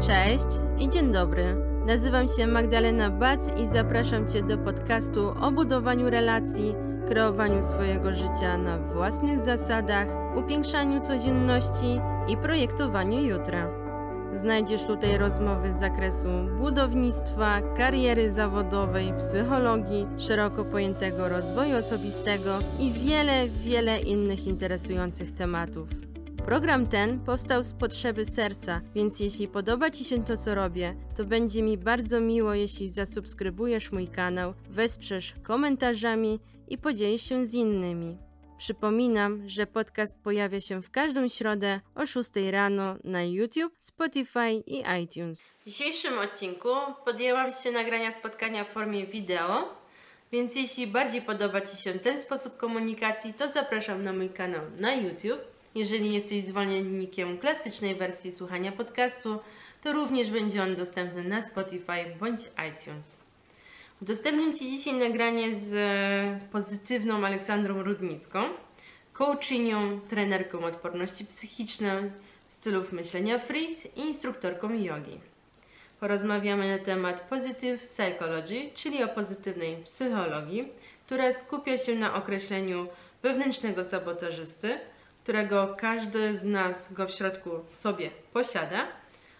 Cześć 0.00 0.46
i 0.78 0.88
dzień 0.88 1.12
dobry. 1.12 1.56
Nazywam 1.86 2.28
się 2.28 2.46
Magdalena 2.46 3.10
Bac 3.10 3.40
i 3.62 3.66
zapraszam 3.66 4.28
Cię 4.28 4.42
do 4.42 4.58
podcastu 4.58 5.34
o 5.40 5.52
budowaniu 5.52 6.10
relacji, 6.10 6.74
kreowaniu 7.08 7.62
swojego 7.62 8.14
życia 8.14 8.58
na 8.58 8.78
własnych 8.78 9.38
zasadach, 9.38 10.08
upiększaniu 10.36 11.00
codzienności 11.00 12.00
i 12.28 12.36
projektowaniu 12.36 13.18
jutra. 13.18 13.70
Znajdziesz 14.34 14.84
tutaj 14.84 15.18
rozmowy 15.18 15.72
z 15.72 15.80
zakresu 15.80 16.28
budownictwa, 16.58 17.60
kariery 17.76 18.32
zawodowej, 18.32 19.12
psychologii, 19.18 20.06
szeroko 20.16 20.64
pojętego 20.64 21.28
rozwoju 21.28 21.76
osobistego 21.76 22.58
i 22.78 22.92
wiele, 22.92 23.48
wiele 23.48 24.00
innych 24.00 24.46
interesujących 24.46 25.32
tematów. 25.32 25.88
Program 26.46 26.86
ten 26.86 27.20
powstał 27.20 27.62
z 27.62 27.74
potrzeby 27.74 28.24
serca, 28.24 28.80
więc 28.94 29.20
jeśli 29.20 29.48
podoba 29.48 29.90
Ci 29.90 30.04
się 30.04 30.24
to, 30.24 30.36
co 30.36 30.54
robię, 30.54 30.96
to 31.16 31.24
będzie 31.24 31.62
mi 31.62 31.78
bardzo 31.78 32.20
miło, 32.20 32.54
jeśli 32.54 32.88
zasubskrybujesz 32.88 33.92
mój 33.92 34.08
kanał, 34.08 34.54
wesprzesz 34.70 35.34
komentarzami 35.42 36.40
i 36.68 36.78
podzielisz 36.78 37.22
się 37.22 37.46
z 37.46 37.54
innymi. 37.54 38.18
Przypominam, 38.58 39.48
że 39.48 39.66
podcast 39.66 40.22
pojawia 40.22 40.60
się 40.60 40.82
w 40.82 40.90
każdą 40.90 41.28
środę 41.28 41.80
o 41.94 42.06
6 42.06 42.30
rano 42.50 42.96
na 43.04 43.22
YouTube, 43.22 43.74
Spotify 43.78 44.52
i 44.66 44.84
iTunes. 45.02 45.40
W 45.40 45.64
dzisiejszym 45.64 46.18
odcinku 46.18 46.68
podjęłam 47.04 47.52
się 47.52 47.72
nagrania 47.72 48.12
spotkania 48.12 48.64
w 48.64 48.68
formie 48.68 49.06
wideo, 49.06 49.74
więc 50.32 50.56
jeśli 50.56 50.86
bardziej 50.86 51.22
podoba 51.22 51.60
Ci 51.60 51.76
się 51.76 51.92
ten 51.92 52.20
sposób 52.20 52.56
komunikacji, 52.56 53.34
to 53.34 53.52
zapraszam 53.52 54.04
na 54.04 54.12
mój 54.12 54.30
kanał 54.30 54.62
na 54.78 54.94
YouTube. 54.94 55.55
Jeżeli 55.76 56.14
jesteś 56.14 56.44
zwolennikiem 56.44 57.38
klasycznej 57.38 57.94
wersji 57.94 58.32
słuchania 58.32 58.72
podcastu, 58.72 59.38
to 59.82 59.92
również 59.92 60.30
będzie 60.30 60.62
on 60.62 60.76
dostępny 60.76 61.24
na 61.24 61.42
Spotify 61.42 62.16
bądź 62.20 62.40
iTunes. 62.40 63.16
Udostępnię 64.02 64.54
Ci 64.54 64.70
dzisiaj 64.70 64.94
nagranie 64.94 65.56
z 65.56 65.72
pozytywną 66.52 67.26
Aleksandrą 67.26 67.82
Rudnicką, 67.82 68.44
coachinią, 69.12 70.00
trenerką 70.00 70.64
odporności 70.64 71.24
psychicznej, 71.24 72.10
stylów 72.46 72.92
myślenia 72.92 73.38
freeze 73.38 73.88
i 73.96 74.00
instruktorką 74.00 74.72
jogi. 74.72 75.20
Porozmawiamy 76.00 76.78
na 76.78 76.84
temat 76.84 77.20
Positive 77.20 77.82
Psychology, 77.82 78.70
czyli 78.74 79.04
o 79.04 79.08
pozytywnej 79.08 79.76
psychologii, 79.76 80.68
która 81.06 81.32
skupia 81.32 81.78
się 81.78 81.94
na 81.94 82.14
określeniu 82.14 82.88
wewnętrznego 83.22 83.84
sabotażysty, 83.84 84.78
którego 85.26 85.76
każdy 85.78 86.38
z 86.38 86.44
nas 86.44 86.92
go 86.92 87.06
w 87.06 87.10
środku 87.10 87.50
sobie 87.70 88.10
posiada, 88.32 88.86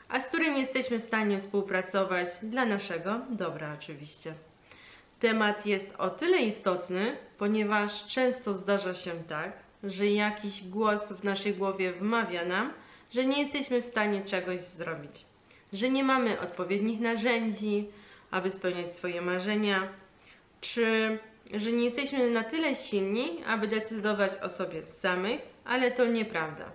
a 0.09 0.21
z 0.21 0.29
którym 0.29 0.57
jesteśmy 0.57 0.99
w 0.99 1.05
stanie 1.05 1.39
współpracować 1.39 2.29
dla 2.43 2.65
naszego 2.65 3.21
dobra 3.31 3.75
oczywiście. 3.79 4.35
Temat 5.21 5.67
jest 5.67 5.95
o 5.99 6.11
tyle 6.11 6.39
istotny, 6.39 7.17
ponieważ 7.39 8.07
często 8.07 8.55
zdarza 8.55 8.95
się 8.95 9.11
tak, 9.29 9.53
że 9.85 10.07
jakiś 10.07 10.69
głos 10.69 11.13
w 11.13 11.25
naszej 11.25 11.55
głowie 11.55 11.93
wmawia 11.93 12.45
nam, 12.45 12.73
że 13.11 13.25
nie 13.25 13.43
jesteśmy 13.43 13.83
w 13.83 13.87
stanie 13.87 14.25
czegoś 14.25 14.61
zrobić, 14.61 15.25
że 15.73 15.91
nie 15.91 16.05
mamy 16.05 16.41
odpowiednich 16.41 17.01
narzędzi, 17.01 17.87
aby 18.31 18.51
spełniać 18.51 18.97
swoje 18.97 19.23
marzenia, 19.23 19.89
czy 20.61 21.19
że 21.55 21.73
nie 21.73 21.85
jesteśmy 21.85 22.31
na 22.31 22.45
tyle 22.45 22.75
silni, 22.75 23.45
aby 23.45 23.69
decydować 23.69 24.33
o 24.43 24.49
sobie 24.49 24.83
samych, 24.83 25.56
ale 25.67 25.91
to 25.91 26.07
nieprawda. 26.07 26.73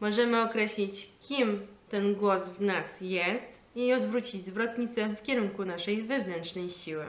Możemy 0.00 0.42
określić, 0.42 1.08
kim 1.20 1.66
ten 1.88 2.14
głos 2.14 2.48
w 2.48 2.60
nas 2.60 3.00
jest 3.00 3.48
i 3.76 3.92
odwrócić 3.92 4.44
zwrotnicę 4.46 5.08
w 5.08 5.22
kierunku 5.22 5.64
naszej 5.64 6.02
wewnętrznej 6.02 6.70
siły. 6.70 7.04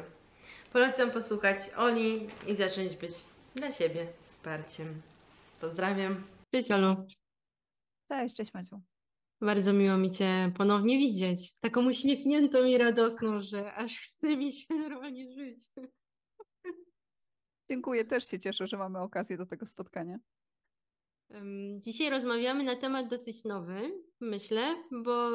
Polecam 0.73 1.11
posłuchać 1.11 1.59
Oli 1.77 2.27
i 2.47 2.55
zacząć 2.55 2.95
być 2.95 3.11
dla 3.55 3.71
siebie 3.71 4.07
wsparciem. 4.23 5.01
Pozdrawiam. 5.61 6.23
Cześć 6.51 6.71
Olu. 6.71 7.07
Cześć, 8.11 8.35
cześć 8.35 8.53
Maciu. 8.53 8.81
Bardzo 9.41 9.73
miło 9.73 9.97
mi 9.97 10.11
Cię 10.11 10.51
ponownie 10.57 10.97
widzieć. 10.97 11.53
Taką 11.59 11.85
uśmiechniętą 11.87 12.65
i 12.65 12.77
radosną, 12.77 13.41
że 13.41 13.73
aż 13.73 13.99
chce 13.99 14.37
mi 14.37 14.53
się 14.53 14.73
normalnie 14.73 15.31
żyć. 15.31 15.69
Dziękuję, 17.69 18.05
też 18.05 18.27
się 18.27 18.39
cieszę, 18.39 18.67
że 18.67 18.77
mamy 18.77 18.99
okazję 18.99 19.37
do 19.37 19.45
tego 19.45 19.65
spotkania. 19.65 20.17
Dzisiaj 21.77 22.09
rozmawiamy 22.09 22.63
na 22.63 22.75
temat 22.75 23.07
dosyć 23.07 23.43
nowy, 23.43 23.91
myślę, 24.19 24.75
bo 24.91 25.29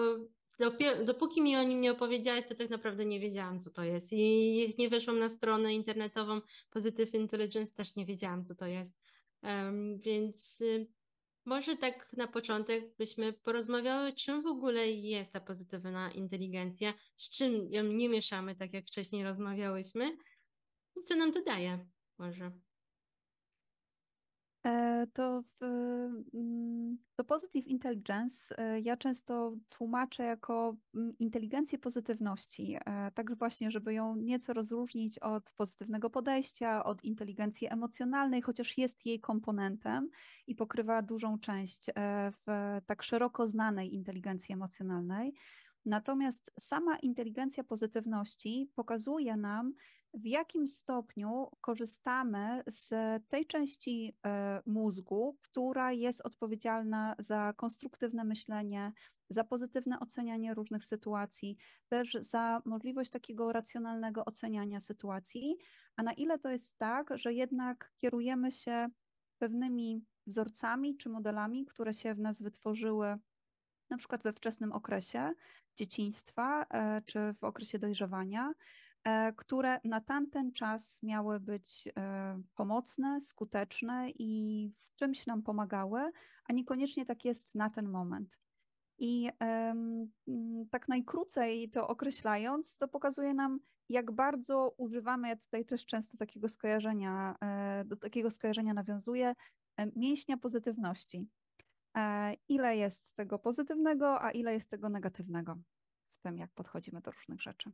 dopóki 1.05 1.43
mi 1.43 1.57
o 1.57 1.63
nim 1.63 1.81
nie 1.81 1.93
opowiedziałaś, 1.93 2.47
to 2.49 2.55
tak 2.55 2.71
naprawdę 2.71 3.07
nie 3.07 3.21
wiedziałam, 3.21 3.61
co 3.61 3.71
to 3.71 3.83
jest. 3.83 4.13
I 4.13 4.57
jak 4.69 4.79
nie 4.79 4.89
weszłam 4.89 5.19
na 5.19 5.29
stronę 5.29 5.75
internetową 5.75 6.41
Positive 6.71 7.15
Intelligence, 7.15 7.75
też 7.75 7.97
nie 7.97 8.07
wiedziałam, 8.07 8.45
co 8.45 8.55
to 8.55 8.67
jest. 8.67 9.01
Więc 9.97 10.61
y, 10.61 10.87
może 11.45 11.77
tak 11.77 12.13
na 12.13 12.27
początek 12.27 12.97
byśmy 12.97 13.33
porozmawiały, 13.33 14.13
czym 14.13 14.43
w 14.43 14.47
ogóle 14.47 14.91
jest 14.91 15.33
ta 15.33 15.41
pozytywna 15.41 16.13
inteligencja, 16.13 16.95
z 17.17 17.31
czym 17.31 17.73
ją 17.73 17.83
nie 17.83 18.09
mieszamy, 18.09 18.57
tak 18.57 18.73
jak 18.73 18.87
wcześniej 18.87 19.25
rozmawiałyśmy, 19.25 20.17
i 20.97 21.03
co 21.05 21.17
nam 21.17 21.33
to 21.33 21.43
daje 21.43 21.87
może. 22.19 22.53
E, 24.67 25.07
to, 25.13 25.43
w, 25.43 25.65
mm, 26.35 26.99
to 27.17 27.25
Positive 27.25 27.67
Intelligence 27.67 28.59
e, 28.59 28.81
ja 28.81 28.97
często 28.97 29.57
tłumaczę 29.69 30.23
jako 30.23 30.77
mm, 30.95 31.19
inteligencję 31.19 31.79
pozytywności, 31.79 32.77
e, 32.87 33.11
tak 33.15 33.39
właśnie, 33.39 33.71
żeby 33.71 33.95
ją 33.95 34.17
nieco 34.17 34.53
rozróżnić 34.53 35.19
od 35.19 35.53
pozytywnego 35.53 36.11
podejścia, 36.11 36.85
od 36.85 37.05
inteligencji 37.05 37.73
emocjonalnej, 37.73 38.43
chociaż 38.43 38.79
jest 38.79 39.07
jej 39.07 39.21
komponentem 39.21 40.11
i 40.47 40.55
pokrywa 40.55 41.03
dużą 41.03 41.39
część 41.39 41.87
w 42.47 42.79
tak 42.87 43.03
szeroko 43.03 43.47
znanej 43.47 43.95
inteligencji 43.95 44.53
emocjonalnej. 44.53 45.35
Natomiast 45.85 46.53
sama 46.59 46.97
inteligencja 46.97 47.65
pozytywności 47.65 48.71
pokazuje 48.75 49.37
nam, 49.37 49.75
w 50.15 50.27
jakim 50.27 50.69
stopniu 50.69 51.51
korzystamy 51.61 52.63
z 52.67 52.93
tej 53.29 53.47
części 53.47 54.17
e, 54.27 54.63
mózgu, 54.67 55.39
która 55.43 55.93
jest 55.93 56.21
odpowiedzialna 56.21 57.15
za 57.19 57.53
konstruktywne 57.57 58.25
myślenie, 58.25 58.93
za 59.31 59.45
pozytywne 59.45 60.01
ocenianie 60.01 60.55
różnych 60.55 60.85
sytuacji, 60.85 61.57
też 61.89 62.19
za 62.21 62.63
możliwość 62.65 63.11
takiego 63.11 63.53
racjonalnego 63.53 64.25
oceniania 64.25 64.81
sytuacji, 64.81 65.57
a 65.97 66.03
na 66.03 66.13
ile 66.13 66.39
to 66.39 66.51
jest 66.51 66.79
tak, 66.79 67.19
że 67.19 67.33
jednak 67.33 67.93
kierujemy 67.97 68.51
się 68.51 68.89
pewnymi 69.39 70.05
wzorcami 70.27 70.97
czy 70.97 71.09
modelami, 71.09 71.67
które 71.67 71.93
się 71.93 72.15
w 72.15 72.21
nas 72.21 72.43
wytworzyły 72.43 73.19
na 73.91 73.97
przykład 73.97 74.23
we 74.23 74.33
wczesnym 74.33 74.73
okresie 74.73 75.33
dzieciństwa 75.77 76.67
e, 76.71 77.03
czy 77.07 77.19
w 77.35 77.45
okresie 77.45 77.79
dojrzewania, 77.79 78.53
które 79.37 79.81
na 79.85 80.01
tamten 80.01 80.53
czas 80.53 81.03
miały 81.03 81.41
być 81.41 81.89
e, 81.97 82.43
pomocne, 82.55 83.21
skuteczne 83.21 84.11
i 84.11 84.73
w 84.81 84.95
czymś 84.95 85.27
nam 85.27 85.43
pomagały, 85.43 86.11
a 86.45 86.53
niekoniecznie 86.53 87.07
tak 87.07 87.25
jest 87.25 87.55
na 87.55 87.71
ten 87.71 87.89
moment. 87.89 88.39
I 88.99 89.31
tak 90.71 90.89
najkrócej 90.89 91.71
to 91.71 91.89
określając, 91.89 92.77
to 92.77 92.89
pokazuje 92.89 93.35
nam, 93.35 93.61
jak 93.89 94.13
bardzo 94.13 94.75
używamy, 94.77 95.29
ja 95.29 95.37
tutaj 95.37 95.65
też 95.65 95.87
często 95.87 96.17
takiego 96.17 96.49
skojarzenia, 96.49 97.37
do 97.85 97.97
takiego 97.97 98.31
skojarzenia 98.31 98.75
nawiązuję, 98.75 99.35
mięśnia 99.97 100.37
pozytywności. 100.37 101.27
E, 101.97 102.35
ile 102.49 102.77
jest 102.77 103.17
tego 103.17 103.39
pozytywnego, 103.39 104.23
a 104.23 104.31
ile 104.31 104.55
jest 104.55 104.71
tego 104.71 104.89
negatywnego 104.89 105.57
w 106.11 106.19
tym, 106.19 106.39
jak 106.39 106.51
podchodzimy 106.51 107.01
do 107.01 107.11
różnych 107.11 107.43
rzeczy. 107.43 107.73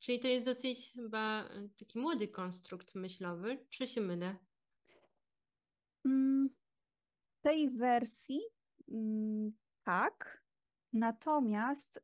Czyli 0.00 0.20
to 0.20 0.28
jest 0.28 0.46
dosyć 0.46 0.92
chyba 0.92 1.44
e, 1.44 1.68
taki 1.78 1.98
młody 1.98 2.28
konstrukt 2.28 2.94
myślowy, 2.94 3.66
czy 3.70 3.86
się 3.86 4.00
mylę? 4.00 4.36
Mm, 6.04 6.50
w 7.38 7.42
tej 7.42 7.70
wersji 7.70 8.40
mm, 8.88 9.52
tak, 9.84 10.39
Natomiast 10.92 12.02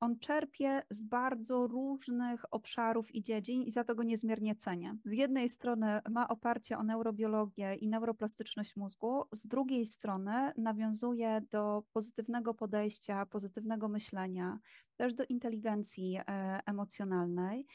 on 0.00 0.18
czerpie 0.18 0.82
z 0.90 1.02
bardzo 1.02 1.66
różnych 1.66 2.54
obszarów 2.54 3.14
i 3.14 3.22
dziedzin 3.22 3.62
i 3.62 3.72
za 3.72 3.84
to 3.84 3.94
go 3.94 4.02
niezmiernie 4.02 4.56
cenię. 4.56 4.96
Z 5.04 5.12
jednej 5.12 5.48
strony 5.48 6.00
ma 6.10 6.28
oparcie 6.28 6.78
o 6.78 6.82
neurobiologię 6.82 7.74
i 7.74 7.88
neuroplastyczność 7.88 8.76
mózgu, 8.76 9.22
z 9.32 9.46
drugiej 9.46 9.86
strony 9.86 10.52
nawiązuje 10.56 11.40
do 11.50 11.82
pozytywnego 11.92 12.54
podejścia, 12.54 13.26
pozytywnego 13.26 13.88
myślenia, 13.88 14.58
też 14.96 15.14
do 15.14 15.24
inteligencji 15.24 16.16
e, 16.16 16.60
emocjonalnej. 16.66 17.66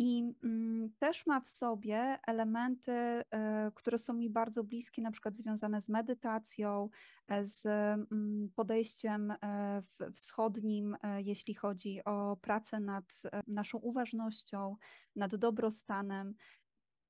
I 0.00 0.34
mm, 0.44 0.90
też 0.98 1.26
ma 1.26 1.40
w 1.40 1.48
sobie 1.48 2.18
elementy, 2.26 2.92
y, 2.92 3.24
które 3.74 3.98
są 3.98 4.12
mi 4.12 4.30
bardzo 4.30 4.64
bliskie, 4.64 5.02
na 5.02 5.10
przykład 5.10 5.36
związane 5.36 5.80
z 5.80 5.88
medytacją, 5.88 6.88
e, 7.28 7.44
z 7.44 7.66
mm, 7.66 8.50
podejściem 8.54 9.30
e, 9.30 9.82
wschodnim, 10.14 10.96
e, 11.02 11.22
jeśli 11.22 11.54
chodzi 11.54 12.04
o 12.04 12.36
pracę 12.36 12.80
nad 12.80 13.22
naszą 13.46 13.78
uważnością, 13.78 14.76
nad 15.16 15.36
dobrostanem. 15.36 16.34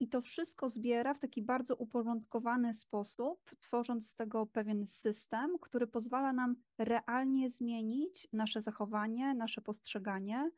I 0.00 0.08
to 0.08 0.20
wszystko 0.20 0.68
zbiera 0.68 1.14
w 1.14 1.18
taki 1.18 1.42
bardzo 1.42 1.76
uporządkowany 1.76 2.74
sposób, 2.74 3.50
tworząc 3.60 4.08
z 4.08 4.16
tego 4.16 4.46
pewien 4.46 4.86
system, 4.86 5.58
który 5.60 5.86
pozwala 5.86 6.32
nam 6.32 6.56
realnie 6.78 7.50
zmienić 7.50 8.28
nasze 8.32 8.60
zachowanie, 8.60 9.34
nasze 9.34 9.60
postrzeganie 9.60 10.50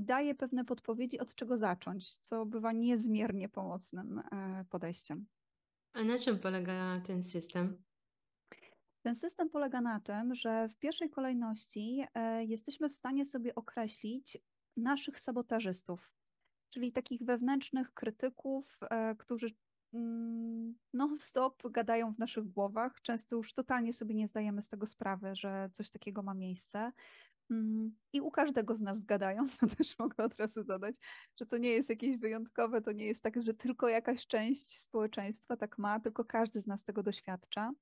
i 0.00 0.02
daje 0.02 0.34
pewne 0.34 0.64
podpowiedzi, 0.64 1.18
od 1.18 1.34
czego 1.34 1.56
zacząć, 1.56 2.16
co 2.16 2.46
bywa 2.46 2.72
niezmiernie 2.72 3.48
pomocnym 3.48 4.18
e, 4.18 4.64
podejściem. 4.70 5.26
A 5.92 6.04
na 6.04 6.18
czym 6.18 6.38
polega 6.38 7.00
ten 7.06 7.22
system? 7.22 7.82
Ten 9.02 9.14
system 9.14 9.50
polega 9.50 9.80
na 9.80 10.00
tym, 10.00 10.34
że 10.34 10.68
w 10.68 10.78
pierwszej 10.78 11.10
kolejności 11.10 12.04
e, 12.14 12.44
jesteśmy 12.44 12.88
w 12.88 12.94
stanie 12.94 13.24
sobie 13.24 13.54
określić 13.54 14.38
naszych 14.76 15.18
sabotażystów, 15.18 16.10
czyli 16.70 16.92
takich 16.92 17.22
wewnętrznych 17.22 17.94
krytyków, 17.94 18.78
e, 18.90 19.14
którzy 19.14 19.46
mm, 19.94 20.74
non-stop 20.94 21.62
gadają 21.70 22.14
w 22.14 22.18
naszych 22.18 22.44
głowach. 22.44 23.00
Często 23.02 23.36
już 23.36 23.52
totalnie 23.54 23.92
sobie 23.92 24.14
nie 24.14 24.26
zdajemy 24.26 24.62
z 24.62 24.68
tego 24.68 24.86
sprawy, 24.86 25.34
że 25.34 25.70
coś 25.72 25.90
takiego 25.90 26.22
ma 26.22 26.34
miejsce. 26.34 26.92
Mm, 27.50 27.96
I 28.12 28.20
u 28.20 28.30
każdego 28.30 28.76
z 28.76 28.80
nas 28.80 29.00
gadają, 29.00 29.48
to 29.60 29.66
też 29.76 29.98
mogę 29.98 30.24
od 30.24 30.40
razu 30.40 30.64
dodać, 30.64 30.94
że 31.40 31.46
to 31.46 31.58
nie 31.58 31.70
jest 31.70 31.90
jakieś 31.90 32.16
wyjątkowe, 32.16 32.80
to 32.80 32.92
nie 32.92 33.06
jest 33.06 33.22
tak, 33.22 33.42
że 33.42 33.54
tylko 33.54 33.88
jakaś 33.88 34.26
część 34.26 34.78
społeczeństwa 34.78 35.56
tak 35.56 35.78
ma, 35.78 36.00
tylko 36.00 36.24
każdy 36.24 36.60
z 36.60 36.66
nas 36.66 36.84
tego 36.84 37.02
doświadcza. 37.02 37.72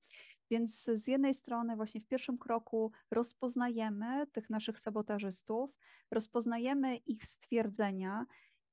Więc 0.51 0.85
z 0.85 1.07
jednej 1.07 1.35
strony, 1.35 1.77
właśnie 1.77 2.01
w 2.01 2.07
pierwszym 2.07 2.39
kroku 2.39 2.93
rozpoznajemy 3.11 4.27
tych 4.27 4.51
naszych 4.51 4.79
sabotażystów, 4.79 5.77
rozpoznajemy 6.11 6.97
ich 6.97 7.25
stwierdzenia, 7.25 8.27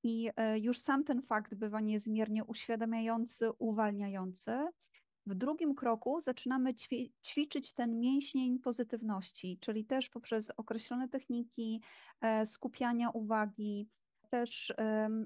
i 0.06 0.30
e, 0.36 0.59
już 0.59 0.80
sam 0.80 1.03
ten 1.03 1.21
fakt 1.21 1.56
bywa 1.56 1.81
niezmiernie 1.81 2.44
uświadamiający, 2.44 3.51
uwalniający. 3.59 4.68
W 5.25 5.36
drugim 5.36 5.75
kroku 5.75 6.19
zaczynamy 6.19 6.74
ćwiczyć 7.24 7.74
ten 7.74 8.00
mięśnień 8.00 8.60
pozytywności, 8.60 9.57
czyli 9.62 9.86
też 9.86 10.10
poprzez 10.10 10.51
określone 10.57 11.10
techniki 11.10 11.81
e, 12.22 12.45
skupiania 12.45 13.10
uwagi, 13.10 13.89
też 14.30 14.74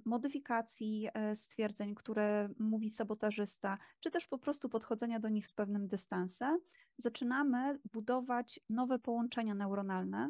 modyfikacji 0.05 1.09
e, 1.13 1.35
stwierdzeń, 1.35 1.95
które 1.95 2.49
mówi 2.59 2.89
sabotażysta, 2.89 3.77
czy 3.99 4.11
też 4.11 4.27
po 4.27 4.37
prostu 4.37 4.69
podchodzenia 4.69 5.19
do 5.19 5.29
nich 5.29 5.47
z 5.47 5.53
pewnym 5.53 5.87
dystansem, 5.87 6.59
zaczynamy 6.97 7.79
budować 7.93 8.59
nowe 8.69 8.99
połączenia 8.99 9.55
neuronalne, 9.55 10.29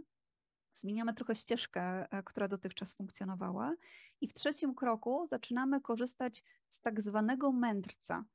zmieniamy 0.80 1.14
trochę 1.14 1.36
ścieżkę, 1.36 2.12
e, 2.12 2.24
która 2.24 2.48
dotychczas 2.48 2.94
funkcjonowała. 2.94 3.76
I 4.22 4.28
w 4.28 4.34
trzecim 4.34 4.76
kroku 4.76 5.26
zaczynamy 5.28 5.82
korzystać 5.82 6.44
z 6.70 6.82
tak 6.82 7.02
zwanego 7.02 7.52
mędrca. 7.52 8.26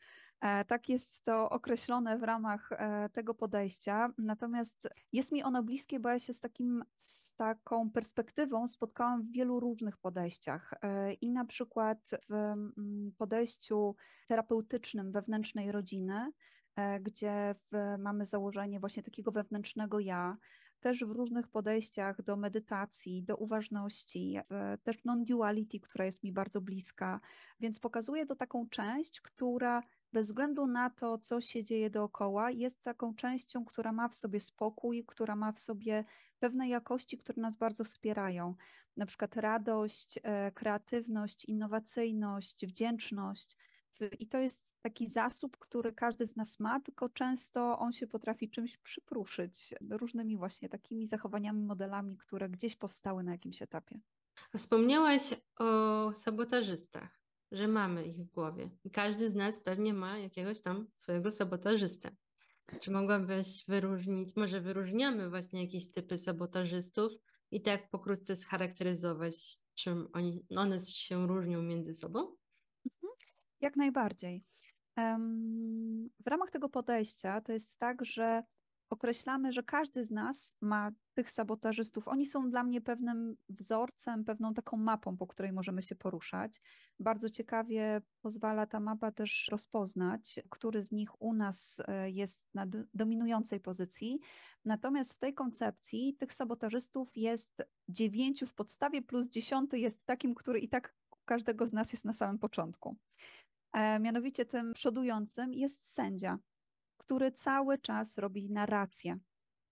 E, 0.41 0.65
tak 0.65 0.89
jest 0.89 1.25
to 1.25 1.51
określone 1.51 2.19
w 2.19 2.23
ramach 2.23 2.73
e, 2.73 3.09
tego 3.09 3.35
podejścia. 3.35 4.09
Natomiast 4.19 4.89
jest 5.13 5.33
mi 5.33 5.43
ono 5.43 5.63
bliskie, 5.63 6.01
bo 6.01 6.09
ja 6.09 6.19
się 6.19 6.33
z, 6.33 6.41
takim, 6.41 6.85
z 6.97 7.35
taką 7.35 7.91
perspektywą 7.91 8.69
spotkałam 8.69 9.23
w 9.23 9.33
wielu 9.33 9.61
różnych 9.61 9.97
podejściach. 9.97 10.75
I 11.21 11.31
na 11.31 11.45
przykład 11.45 12.11
w 12.29 12.33
mm, 12.33 13.13
podejściu 13.19 13.97
terapeutycznym 14.29 15.13
wewnętrznej 15.13 15.73
rodziny, 15.73 16.33
gdzie 17.01 17.55
w, 17.73 17.97
mamy 17.99 18.25
założenie 18.25 18.81
właśnie 18.81 19.03
takiego 19.03 19.33
wewnętrznego 19.33 20.01
ja, 20.01 20.37
też 20.85 21.05
w 21.05 21.11
różnych 21.11 21.49
podejściach 21.49 22.23
do 22.23 22.37
medytacji, 22.37 23.23
do 23.23 23.37
uważności, 23.37 24.39
też 24.83 25.05
non-duality, 25.05 25.81
która 25.81 26.05
jest 26.05 26.23
mi 26.23 26.33
bardzo 26.33 26.61
bliska, 26.61 27.21
więc 27.61 27.81
pokazuje 27.81 28.27
to 28.27 28.37
taką 28.37 28.69
część, 28.69 29.21
która 29.21 29.83
bez 30.13 30.27
względu 30.27 30.67
na 30.67 30.91
to, 30.91 31.19
co 31.19 31.41
się 31.41 31.65
dzieje 31.65 31.91
dookoła, 31.91 32.51
jest 32.51 32.83
taką 32.83 33.15
częścią, 33.15 33.65
która 33.65 33.93
ma 33.93 34.09
w 34.09 34.15
sobie 34.15 34.41
spokój, 34.41 35.05
która 35.07 35.37
ma 35.37 35.53
w 35.53 35.59
sobie 35.59 36.05
pewne 36.39 36.69
jakości, 36.69 37.19
które 37.19 37.43
nas 37.43 37.57
bardzo 37.57 37.85
wspierają. 37.85 38.55
Na 38.97 39.07
przykład 39.07 39.37
radość, 39.37 40.19
e, 40.23 40.53
kreatywność, 40.53 41.45
innowacyjność, 41.45 42.67
wdzięczność. 42.67 43.57
I 44.19 44.27
to 44.27 44.39
jest 44.39 44.75
taki 44.83 45.11
zasób, 45.11 45.59
który 45.59 45.93
każdy 45.93 46.27
z 46.27 46.37
nas 46.37 46.61
ma, 46.61 46.81
tylko 46.81 47.09
często 47.09 47.79
on 47.79 47.93
się 47.93 48.07
potrafi 48.07 48.51
czymś 48.51 48.77
przypruszyć, 48.77 49.75
różnymi 49.91 50.37
właśnie 50.37 50.69
takimi 50.69 51.07
zachowaniami, 51.07 51.65
modelami, 51.65 52.17
które 52.17 52.49
gdzieś 52.49 52.77
powstały 52.77 53.23
na 53.23 53.33
jakimś 53.33 53.63
etapie. 53.63 54.01
Wspomniałaś 54.57 55.35
o 55.59 56.13
sabotażystach, 56.13 57.21
że 57.53 57.69
mamy 57.69 58.07
ich 58.07 58.17
w 58.17 58.31
głowie. 58.31 58.71
Każdy 58.93 59.31
z 59.31 59.35
nas 59.35 59.61
pewnie 59.61 59.95
ma 59.95 60.19
jakiegoś 60.19 60.61
tam 60.61 60.87
swojego 60.95 61.33
sabotażystę. 61.33 62.17
Czy 62.81 62.91
mogłabyś 62.91 63.65
wyróżnić, 63.69 64.37
może 64.37 64.61
wyróżniamy 64.61 65.31
właśnie 65.31 65.65
jakieś 65.65 65.91
typy 65.91 66.19
sabotażystów 66.19 67.13
i 67.51 67.63
tak 67.63 67.91
pokrótce 67.91 68.37
scharakteryzować, 68.37 69.59
czym 69.75 70.09
oni, 70.13 70.47
one 70.57 70.81
się 70.81 71.27
różnią 71.27 71.63
między 71.63 71.95
sobą? 71.95 72.37
Jak 73.61 73.77
najbardziej. 73.77 74.45
W 76.25 76.27
ramach 76.27 76.51
tego 76.51 76.69
podejścia 76.69 77.41
to 77.41 77.53
jest 77.53 77.79
tak, 77.79 78.05
że 78.05 78.43
określamy, 78.91 79.53
że 79.53 79.63
każdy 79.63 80.05
z 80.05 80.11
nas 80.11 80.57
ma 80.61 80.91
tych 81.15 81.31
sabotażystów. 81.31 82.09
Oni 82.09 82.27
są 82.27 82.51
dla 82.51 82.65
mnie 82.65 82.81
pewnym 82.81 83.37
wzorcem, 83.49 84.25
pewną 84.25 84.55
taką 84.55 84.77
mapą, 84.77 85.17
po 85.17 85.27
której 85.27 85.53
możemy 85.53 85.83
się 85.83 85.95
poruszać. 85.95 86.61
Bardzo 87.01 87.31
ciekawie 87.31 88.03
pozwala 88.21 88.67
ta 88.67 88.81
mapa 88.81 89.13
też 89.13 89.49
rozpoznać, 89.51 90.41
który 90.51 90.83
z 90.83 90.93
nich 90.93 91.23
u 91.23 91.35
nas 91.35 91.83
e, 91.89 92.11
jest 92.11 92.45
na 92.55 92.67
dominującej 92.95 93.61
pozycji. 93.61 94.21
Natomiast 94.65 95.15
w 95.15 95.19
tej 95.19 95.35
koncepcji 95.35 96.17
tych 96.19 96.35
sabotażystów 96.35 97.17
jest 97.17 97.63
dziewięciu 97.89 98.47
w 98.47 98.55
podstawie, 98.55 99.03
plus 99.03 99.29
dziesiąty 99.29 99.79
jest 99.79 100.07
takim, 100.07 100.35
który 100.35 100.61
i 100.61 100.69
tak 100.69 100.95
każdego 101.25 101.67
z 101.67 101.73
nas 101.73 101.93
jest 101.93 102.05
na 102.05 102.13
samym 102.13 102.39
początku. 102.39 102.97
E, 103.75 104.01
mianowicie 104.01 104.45
tym 104.45 104.73
przodującym 104.75 105.55
jest 105.55 105.93
sędzia, 105.93 106.39
który 106.97 107.33
cały 107.33 107.79
czas 107.79 108.19
robi 108.19 108.51
narrację. 108.51 109.19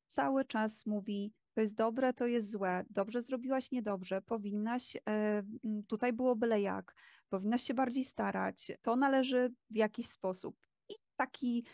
Cały 0.09 0.45
czas 0.45 0.87
mówi, 0.87 1.33
to 1.55 1.61
jest 1.61 1.75
dobre, 1.75 2.13
to 2.13 2.27
jest 2.27 2.51
złe, 2.51 2.85
dobrze 2.91 3.23
zrobiłaś, 3.23 3.71
niedobrze, 3.71 4.23
powinnaś, 4.23 4.97
e, 5.09 5.43
tutaj 5.87 6.13
było 6.13 6.37
byle 6.37 6.61
jak, 6.61 6.95
powinnaś 7.29 7.63
się 7.63 7.75
bardziej 7.75 8.05
starać, 8.05 8.73
to 8.83 8.97
należy 8.97 9.55
w 9.71 9.77
jakiś 9.77 10.07
sposób. 10.07 10.57
I 10.89 10.95
taki 11.17 11.65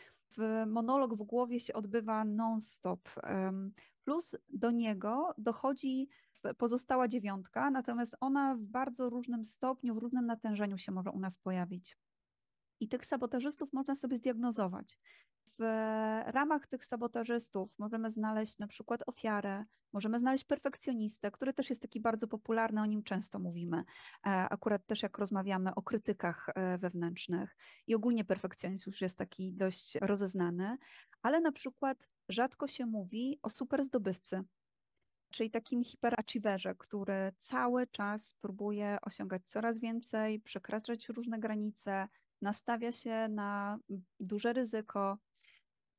monolog 0.66 1.14
w 1.14 1.22
głowie 1.22 1.60
się 1.60 1.72
odbywa 1.72 2.24
non-stop. 2.24 3.08
Plus 4.04 4.36
do 4.48 4.70
niego 4.70 5.34
dochodzi 5.38 6.08
pozostała 6.58 7.08
dziewiątka, 7.08 7.70
natomiast 7.70 8.16
ona 8.20 8.54
w 8.54 8.60
bardzo 8.60 9.10
różnym 9.10 9.44
stopniu, 9.44 9.94
w 9.94 9.98
różnym 9.98 10.26
natężeniu 10.26 10.78
się 10.78 10.92
może 10.92 11.10
u 11.10 11.20
nas 11.20 11.38
pojawić. 11.38 11.96
I 12.80 12.88
tych 12.88 13.06
sabotażystów 13.06 13.72
można 13.72 13.94
sobie 13.94 14.16
zdiagnozować. 14.16 14.98
W 15.58 15.62
ramach 16.26 16.66
tych 16.66 16.86
sabotażystów 16.86 17.78
możemy 17.78 18.10
znaleźć 18.10 18.58
na 18.58 18.66
przykład 18.66 19.02
ofiarę, 19.06 19.64
możemy 19.92 20.18
znaleźć 20.18 20.44
perfekcjonistę, 20.44 21.30
który 21.30 21.52
też 21.52 21.68
jest 21.68 21.82
taki 21.82 22.00
bardzo 22.00 22.28
popularny, 22.28 22.80
o 22.80 22.86
nim 22.86 23.02
często 23.02 23.38
mówimy. 23.38 23.76
E, 23.78 23.84
akurat 24.30 24.86
też 24.86 25.02
jak 25.02 25.18
rozmawiamy 25.18 25.74
o 25.74 25.82
krytykach 25.82 26.48
e, 26.54 26.78
wewnętrznych 26.78 27.56
i 27.86 27.94
ogólnie 27.94 28.24
perfekcjonizm 28.24 28.90
już 28.90 29.00
jest 29.00 29.18
taki 29.18 29.52
dość 29.52 29.94
rozeznany, 30.00 30.76
ale 31.22 31.40
na 31.40 31.52
przykład 31.52 32.08
rzadko 32.28 32.68
się 32.68 32.86
mówi 32.86 33.38
o 33.42 33.50
super 33.50 33.84
zdobywcy, 33.84 34.44
czyli 35.30 35.50
takim 35.50 35.84
hiperachieverze, 35.84 36.74
który 36.74 37.32
cały 37.38 37.86
czas 37.86 38.34
próbuje 38.40 38.98
osiągać 39.02 39.42
coraz 39.44 39.78
więcej, 39.78 40.40
przekraczać 40.40 41.08
różne 41.08 41.38
granice, 41.38 42.08
nastawia 42.42 42.92
się 42.92 43.28
na 43.28 43.78
duże 44.20 44.52
ryzyko 44.52 45.18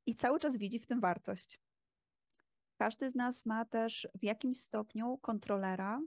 i 0.05 0.15
cały 0.15 0.39
czas 0.39 0.57
widzi 0.57 0.79
w 0.79 0.85
tym 0.85 0.99
wartość. 0.99 1.59
Każdy 2.77 3.11
z 3.11 3.15
nas 3.15 3.45
ma 3.45 3.65
też 3.65 4.07
w 4.15 4.23
jakimś 4.23 4.57
stopniu 4.57 5.17
kontrolera. 5.17 6.01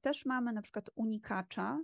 Też 0.00 0.26
mamy 0.26 0.52
na 0.52 0.62
przykład 0.62 0.90
unikacza, 0.94 1.80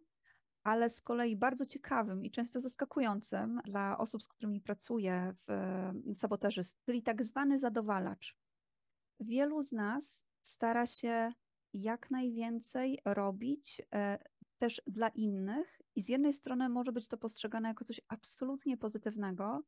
ale 0.63 0.91
z 0.91 1.01
kolei 1.01 1.37
bardzo 1.37 1.67
ciekawym 1.67 2.25
i 2.25 2.31
często 2.31 2.61
zaskakującym 2.61 3.61
dla 3.65 3.99
osób, 3.99 4.23
z 4.23 4.29
którymi 4.29 4.61
pracuję 4.61 5.35
w 5.47 5.49
sabotażyst, 6.15 6.79
czyli 6.87 7.03
tak 7.03 7.25
zwany 7.25 7.59
zadowalacz. 7.59 8.37
Wielu 9.21 9.63
z 9.63 9.73
nas 9.73 10.27
stara 10.43 10.87
się 10.87 11.33
jak 11.75 12.11
najwięcej 12.11 12.99
robić 13.05 13.83
e, 13.95 14.19
też 14.63 14.83
dla 14.87 15.09
innych 15.09 15.81
i 15.95 16.03
z 16.03 16.09
jednej 16.09 16.33
strony 16.33 16.69
może 16.69 16.93
być 16.93 17.09
to 17.09 17.19
postrzegane 17.19 17.69
jako 17.69 17.85
coś 17.85 18.01
absolutnie 18.09 18.77
pozytywnego, 18.77 19.63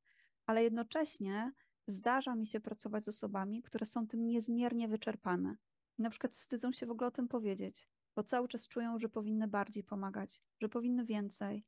ale 0.46 0.62
jednocześnie 0.62 1.52
zdarza 1.86 2.34
mi 2.34 2.46
się 2.46 2.60
pracować 2.60 3.04
z 3.04 3.08
osobami, 3.08 3.62
które 3.62 3.86
są 3.86 4.06
tym 4.06 4.26
niezmiernie 4.26 4.88
wyczerpane. 4.88 5.56
Na 5.98 6.10
przykład 6.10 6.32
wstydzą 6.32 6.72
się 6.72 6.86
w 6.86 6.90
ogóle 6.90 7.08
o 7.08 7.10
tym 7.10 7.28
powiedzieć, 7.28 7.88
bo 8.16 8.22
cały 8.22 8.48
czas 8.48 8.68
czują, 8.68 8.98
że 8.98 9.08
powinny 9.08 9.48
bardziej 9.48 9.84
pomagać, 9.84 10.42
że 10.60 10.68
powinny 10.68 11.04
więcej, 11.04 11.64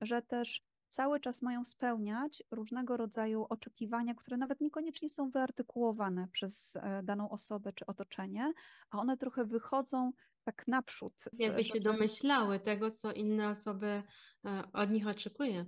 że 0.00 0.22
też 0.22 0.64
cały 0.92 1.20
czas 1.20 1.42
mają 1.42 1.64
spełniać 1.64 2.42
różnego 2.50 2.96
rodzaju 2.96 3.46
oczekiwania, 3.48 4.14
które 4.14 4.36
nawet 4.36 4.60
niekoniecznie 4.60 5.10
są 5.10 5.30
wyartykułowane 5.30 6.28
przez 6.32 6.76
e, 6.76 7.02
daną 7.02 7.30
osobę 7.30 7.72
czy 7.72 7.86
otoczenie, 7.86 8.52
a 8.90 8.98
one 8.98 9.16
trochę 9.16 9.44
wychodzą 9.44 10.12
tak 10.44 10.68
naprzód. 10.68 11.24
Jakby 11.32 11.64
się 11.64 11.80
domyślały 11.80 12.60
tego, 12.60 12.90
co 12.90 13.12
inne 13.12 13.48
osoby 13.48 14.02
e, 14.44 14.62
od 14.72 14.90
nich 14.90 15.06
oczekuje. 15.06 15.66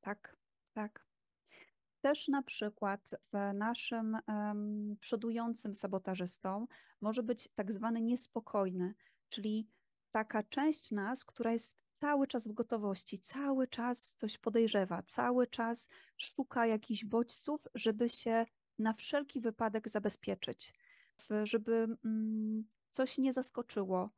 Tak, 0.00 0.36
tak. 0.72 1.06
Też 2.00 2.28
na 2.28 2.42
przykład 2.42 3.10
w 3.32 3.54
naszym 3.54 4.18
um, 4.28 4.96
przodującym 5.00 5.74
sabotażystą 5.74 6.66
może 7.00 7.22
być 7.22 7.48
tak 7.54 7.72
zwany 7.72 8.00
niespokojny, 8.00 8.94
czyli 9.28 9.68
taka 10.18 10.42
część 10.42 10.90
nas, 10.90 11.24
która 11.24 11.52
jest 11.52 11.84
cały 12.00 12.26
czas 12.26 12.48
w 12.48 12.52
gotowości, 12.52 13.18
cały 13.18 13.68
czas 13.68 14.14
coś 14.14 14.38
podejrzewa, 14.38 15.02
cały 15.02 15.46
czas 15.46 15.88
szuka 16.16 16.66
jakichś 16.66 17.04
bodźców, 17.04 17.66
żeby 17.74 18.08
się 18.08 18.46
na 18.78 18.92
wszelki 18.92 19.40
wypadek 19.40 19.88
zabezpieczyć, 19.88 20.74
żeby 21.42 21.96
mm, 22.04 22.64
coś 22.90 23.18
nie 23.18 23.32
zaskoczyło. 23.32 24.10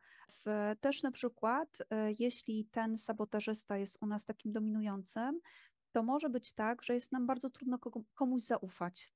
Też 0.80 1.02
na 1.02 1.11
przykład, 1.11 1.83
e, 1.90 2.12
jeśli 2.19 2.64
ten 2.64 2.99
sabotażysta 2.99 3.76
jest 3.76 3.99
u 4.02 4.07
nas 4.07 4.25
takim 4.25 4.52
dominującym, 4.52 5.40
to 5.92 6.02
może 6.02 6.28
być 6.28 6.52
tak, 6.52 6.83
że 6.83 6.95
jest 6.95 7.12
nam 7.12 7.26
bardzo 7.26 7.50
trudno 7.50 7.78
komuś 8.14 8.42
zaufać. 8.42 9.12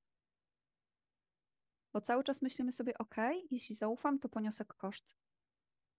Bo 1.92 2.00
cały 2.00 2.24
czas 2.24 2.42
myślimy 2.42 2.72
sobie, 2.72 2.98
ok, 2.98 3.16
jeśli 3.50 3.74
zaufam, 3.74 4.18
to 4.18 4.28
poniosę 4.28 4.64
koszt. 4.64 5.23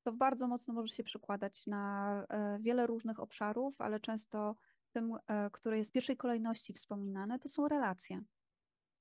To 0.05 0.13
bardzo 0.13 0.47
mocno 0.47 0.73
może 0.73 0.95
się 0.95 1.03
przekładać 1.03 1.67
na 1.67 2.25
e, 2.29 2.59
wiele 2.61 2.87
różnych 2.87 3.19
obszarów, 3.19 3.81
ale 3.81 3.99
często 3.99 4.55
tym, 4.91 5.17
e, 5.27 5.49
które 5.49 5.77
jest 5.77 5.91
w 5.91 5.93
pierwszej 5.93 6.17
kolejności 6.17 6.73
wspominane, 6.73 7.39
to 7.39 7.49
są 7.49 7.67
relacje. 7.67 8.21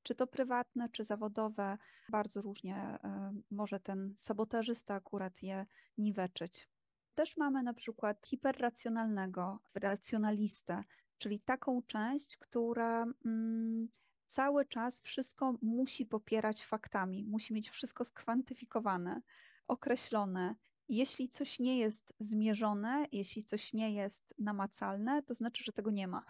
Czy 0.03 0.15
to 0.15 0.27
prywatne, 0.27 0.89
czy 0.89 1.05
zawodowe, 1.05 1.79
bardzo 2.09 2.43
różnie 2.43 2.77
e, 2.77 3.35
może 3.51 3.81
ten 3.81 4.15
sabotażysta 4.17 4.95
akurat 4.95 5.43
je 5.43 5.67
niweczyć. 5.99 6.69
Też 7.15 7.37
mamy 7.37 7.63
na 7.63 7.75
przykład 7.75 8.27
hiperracjonalnego, 8.27 9.59
racjonalistę, 9.75 10.85
czyli 11.19 11.41
taką 11.41 11.83
część, 11.83 12.37
która 12.37 13.07
mm, 13.25 13.89
cały 14.27 14.65
czas 14.65 15.01
wszystko 15.01 15.55
musi 15.63 16.07
popierać 16.07 16.65
faktami, 16.65 17.25
musi 17.25 17.55
mieć 17.55 17.71
wszystko 17.71 18.05
skwantyfikowane, 18.05 19.21
określone. 19.69 20.55
Jeśli 20.89 21.29
coś 21.29 21.59
nie 21.59 21.79
jest 21.79 22.15
zmierzone, 22.19 23.07
jeśli 23.13 23.45
coś 23.45 23.73
nie 23.73 23.95
jest 23.95 24.35
namacalne, 24.39 25.23
to 25.23 25.35
znaczy, 25.35 25.65
że 25.65 25.73
tego 25.73 25.91
nie 25.91 26.09
ma. 26.09 26.25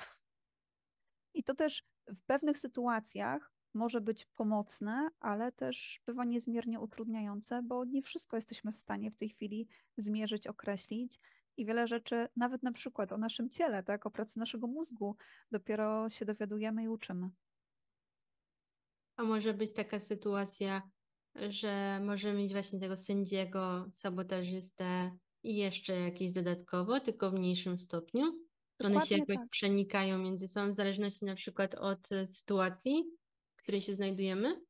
I 1.35 1.45
to 1.45 1.55
też 1.55 1.85
w 2.07 2.23
pewnych 2.27 2.59
sytuacjach 2.59 3.53
może 3.75 4.01
być 4.01 4.27
pomocne, 4.27 5.09
ale 5.21 5.53
też 5.53 6.01
bywa 6.07 6.25
niezmiernie 6.25 6.81
utrudniające, 6.81 7.63
bo 7.63 7.85
nie 7.85 8.03
wszystko 8.03 8.37
jesteśmy 8.37 8.73
w 8.73 8.79
stanie 8.79 9.11
w 9.11 9.17
tej 9.17 9.29
chwili 9.29 9.69
zmierzyć, 9.97 10.47
określić 10.47 11.19
i 11.57 11.67
wiele 11.67 11.87
rzeczy, 11.87 12.29
nawet 12.37 12.63
na 12.63 12.73
przykład 12.73 13.13
o 13.13 13.19
naszym 13.19 13.51
ciele, 13.51 13.83
tak, 13.83 14.07
o 14.07 14.11
pracy 14.11 14.39
naszego 14.39 14.67
mózgu, 14.67 15.17
dopiero 15.51 16.09
się 16.11 16.25
dowiadujemy 16.25 16.83
i 16.83 16.89
uczymy. 16.89 17.31
A 19.17 19.23
może 19.25 19.55
być 19.55 19.73
taka 19.73 20.01
sytuacja, 20.01 20.83
że 21.49 22.01
możemy 22.01 22.39
mieć 22.39 22.53
właśnie 22.53 22.81
tego 22.81 22.97
sędziego, 22.97 23.87
sabotażystę 23.91 25.19
i 25.43 25.57
jeszcze 25.57 26.01
jakieś 26.01 26.33
dodatkowo, 26.33 27.01
tylko 27.01 27.31
w 27.31 27.35
mniejszym 27.35 27.79
stopniu. 27.79 28.25
Dokładnie 28.79 28.99
One 28.99 29.07
się 29.07 29.19
jakoś 29.19 29.37
tak. 29.37 29.49
przenikają 29.49 30.19
między 30.19 30.49
sobą, 30.49 30.71
w 30.71 30.75
zależności 30.75 31.25
na 31.25 31.35
przykład 31.35 31.75
od 31.75 32.13
e, 32.13 32.27
sytuacji, 32.27 33.05
w 33.57 33.63
której 33.63 33.81
się 33.81 33.95
znajdujemy. 33.95 34.61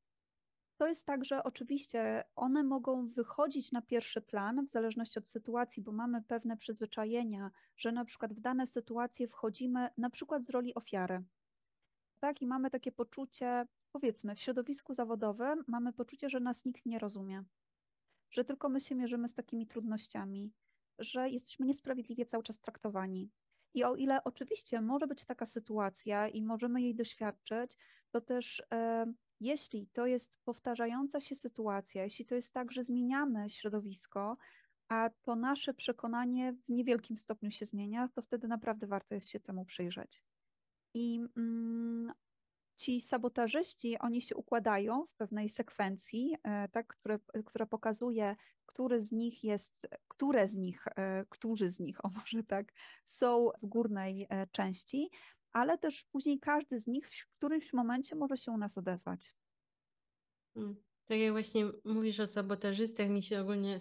To 0.76 0.87
jest 0.87 1.06
tak, 1.06 1.25
że 1.25 1.44
oczywiście 1.44 2.25
one 2.37 2.62
mogą 2.62 3.09
wychodzić 3.09 3.73
na 3.73 3.83
pierwszy 3.83 4.21
plan 4.21 4.66
w 4.66 4.71
zależności 4.71 5.18
od 5.18 5.28
sytuacji, 5.28 5.83
bo 5.83 5.92
mamy 5.92 6.23
pewne 6.23 6.56
przyzwyczajenia, 6.56 7.50
że 7.76 7.92
na 7.92 8.04
przykład 8.04 8.35
w 8.35 8.40
dane 8.40 8.66
sytuacje 8.66 9.28
wchodzimy 9.28 9.88
na 9.99 10.11
przykład 10.11 10.44
z 10.44 10.50
roli 10.50 10.75
ofiary. 10.75 11.25
Tak, 12.21 12.42
i 12.42 12.47
mamy 12.47 12.71
takie 12.71 12.92
poczucie, 12.92 13.66
powiedzmy, 13.95 14.35
w 14.35 14.41
środowisku 14.41 14.95
zawodowym 14.95 15.65
mamy 15.67 15.93
poczucie, 15.93 16.31
że 16.31 16.41
nas 16.41 16.65
nikt 16.65 16.87
nie 16.87 16.99
rozumie, 16.99 17.45
że 18.31 18.45
tylko 18.45 18.69
my 18.69 18.81
się 18.81 18.95
mierzymy 18.95 19.29
z 19.29 19.35
takimi 19.35 19.67
trudnościami, 19.67 20.53
że 20.99 21.31
jesteśmy 21.31 21.67
niesprawiedliwie 21.67 22.27
cały 22.27 22.43
czas 22.43 22.61
traktowani. 22.61 23.31
I 23.75 23.85
o 23.85 23.97
ile 23.97 24.25
oczywiście 24.25 24.81
może 24.81 25.07
być 25.07 25.25
taka 25.25 25.47
sytuacja 25.47 26.29
i 26.29 26.43
możemy 26.43 26.83
jej 26.83 26.95
doświadczyć, 26.95 27.77
to 28.11 28.21
też 28.21 28.63
e, 28.73 29.07
jeśli 29.41 29.87
to 29.87 30.07
jest 30.07 30.33
powtarzająca 30.45 31.21
się 31.21 31.35
sytuacja, 31.35 32.05
jeśli 32.05 32.25
to 32.27 32.35
jest 32.35 32.53
tak, 32.53 32.73
że 32.73 32.85
zmieniamy 32.85 33.51
środowisko, 33.51 34.37
a 34.89 35.11
to 35.23 35.37
nasze 35.37 35.75
przekonanie 35.75 36.53
w 36.53 36.69
niewielkim 36.69 37.19
stopniu 37.19 37.51
się 37.51 37.67
zmienia, 37.67 38.09
to 38.09 38.23
wtedy 38.23 38.49
naprawdę 38.49 38.87
warto 38.87 39.15
jest 39.15 39.31
się 39.31 39.41
temu 39.41 39.65
przyjrzeć. 39.65 40.23
I 40.95 41.21
mm, 41.37 42.13
ci 42.76 43.00
sabotażyści, 43.00 43.99
oni 43.99 44.23
się 44.23 44.37
układają 44.37 45.07
w 45.07 45.14
pewnej 45.14 45.49
sekwencji, 45.49 46.37
e, 46.43 46.69
tak, 46.69 46.87
które, 46.87 47.19
która 47.45 47.66
pokazuje, 47.66 48.37
który 48.66 49.00
z 49.00 49.12
nich 49.12 49.45
jest, 49.45 49.87
które 50.09 50.49
z 50.49 50.57
nich, 50.57 50.85
e, 50.97 51.25
którzy 51.28 51.71
z 51.71 51.81
nich, 51.81 51.99
o 52.04 52.09
może 52.09 52.43
tak, 52.43 52.73
są 53.04 53.50
w 53.62 53.66
górnej 53.66 54.26
e, 54.31 54.47
części, 54.47 55.11
ale 55.52 55.78
też 55.78 56.04
później 56.04 56.40
każdy 56.40 56.78
z 56.78 56.87
nich 56.87 57.09
w 57.09 57.31
którymś 57.31 57.73
momencie 57.73 58.16
może 58.16 58.37
się 58.37 58.52
u 58.52 58.57
nas 58.57 58.78
odezwać. 58.78 59.35
Hmm. 60.54 60.76
Tak 61.07 61.19
jak 61.19 61.33
właśnie 61.33 61.64
mówisz 61.85 62.21
o 62.21 62.26
sabotażystach, 62.26 63.09
mi 63.09 63.23
się 63.23 63.40
ogólnie 63.40 63.78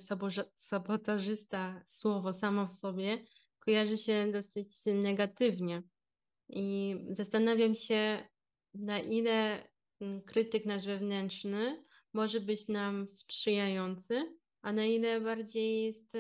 sabotażysta 0.56 1.84
słowo 1.86 2.34
samo 2.34 2.68
w 2.68 2.72
sobie 2.72 3.26
kojarzy 3.66 3.98
się 3.98 4.32
dosyć 4.32 4.86
negatywnie. 4.86 5.84
I 6.50 6.96
zastanawiam 7.10 7.76
się, 7.76 8.28
na 8.74 9.00
ile 9.00 9.68
mm, 10.02 10.22
krytyk 10.22 10.66
nasz 10.66 10.86
wewnętrzny 10.86 11.86
może 12.14 12.40
być 12.40 12.68
nam 12.68 13.10
sprzyjający, 13.10 14.38
a 14.62 14.74
na 14.74 14.86
ile 14.86 15.22
bardziej 15.22 15.84
jest 15.84 16.14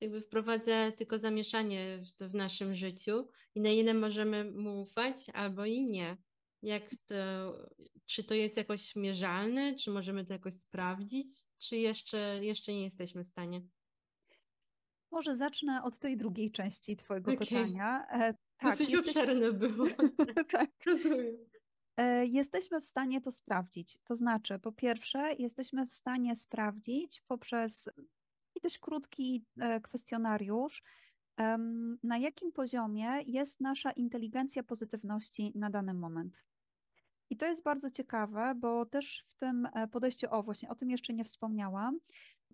jakby 0.00 0.20
wprowadza 0.20 0.92
tylko 0.92 1.18
zamieszanie 1.18 2.02
w, 2.20 2.30
w 2.30 2.34
naszym 2.34 2.74
życiu 2.74 3.28
i 3.54 3.60
na 3.60 3.70
ile 3.70 3.94
możemy 3.94 4.44
mu 4.44 4.82
ufać 4.82 5.16
albo 5.34 5.64
i 5.64 5.84
nie. 5.84 6.16
Jak 6.62 6.82
to, 7.06 7.14
czy 8.06 8.24
to 8.24 8.34
jest 8.34 8.56
jakoś 8.56 8.96
mierzalne, 8.96 9.74
czy 9.74 9.90
możemy 9.90 10.24
to 10.24 10.32
jakoś 10.32 10.54
sprawdzić, 10.54 11.28
czy 11.58 11.76
jeszcze, 11.76 12.44
jeszcze 12.44 12.72
nie 12.72 12.82
jesteśmy 12.82 13.24
w 13.24 13.28
stanie? 13.28 13.62
Może 15.10 15.36
zacznę 15.36 15.82
od 15.84 15.98
tej 15.98 16.16
drugiej 16.16 16.52
części 16.52 16.96
Twojego 16.96 17.32
okay. 17.32 17.46
pytania. 17.46 18.06
E, 18.10 18.34
tak, 18.56 18.70
Dosyć 18.70 18.90
jesteś... 18.90 19.16
obszerne 19.16 19.52
było. 19.52 19.86
tak, 20.52 20.70
rozumiem. 20.86 21.51
E, 21.96 22.26
jesteśmy 22.26 22.80
w 22.80 22.86
stanie 22.86 23.20
to 23.20 23.32
sprawdzić. 23.32 23.98
To 24.04 24.16
znaczy, 24.16 24.58
po 24.58 24.72
pierwsze, 24.72 25.34
jesteśmy 25.34 25.86
w 25.86 25.92
stanie 25.92 26.36
sprawdzić 26.36 27.20
poprzez 27.20 27.88
dość 28.62 28.78
krótki 28.78 29.44
e, 29.58 29.80
kwestionariusz, 29.80 30.82
na 32.02 32.18
jakim 32.18 32.52
poziomie 32.52 33.22
jest 33.26 33.60
nasza 33.60 33.90
inteligencja 33.90 34.62
pozytywności 34.62 35.52
na 35.54 35.70
dany 35.70 35.94
moment. 35.94 36.42
I 37.30 37.36
to 37.36 37.46
jest 37.46 37.62
bardzo 37.62 37.90
ciekawe, 37.90 38.54
bo 38.56 38.86
też 38.86 39.24
w 39.28 39.34
tym 39.34 39.68
e, 39.74 39.88
podejściu, 39.88 40.26
o 40.30 40.42
właśnie 40.42 40.68
o 40.68 40.74
tym 40.74 40.90
jeszcze 40.90 41.12
nie 41.12 41.24
wspomniałam, 41.24 41.98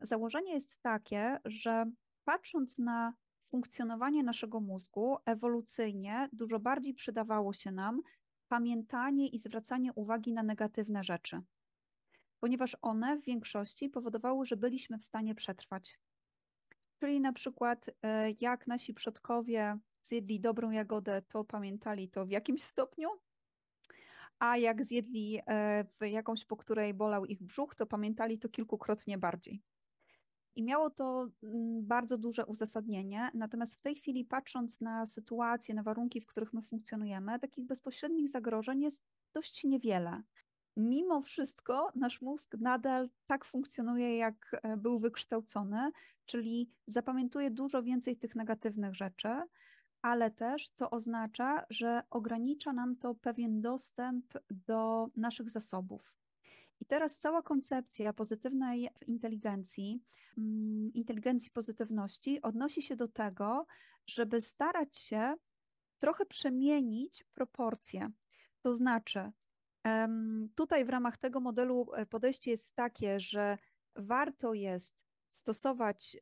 założenie 0.01 0.53
jest 0.53 0.83
takie, 0.83 1.39
że 1.45 1.91
patrząc 2.25 2.79
na 2.79 3.13
funkcjonowanie 3.45 4.23
naszego 4.23 4.61
mózgu 4.61 5.17
ewolucyjnie, 5.25 6.29
dużo 6.33 6.61
bardziej 6.61 6.95
przydawało 6.95 7.53
się 7.53 7.73
nam 7.73 8.03
pamiętanie 8.49 9.29
i 9.29 9.39
zwracanie 9.39 9.93
uwagi 9.93 10.33
na 10.33 10.43
negatywne 10.43 11.05
rzeczy 11.05 11.43
ponieważ 12.41 12.77
one 12.83 13.17
w 13.17 13.25
większości 13.25 13.89
powodowały, 13.89 14.47
że 14.47 14.57
byliśmy 14.57 14.99
w 14.99 15.05
stanie 15.05 15.35
przetrwać. 15.35 15.99
Czyli 17.01 17.21
na 17.21 17.33
przykład, 17.33 17.91
e, 18.03 18.31
jak 18.41 18.67
nasi 18.67 18.95
przodkowie 18.95 19.79
zjedli 20.03 20.41
dobrą 20.41 20.71
jagodę, 20.71 21.23
to 21.29 21.45
pamiętali 21.45 22.09
to 22.09 22.27
w 22.27 22.31
jakimś 22.31 22.63
stopniu, 22.63 23.09
a 24.39 24.57
jak 24.57 24.85
zjedli 24.85 25.41
e, 25.47 25.85
jakąś, 26.09 26.45
po 26.45 26.57
której 26.57 26.95
bolał 26.95 27.27
ich 27.27 27.43
brzuch, 27.43 27.75
to 27.75 27.87
pamiętali 27.87 28.39
to 28.39 28.49
kilkukrotnie 28.49 29.19
bardziej. 29.19 29.63
I 30.59 30.63
miało 30.63 30.91
to 30.91 31.29
mm, 31.43 31.87
bardzo 31.87 32.19
duże 32.19 32.47
uzasadnienie. 32.47 33.31
Natomiast 33.35 33.77
w 33.77 33.81
tej 33.81 33.95
chwili, 33.95 34.25
patrząc 34.25 34.81
na 34.81 35.07
sytuację, 35.07 35.75
na 35.75 35.83
warunki, 35.83 36.21
w 36.21 36.27
których 36.27 36.53
my 36.53 36.63
funkcjonujemy, 36.63 37.39
takich 37.39 37.67
bezpośrednich 37.67 38.29
zagrożeń 38.29 38.83
jest 38.83 39.03
dość 39.35 39.65
niewiele. 39.65 40.23
Mimo 40.77 41.21
wszystko 41.21 41.93
nasz 41.95 42.21
mózg 42.23 42.57
nadal 42.61 43.09
tak 43.27 43.45
funkcjonuje, 43.45 44.17
jak 44.17 44.61
e, 44.63 44.77
był 44.77 44.99
wykształcony, 44.99 45.91
czyli 46.27 46.71
zapamiętuje 46.87 47.51
dużo 47.51 47.83
więcej 47.83 48.17
tych 48.17 48.35
negatywnych 48.35 48.95
rzeczy, 48.95 49.29
ale 50.03 50.31
też 50.31 50.71
to 50.71 50.91
oznacza, 50.91 51.65
że 51.71 52.03
ogranicza 52.11 52.73
nam 52.73 52.97
to 52.97 53.15
pewien 53.15 53.61
dostęp 53.61 54.25
do 54.51 55.09
naszych 55.17 55.51
zasobów. 55.51 56.18
I 56.81 56.87
teraz 56.87 57.19
cała 57.19 57.43
koncepcja 57.43 58.13
pozytywnej 58.13 58.89
inteligencji, 59.07 60.03
mm, 60.39 60.93
inteligencji 60.95 61.51
pozytywności 61.51 62.43
odnosi 62.43 62.83
się 62.83 62.97
do 62.97 63.09
tego, 63.09 63.67
żeby 64.07 64.41
starać 64.41 64.99
się 64.99 65.35
trochę 65.99 66.27
przemienić 66.27 67.25
proporcje. 67.25 68.11
To 68.63 68.73
znaczy, 68.73 69.33
tutaj 70.55 70.85
w 70.85 70.89
ramach 70.89 71.17
tego 71.17 71.41
modelu 71.41 71.87
e, 71.95 72.07
podejście 72.07 72.51
jest 72.51 72.75
takie, 72.75 73.21
że 73.21 73.59
warto 73.97 74.55
jest 74.55 74.95
stosować 75.31 76.17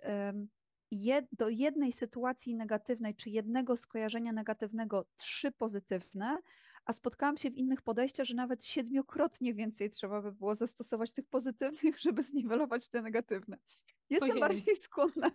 do 1.32 1.48
jednej 1.48 1.92
sytuacji 1.92 2.54
negatywnej 2.54 3.14
czy 3.14 3.30
jednego 3.30 3.76
skojarzenia 3.76 4.32
negatywnego 4.32 5.06
trzy 5.16 5.52
pozytywne, 5.52 6.38
a 6.86 6.92
spotkałam 6.92 7.36
się 7.36 7.50
w 7.50 7.56
innych 7.56 7.82
podejściach, 7.82 8.26
że 8.26 8.34
nawet 8.34 8.64
siedmiokrotnie 8.64 9.54
więcej 9.54 9.90
trzeba 9.90 10.22
by 10.22 10.32
było 10.32 10.54
zastosować 10.54 11.12
tych 11.12 11.26
pozytywnych, 11.26 12.00
żeby 12.06 12.22
zniwelować 12.22 12.88
te 12.88 13.02
negatywne. 13.02 13.58
Jestem 14.10 14.30
Ojej. 14.30 14.40
bardziej 14.40 14.76
skłonna 14.76 15.30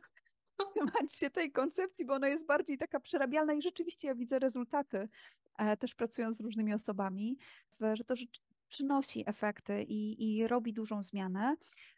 trzymać 0.74 1.14
się 1.14 1.30
tej 1.30 1.52
koncepcji, 1.52 2.06
bo 2.06 2.14
ona 2.14 2.28
jest 2.28 2.46
bardziej 2.46 2.78
taka 2.78 3.00
przerabialna 3.00 3.54
i 3.54 3.62
rzeczywiście 3.62 4.08
ja 4.08 4.16
widzę 4.16 4.40
rezultaty, 4.40 5.10
e, 5.58 5.78
też 5.78 5.96
pracując 5.96 6.38
z 6.38 6.42
różnymi 6.42 6.74
osobami, 6.74 7.38
że 7.94 8.04
to 8.04 8.14
przynosi 8.68 9.24
efekty 9.30 9.84
i, 9.84 10.30
i 10.38 10.48
robi 10.48 10.74
dużą 10.74 11.04
zmianę. 11.04 11.56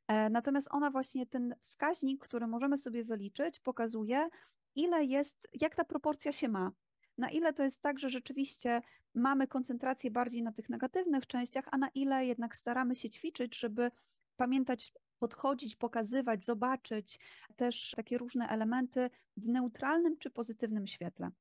E, 0.07 0.29
natomiast 0.29 0.67
ona 0.71 0.91
właśnie, 0.91 1.25
ten 1.25 1.55
wskaźnik, 1.61 2.23
który 2.23 2.47
możemy 2.47 2.77
sobie 2.77 3.03
wyliczyć, 3.03 3.59
pokazuje, 3.59 4.29
ile 4.75 5.05
jest, 5.05 5.47
jak 5.61 5.75
ta 5.75 5.83
proporcja 5.83 6.31
się 6.31 6.47
ma. 6.47 6.71
Na 7.17 7.29
ile 7.29 7.53
to 7.53 7.63
jest 7.63 7.81
tak, 7.81 7.99
że 7.99 8.09
rzeczywiście 8.09 8.81
mamy 9.13 9.47
koncentrację 9.47 10.11
bardziej 10.11 10.43
na 10.43 10.51
tych 10.51 10.69
negatywnych 10.69 11.27
częściach, 11.27 11.65
a 11.71 11.77
na 11.77 11.89
ile 11.89 12.25
jednak 12.25 12.55
staramy 12.55 12.95
się 12.95 13.09
ćwiczyć, 13.09 13.59
żeby 13.59 13.91
pamiętać, 14.35 14.93
podchodzić, 15.19 15.75
pokazywać, 15.75 16.45
zobaczyć 16.45 17.19
też 17.55 17.93
takie 17.95 18.17
różne 18.17 18.47
elementy 18.47 19.09
w 19.37 19.47
neutralnym 19.47 20.17
czy 20.17 20.29
pozytywnym 20.29 20.87
świetle. 20.87 21.31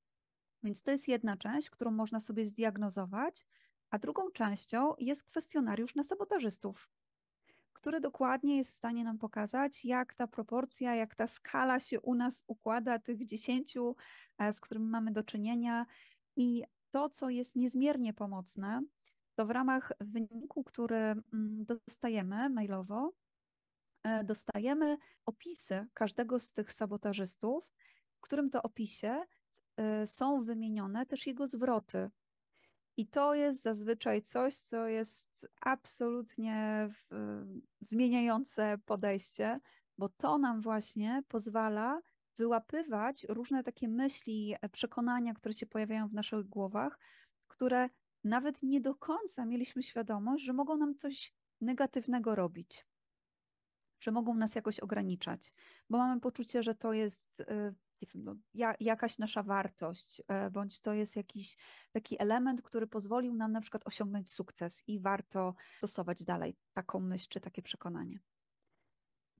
Więc 0.62 0.82
to 0.82 0.90
jest 0.90 1.08
jedna 1.08 1.36
część, 1.36 1.70
którą 1.70 1.90
można 1.90 2.20
sobie 2.20 2.46
zdiagnozować, 2.46 3.44
a 3.90 3.98
drugą 3.98 4.30
częścią 4.30 4.94
jest 4.98 5.24
kwestionariusz 5.24 5.94
na 5.94 6.02
sabotażystów, 6.02 6.88
który 7.72 8.00
dokładnie 8.00 8.56
jest 8.56 8.70
w 8.70 8.74
stanie 8.74 9.04
nam 9.04 9.18
pokazać, 9.18 9.84
jak 9.84 10.14
ta 10.14 10.26
proporcja, 10.26 10.94
jak 10.94 11.14
ta 11.14 11.26
skala 11.26 11.80
się 11.80 12.00
u 12.00 12.14
nas 12.14 12.44
układa, 12.46 12.98
tych 12.98 13.24
dziesięciu, 13.24 13.96
e, 14.38 14.52
z 14.52 14.60
którymi 14.60 14.86
mamy 14.86 15.12
do 15.12 15.22
czynienia. 15.22 15.86
I 16.36 16.64
to, 16.90 17.08
co 17.08 17.30
jest 17.30 17.56
niezmiernie 17.56 18.14
pomocne, 18.14 18.82
to 19.34 19.46
w 19.46 19.50
ramach 19.50 19.92
wyniku, 20.00 20.64
który 20.64 20.96
mm, 20.96 21.22
dostajemy 21.64 22.50
mailowo, 22.50 23.12
e, 24.04 24.24
dostajemy 24.24 24.98
opisy 25.26 25.86
każdego 25.94 26.40
z 26.40 26.52
tych 26.52 26.72
sabotażystów, 26.72 27.72
w 28.18 28.20
którym 28.20 28.50
to 28.50 28.62
opisie 28.62 29.22
e, 29.76 30.06
są 30.06 30.44
wymienione 30.44 31.06
też 31.06 31.26
jego 31.26 31.46
zwroty, 31.46 32.10
i 32.96 33.06
to 33.06 33.34
jest 33.34 33.62
zazwyczaj 33.62 34.22
coś, 34.22 34.56
co 34.56 34.86
jest 34.86 35.48
absolutnie 35.60 36.88
w, 36.90 37.14
zmieniające 37.80 38.78
podejście, 38.84 39.60
bo 39.98 40.08
to 40.08 40.38
nam 40.38 40.60
właśnie 40.60 41.22
pozwala 41.28 42.00
wyłapywać 42.38 43.26
różne 43.28 43.62
takie 43.62 43.88
myśli, 43.88 44.54
e, 44.60 44.68
przekonania, 44.68 45.34
które 45.34 45.54
się 45.54 45.66
pojawiają 45.66 46.08
w 46.08 46.14
naszych 46.14 46.48
głowach, 46.48 46.98
które 47.48 47.88
nawet 48.24 48.62
nie 48.62 48.80
do 48.80 48.94
końca 48.94 49.44
mieliśmy 49.44 49.82
świadomość, 49.82 50.44
że 50.44 50.52
mogą 50.52 50.76
nam 50.76 50.94
coś 50.94 51.34
negatywnego 51.60 52.34
robić, 52.34 52.86
że 54.00 54.10
mogą 54.10 54.34
nas 54.34 54.54
jakoś 54.54 54.80
ograniczać, 54.80 55.52
bo 55.90 55.98
mamy 55.98 56.20
poczucie, 56.20 56.62
że 56.62 56.74
to 56.74 56.92
jest 56.92 57.42
no, 58.14 58.36
jakaś 58.80 59.18
nasza 59.18 59.42
wartość, 59.42 60.22
e, 60.28 60.50
bądź 60.50 60.80
to 60.80 60.92
jest 60.92 61.16
jakiś 61.16 61.56
taki 61.92 62.22
element, 62.22 62.62
który 62.62 62.86
pozwolił 62.86 63.34
nam 63.34 63.52
na 63.52 63.60
przykład 63.60 63.86
osiągnąć 63.86 64.30
sukces 64.30 64.84
i 64.86 65.00
warto 65.00 65.54
stosować 65.78 66.24
dalej 66.24 66.56
taką 66.72 67.00
myśl 67.00 67.26
czy 67.28 67.40
takie 67.40 67.62
przekonanie. 67.62 68.20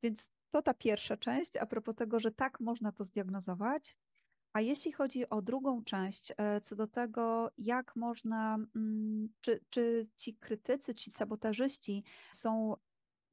Więc 0.03 0.31
to 0.51 0.63
ta 0.63 0.75
pierwsza 0.75 1.17
część, 1.17 1.57
a 1.57 1.67
propos 1.67 1.95
tego, 1.97 2.21
że 2.21 2.31
tak 2.31 2.61
można 2.61 2.93
to 2.93 3.05
zdiagnozować. 3.05 3.97
A 4.53 4.61
jeśli 4.61 4.93
chodzi 4.93 5.29
o 5.29 5.43
drugą 5.43 5.85
część, 5.85 6.33
e, 6.37 6.61
co 6.61 6.77
do 6.77 6.87
tego, 6.87 7.51
jak 7.59 7.97
można, 7.97 8.59
mm, 8.77 9.29
czy, 9.41 9.61
czy 9.71 10.09
ci 10.17 10.37
krytycy, 10.37 10.95
ci 10.95 11.11
sabotażyści 11.11 12.05
są 12.33 12.77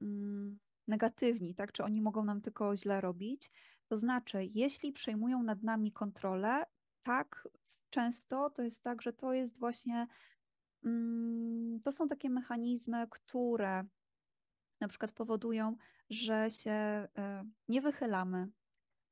mm, 0.02 0.60
negatywni, 0.88 1.56
tak? 1.56 1.72
Czy 1.72 1.84
oni 1.84 2.02
mogą 2.02 2.24
nam 2.24 2.42
tylko 2.42 2.76
źle 2.76 3.02
robić? 3.02 3.52
To 3.90 3.98
znaczy, 3.98 4.50
jeśli 4.54 4.92
przejmują 4.92 5.44
nad 5.44 5.64
nami 5.64 5.92
kontrolę, 5.92 6.64
tak 7.04 7.48
często 7.90 8.50
to 8.50 8.64
jest 8.64 8.84
tak, 8.84 9.02
że 9.02 9.14
to 9.14 9.34
jest 9.34 9.58
właśnie, 9.58 10.08
mm, 10.84 11.82
to 11.84 11.92
są 11.92 12.08
takie 12.08 12.30
mechanizmy, 12.30 13.08
które 13.10 13.84
na 14.82 14.88
przykład 14.88 15.12
powodują, 15.12 15.76
że 16.10 16.50
się 16.50 16.72
e, 16.72 17.08
nie 17.68 17.82
wychylamy, 17.82 18.48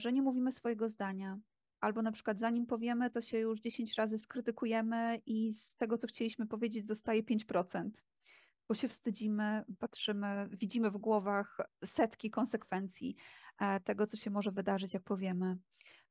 że 0.01 0.13
nie 0.13 0.21
mówimy 0.21 0.51
swojego 0.51 0.89
zdania, 0.89 1.39
albo 1.79 2.01
na 2.01 2.11
przykład 2.11 2.39
zanim 2.39 2.65
powiemy, 2.65 3.09
to 3.09 3.21
się 3.21 3.39
już 3.39 3.59
10 3.59 3.95
razy 3.95 4.17
skrytykujemy 4.17 5.21
i 5.25 5.51
z 5.51 5.75
tego, 5.75 5.97
co 5.97 6.07
chcieliśmy 6.07 6.47
powiedzieć, 6.47 6.87
zostaje 6.87 7.23
5%, 7.23 7.89
bo 8.67 8.75
się 8.75 8.87
wstydzimy, 8.87 9.65
patrzymy, 9.79 10.49
widzimy 10.51 10.91
w 10.91 10.97
głowach 10.97 11.57
setki 11.85 12.31
konsekwencji, 12.31 13.15
E, 13.57 13.79
tego, 13.79 14.07
co 14.07 14.17
się 14.17 14.29
może 14.29 14.51
wydarzyć, 14.51 14.93
jak 14.93 15.03
powiemy. 15.03 15.57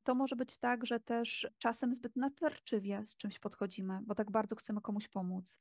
To 0.03 0.15
może 0.15 0.37
być 0.37 0.59
tak, 0.59 0.87
że 0.87 1.01
też 1.01 1.49
czasem 1.59 1.95
zbyt 1.95 2.17
natarczywie 2.17 3.05
z 3.05 3.17
czymś 3.17 3.39
podchodzimy, 3.39 4.01
bo 4.03 4.15
tak 4.15 4.31
bardzo 4.31 4.57
chcemy 4.57 4.81
komuś 4.81 5.09
pomóc. 5.09 5.59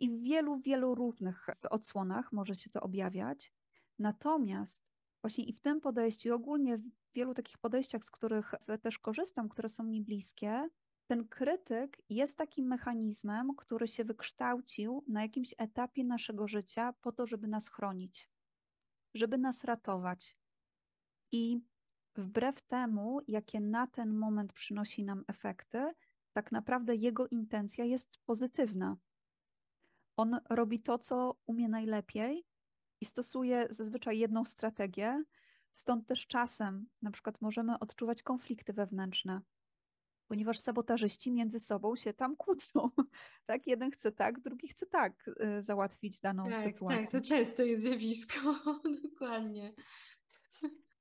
I 0.00 0.10
w 0.10 0.22
wielu, 0.22 0.58
wielu 0.58 0.94
różnych 0.94 1.46
odsłonach 1.70 2.32
może 2.32 2.54
się 2.54 2.70
to 2.70 2.80
objawiać. 2.80 3.52
Natomiast 3.98 4.82
właśnie 5.22 5.44
i 5.44 5.52
w 5.52 5.60
tym 5.60 5.80
podejściu, 5.80 6.28
i 6.28 6.32
ogólnie 6.32 6.78
w 6.78 6.82
wielu 7.14 7.34
takich 7.34 7.58
podejściach, 7.58 8.04
z 8.04 8.10
których 8.10 8.54
też 8.82 8.98
korzystam, 8.98 9.48
które 9.48 9.68
są 9.68 9.84
mi 9.84 10.02
bliskie, 10.02 10.68
ten 11.06 11.28
krytyk 11.28 12.02
jest 12.08 12.36
takim 12.38 12.66
mechanizmem, 12.66 13.54
który 13.56 13.88
się 13.88 14.04
wykształcił 14.04 15.04
na 15.08 15.22
jakimś 15.22 15.54
etapie 15.58 16.04
naszego 16.04 16.48
życia 16.48 16.92
po 17.00 17.12
to, 17.12 17.26
żeby 17.26 17.48
nas 17.48 17.68
chronić, 17.68 18.30
żeby 19.14 19.38
nas 19.38 19.64
ratować, 19.64 20.36
i 21.34 21.60
wbrew 22.16 22.62
temu, 22.62 23.20
jakie 23.28 23.60
na 23.60 23.86
ten 23.86 24.14
moment 24.14 24.52
przynosi 24.52 25.04
nam 25.04 25.24
efekty, 25.26 25.92
tak 26.32 26.52
naprawdę 26.52 26.94
jego 26.94 27.26
intencja 27.26 27.84
jest 27.84 28.18
pozytywna. 28.26 28.96
On 30.16 30.40
robi 30.50 30.80
to, 30.80 30.98
co 30.98 31.36
umie 31.46 31.68
najlepiej 31.68 32.46
i 33.00 33.04
stosuje 33.04 33.66
zazwyczaj 33.70 34.18
jedną 34.18 34.44
strategię, 34.44 35.24
stąd 35.72 36.06
też 36.06 36.26
czasem 36.26 36.86
na 37.02 37.10
przykład 37.10 37.40
możemy 37.40 37.78
odczuwać 37.78 38.22
konflikty 38.22 38.72
wewnętrzne, 38.72 39.40
ponieważ 40.28 40.58
sabotażyści 40.58 41.32
między 41.32 41.58
sobą 41.58 41.96
się 41.96 42.12
tam 42.12 42.36
kłócą. 42.36 42.90
Tak, 43.46 43.66
jeden 43.66 43.90
chce 43.90 44.12
tak, 44.12 44.40
drugi 44.40 44.68
chce 44.68 44.86
tak 44.86 45.28
y, 45.58 45.62
załatwić 45.62 46.20
daną 46.20 46.44
tak, 46.44 46.58
sytuację. 46.58 47.02
Tak, 47.02 47.10
to 47.10 47.20
często 47.20 47.62
jest 47.62 47.82
zjawisko, 47.82 48.40
dokładnie. 49.10 49.74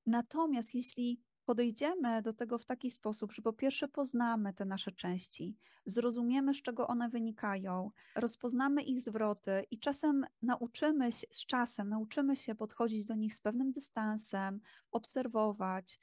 Natomiast 0.06 0.76
jeśli 0.76 1.22
podejdziemy 1.46 2.22
do 2.22 2.34
tego 2.34 2.58
w 2.58 2.66
taki 2.66 2.90
sposób, 2.90 3.32
że 3.32 3.42
po 3.42 3.54
pierwsze 3.54 3.88
poznamy 3.88 4.54
te 4.54 4.66
nasze 4.66 4.92
części, 4.92 5.58
zrozumiemy, 5.86 6.54
z 6.54 6.62
czego 6.62 6.88
one 6.88 7.10
wynikają, 7.10 7.92
rozpoznamy 8.16 8.82
ich 8.82 9.02
zwroty 9.02 9.66
i 9.72 9.80
czasem 9.80 10.26
nauczymy 10.42 11.12
się, 11.12 11.28
z 11.32 11.46
czasem 11.46 11.90
nauczymy 11.90 12.36
się 12.36 12.56
podchodzić 12.56 13.06
do 13.06 13.16
nich 13.16 13.36
z 13.36 13.40
pewnym 13.40 13.72
dystansem, 13.72 14.60
obserwować. 14.92 16.00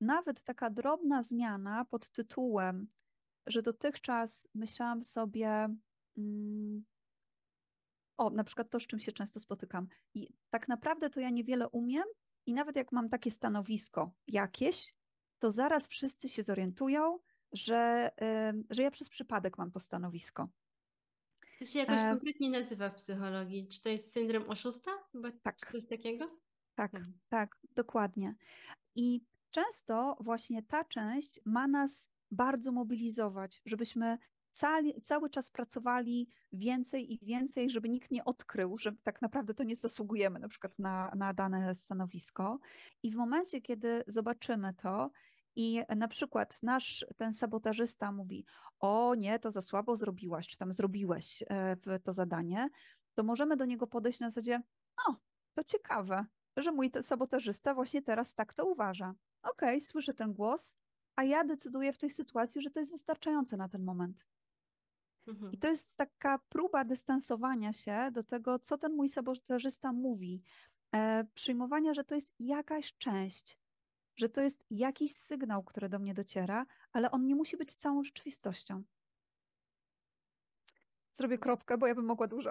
Nawet 0.00 0.42
taka 0.42 0.70
drobna 0.70 1.22
zmiana 1.22 1.84
pod 1.84 2.10
tytułem, 2.10 2.88
że 3.46 3.62
dotychczas 3.62 4.48
myślałam 4.54 5.02
sobie, 5.02 5.76
mm, 6.16 6.84
o, 8.16 8.30
na 8.30 8.44
przykład 8.44 8.70
to, 8.70 8.80
z 8.80 8.86
czym 8.86 9.00
się 9.00 9.12
często 9.12 9.40
spotykam, 9.40 9.88
i 10.14 10.28
tak 10.50 10.68
naprawdę 10.68 11.10
to 11.10 11.20
ja 11.20 11.30
niewiele 11.30 11.68
umiem, 11.68 12.04
I 12.46 12.54
nawet 12.54 12.76
jak 12.76 12.92
mam 12.92 13.08
takie 13.08 13.30
stanowisko 13.30 14.10
jakieś, 14.26 14.94
to 15.38 15.50
zaraz 15.50 15.88
wszyscy 15.88 16.28
się 16.28 16.42
zorientują, 16.42 17.18
że, 17.52 18.10
że 18.70 18.82
ja 18.82 18.90
przez 18.90 19.08
przypadek 19.08 19.58
mam 19.58 19.70
to 19.70 19.80
stanowisko. 19.80 20.48
To 21.58 21.66
się 21.66 21.78
jakoś 21.78 21.98
e... 21.98 22.10
konkretnie 22.10 22.50
nazywa 22.50 22.90
w 22.90 22.94
psychologii. 22.94 23.68
Czy 23.68 23.82
to 23.82 23.88
jest 23.88 24.12
syndrom 24.12 24.50
oszusta? 24.50 24.90
Chyba 25.12 25.32
tak. 25.42 25.56
Coś 25.72 25.86
takiego? 25.86 26.38
Tak, 26.74 26.92
tak, 26.92 27.02
tak, 27.28 27.56
dokładnie. 27.74 28.34
I 28.94 29.20
często 29.50 30.16
właśnie 30.20 30.62
ta 30.62 30.84
część 30.84 31.40
ma 31.44 31.66
nas 31.66 32.10
bardzo 32.30 32.72
mobilizować, 32.72 33.62
żebyśmy 33.64 34.18
cały, 34.52 35.00
cały 35.02 35.30
czas 35.30 35.50
pracowali 35.50 36.28
więcej 36.52 37.12
i 37.12 37.26
więcej, 37.26 37.70
żeby 37.70 37.88
nikt 37.88 38.10
nie 38.10 38.24
odkrył, 38.24 38.78
że 38.78 38.92
tak 39.02 39.22
naprawdę 39.22 39.54
to 39.54 39.64
nie 39.64 39.76
zasługujemy 39.76 40.38
na 40.38 40.48
przykład 40.48 40.78
na, 40.78 41.12
na 41.16 41.34
dane 41.34 41.74
stanowisko. 41.74 42.58
I 43.02 43.10
w 43.10 43.16
momencie, 43.16 43.60
kiedy 43.60 44.04
zobaczymy 44.06 44.74
to, 44.74 45.10
i 45.56 45.82
na 45.96 46.08
przykład 46.08 46.62
nasz 46.62 47.06
ten 47.16 47.32
sabotażysta 47.32 48.12
mówi: 48.12 48.44
O 48.80 49.14
nie, 49.14 49.38
to 49.38 49.50
za 49.50 49.60
słabo 49.60 49.96
zrobiłaś, 49.96 50.48
czy 50.48 50.56
tam 50.56 50.72
zrobiłeś 50.72 51.44
e, 51.46 51.76
to 52.04 52.12
zadanie, 52.12 52.68
to 53.14 53.22
możemy 53.24 53.56
do 53.56 53.64
niego 53.64 53.86
podejść 53.86 54.20
na 54.20 54.30
zasadzie: 54.30 54.62
O, 55.08 55.14
to 55.54 55.64
ciekawe, 55.64 56.26
że 56.56 56.72
mój 56.72 56.90
sabotażysta 57.02 57.74
właśnie 57.74 58.02
teraz 58.02 58.34
tak 58.34 58.54
to 58.54 58.66
uważa. 58.66 59.14
Okej, 59.42 59.68
okay, 59.68 59.80
słyszę 59.80 60.14
ten 60.14 60.32
głos, 60.32 60.74
a 61.16 61.24
ja 61.24 61.44
decyduję 61.44 61.92
w 61.92 61.98
tej 61.98 62.10
sytuacji, 62.10 62.62
że 62.62 62.70
to 62.70 62.80
jest 62.80 62.92
wystarczające 62.92 63.56
na 63.56 63.68
ten 63.68 63.84
moment. 63.84 64.26
Mhm. 65.26 65.52
I 65.52 65.58
to 65.58 65.68
jest 65.68 65.96
taka 65.96 66.38
próba 66.48 66.84
dystansowania 66.84 67.72
się 67.72 68.10
do 68.12 68.24
tego, 68.24 68.58
co 68.58 68.78
ten 68.78 68.92
mój 68.92 69.08
sabotażysta 69.08 69.92
mówi, 69.92 70.42
e, 70.94 71.24
przyjmowania, 71.34 71.94
że 71.94 72.04
to 72.04 72.14
jest 72.14 72.34
jakaś 72.38 72.96
część, 72.98 73.58
że 74.16 74.28
to 74.28 74.40
jest 74.40 74.64
jakiś 74.70 75.14
sygnał, 75.14 75.64
który 75.64 75.88
do 75.88 75.98
mnie 75.98 76.14
dociera, 76.14 76.66
ale 76.92 77.10
on 77.10 77.26
nie 77.26 77.34
musi 77.36 77.56
być 77.56 77.76
całą 77.76 78.04
rzeczywistością. 78.04 78.84
Zrobię 81.18 81.38
kropkę, 81.38 81.78
bo 81.78 81.86
ja 81.86 81.94
bym 81.94 82.04
mogła 82.04 82.26
dużo. 82.26 82.50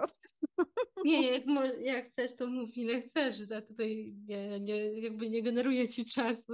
Nie, 1.04 1.30
jak, 1.30 1.42
jak 1.80 2.06
chcesz, 2.06 2.36
to 2.36 2.46
mów 2.46 2.76
ile 2.76 3.00
chcesz. 3.00 3.34
Ja 3.50 3.62
tutaj 3.62 4.14
nie, 4.26 4.60
nie, 4.60 5.00
jakby 5.00 5.30
nie 5.30 5.42
generuję 5.42 5.88
ci 5.88 6.04
czasu. 6.04 6.52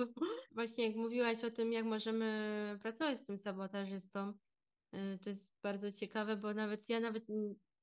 Właśnie 0.53 0.87
jak 0.87 0.97
mówiłaś 0.97 1.45
o 1.45 1.51
tym, 1.51 1.73
jak 1.73 1.85
możemy 1.85 2.79
pracować 2.83 3.21
z 3.21 3.27
tym 3.27 3.39
sabotażystą, 3.39 4.33
y, 4.95 5.19
to 5.25 5.31
jest 5.31 5.61
bardzo 5.63 5.93
ciekawe, 5.93 6.37
bo 6.37 6.55
nawet 6.55 6.89
ja 6.89 7.01
nawet 7.01 7.25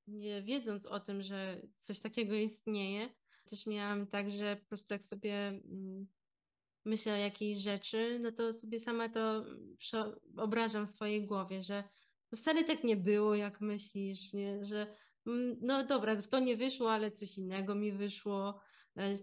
nie 0.07 0.43
wiedząc 0.43 0.85
o 0.85 0.99
tym, 0.99 1.23
że 1.23 1.61
coś 1.77 1.99
takiego 1.99 2.35
istnieje, 2.35 3.09
też 3.49 3.65
miałam 3.65 4.07
tak, 4.07 4.31
że 4.31 4.55
po 4.55 4.65
prostu 4.67 4.93
jak 4.93 5.03
sobie 5.03 5.47
mm, 5.47 6.07
myślę 6.85 7.13
o 7.13 7.17
jakiejś 7.17 7.57
rzeczy, 7.57 8.19
no 8.21 8.31
to 8.31 8.53
sobie 8.53 8.79
sama 8.79 9.09
to 9.09 9.45
obrażam 10.37 10.87
w 10.87 10.91
swojej 10.91 11.25
głowie, 11.25 11.63
że 11.63 11.83
wcale 12.37 12.63
tak 12.63 12.83
nie 12.83 12.95
było, 12.95 13.35
jak 13.35 13.61
myślisz, 13.61 14.33
nie? 14.33 14.65
że 14.65 14.87
mm, 15.27 15.57
no 15.61 15.85
dobra, 15.85 16.21
to 16.21 16.39
nie 16.39 16.57
wyszło, 16.57 16.91
ale 16.91 17.11
coś 17.11 17.37
innego 17.37 17.75
mi 17.75 17.91
wyszło. 17.91 18.59
E, 18.97 19.15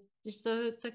to 0.45 0.51
tak 0.81 0.95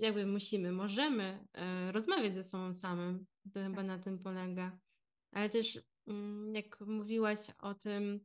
jakby 0.00 0.26
musimy, 0.26 0.72
możemy 0.72 1.46
e, 1.54 1.92
rozmawiać 1.92 2.34
ze 2.34 2.44
sobą 2.44 2.74
samym. 2.74 3.26
To 3.52 3.60
chyba 3.60 3.82
na 3.82 3.98
tym 3.98 4.18
polega. 4.18 4.78
Ale 5.32 5.50
też 5.50 5.80
mm, 6.06 6.54
jak 6.54 6.80
mówiłaś 6.80 7.38
o 7.58 7.74
tym, 7.74 8.20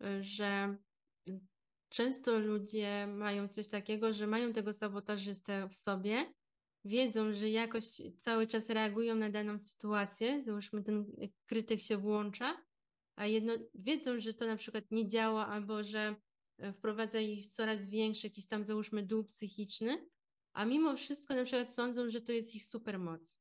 e, 0.00 0.22
że 0.22 0.76
często 1.88 2.38
ludzie 2.38 3.06
mają 3.06 3.48
coś 3.48 3.68
takiego, 3.68 4.12
że 4.12 4.26
mają 4.26 4.52
tego 4.52 4.72
sabotażystę 4.72 5.68
w 5.68 5.76
sobie 5.76 6.32
wiedzą, 6.84 7.32
że 7.32 7.50
jakoś 7.50 7.84
cały 8.18 8.46
czas 8.46 8.70
reagują 8.70 9.14
na 9.14 9.30
daną 9.30 9.58
sytuację, 9.58 10.42
załóżmy 10.42 10.82
ten 10.82 11.12
krytyk 11.46 11.80
się 11.80 11.96
włącza, 11.96 12.62
a 13.16 13.26
jedno 13.26 13.52
wiedzą, 13.74 14.20
że 14.20 14.34
to 14.34 14.46
na 14.46 14.56
przykład 14.56 14.84
nie 14.90 15.08
działa 15.08 15.46
albo 15.46 15.84
że 15.84 16.16
e, 16.58 16.72
wprowadza 16.72 17.20
ich 17.20 17.46
coraz 17.46 17.90
większy 17.90 18.26
jakiś 18.26 18.46
tam 18.46 18.64
załóżmy 18.64 19.02
dół 19.02 19.24
psychiczny, 19.24 20.08
a 20.52 20.64
mimo 20.64 20.96
wszystko 20.96 21.34
na 21.34 21.44
przykład 21.44 21.74
sądzą, 21.74 22.10
że 22.10 22.20
to 22.20 22.32
jest 22.32 22.54
ich 22.54 22.64
supermoc. 22.64 23.40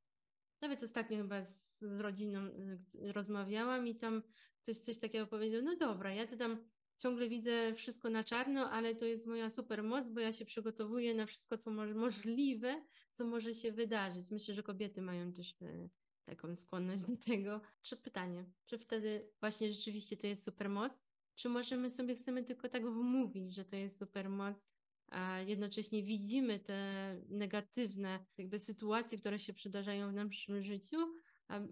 Nawet 0.62 0.84
ostatnio 0.84 1.17
chyba 1.17 1.45
z, 1.45 1.80
z 1.82 1.99
rodziną 1.99 2.39
e, 2.39 3.13
rozmawiałam 3.13 3.88
i 3.88 3.95
tam 3.95 4.23
ktoś 4.63 4.77
coś 4.77 4.99
takiego 4.99 5.27
powiedział, 5.27 5.62
no 5.62 5.75
dobra, 5.75 6.13
ja 6.13 6.27
to 6.27 6.38
tam 6.38 6.69
ciągle 7.01 7.29
widzę 7.29 7.73
wszystko 7.73 8.09
na 8.09 8.23
czarno, 8.23 8.71
ale 8.71 8.95
to 8.95 9.05
jest 9.05 9.27
moja 9.27 9.49
super 9.49 9.83
moc, 9.83 10.09
bo 10.09 10.19
ja 10.19 10.33
się 10.33 10.45
przygotowuję 10.45 11.15
na 11.15 11.25
wszystko, 11.25 11.57
co 11.57 11.71
mo 11.71 11.85
możliwe, 11.85 12.81
co 13.13 13.25
może 13.25 13.55
się 13.55 13.71
wydarzyć. 13.71 14.31
Myślę, 14.31 14.55
że 14.55 14.63
kobiety 14.63 15.01
mają 15.01 15.33
też 15.33 15.55
e, 15.61 15.89
taką 16.25 16.55
skłonność 16.55 17.01
do 17.01 17.17
tego. 17.17 17.61
Czy 17.81 17.97
pytanie, 17.97 18.45
czy 18.65 18.77
wtedy 18.77 19.31
właśnie 19.39 19.73
rzeczywiście 19.73 20.17
to 20.17 20.27
jest 20.27 20.43
super 20.43 20.69
moc, 20.69 21.05
czy 21.35 21.49
możemy 21.49 21.89
sobie 21.89 22.15
chcemy 22.15 22.43
tylko 22.43 22.69
tak 22.69 22.85
wmówić, 22.85 23.55
że 23.55 23.65
to 23.65 23.75
jest 23.75 23.97
super 23.97 24.29
moc, 24.29 24.71
a 25.07 25.39
jednocześnie 25.39 26.03
widzimy 26.03 26.59
te 26.59 27.15
negatywne 27.29 28.25
jakby 28.37 28.59
sytuacje, 28.59 29.17
które 29.17 29.39
się 29.39 29.53
przydarzają 29.53 30.11
w 30.11 30.13
naszym 30.13 30.63
życiu 30.63 30.97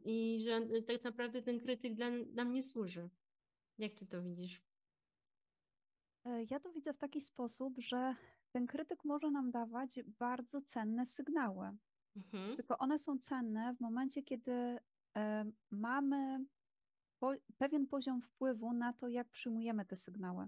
i 0.05 0.43
że 0.45 0.81
tak 0.87 1.03
naprawdę 1.03 1.41
ten 1.41 1.59
krytyk 1.59 1.95
dla, 1.95 2.11
dla 2.25 2.45
mnie 2.45 2.63
służy. 2.63 3.09
Jak 3.77 3.93
ty 3.93 4.05
to 4.05 4.23
widzisz? 4.23 4.61
E, 6.29 6.43
ja 6.49 6.59
to 6.59 6.71
widzę 6.71 6.93
w 6.93 6.97
taki 6.97 7.21
sposób, 7.21 7.73
że 7.77 8.13
ten 8.51 8.67
krytyk 8.67 9.05
może 9.05 9.31
nam 9.31 9.51
dawać 9.51 9.99
bardzo 10.19 10.61
cenne 10.61 11.05
sygnały. 11.05 11.77
Mhm. 12.15 12.55
Tylko 12.55 12.77
one 12.77 12.99
są 12.99 13.19
cenne 13.19 13.73
w 13.75 13.79
momencie, 13.79 14.23
kiedy 14.23 14.79
e, 15.17 15.45
mamy 15.71 16.45
po, 17.19 17.33
pewien 17.57 17.87
poziom 17.87 18.21
wpływu 18.21 18.73
na 18.73 18.93
to, 18.93 19.07
jak 19.07 19.29
przyjmujemy 19.29 19.85
te 19.85 19.95
sygnały. 19.95 20.47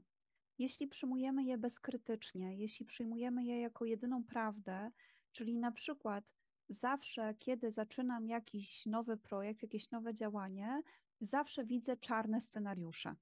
Jeśli 0.58 0.88
przyjmujemy 0.88 1.44
je 1.44 1.58
bezkrytycznie, 1.58 2.58
jeśli 2.58 2.86
przyjmujemy 2.86 3.44
je 3.44 3.62
jako 3.62 3.86
jedyną 3.86 4.24
prawdę, 4.24 4.92
czyli 5.32 5.58
na 5.58 5.72
przykład 5.72 6.34
zawsze, 6.70 7.36
kiedy 7.40 7.72
zaczynam 7.72 8.28
jakiś 8.28 8.86
nowy 8.86 9.18
projekt, 9.18 9.62
jakieś 9.62 9.92
nowe 9.92 10.14
działanie, 10.14 10.82
zawsze 11.22 11.66
widzę 11.66 11.98
czarne 11.98 12.42
scenariusze 12.42 13.16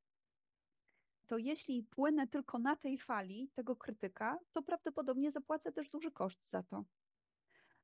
to 1.30 1.38
jeśli 1.38 1.84
płynę 1.84 2.28
tylko 2.28 2.60
na 2.60 2.76
tej 2.76 2.98
fali 2.98 3.50
tego 3.56 3.76
krytyka, 3.76 4.40
to 4.52 4.62
prawdopodobnie 4.62 5.32
zapłacę 5.32 5.72
też 5.72 5.90
duży 5.90 6.12
koszt 6.12 6.50
za 6.50 6.64
to. 6.64 6.84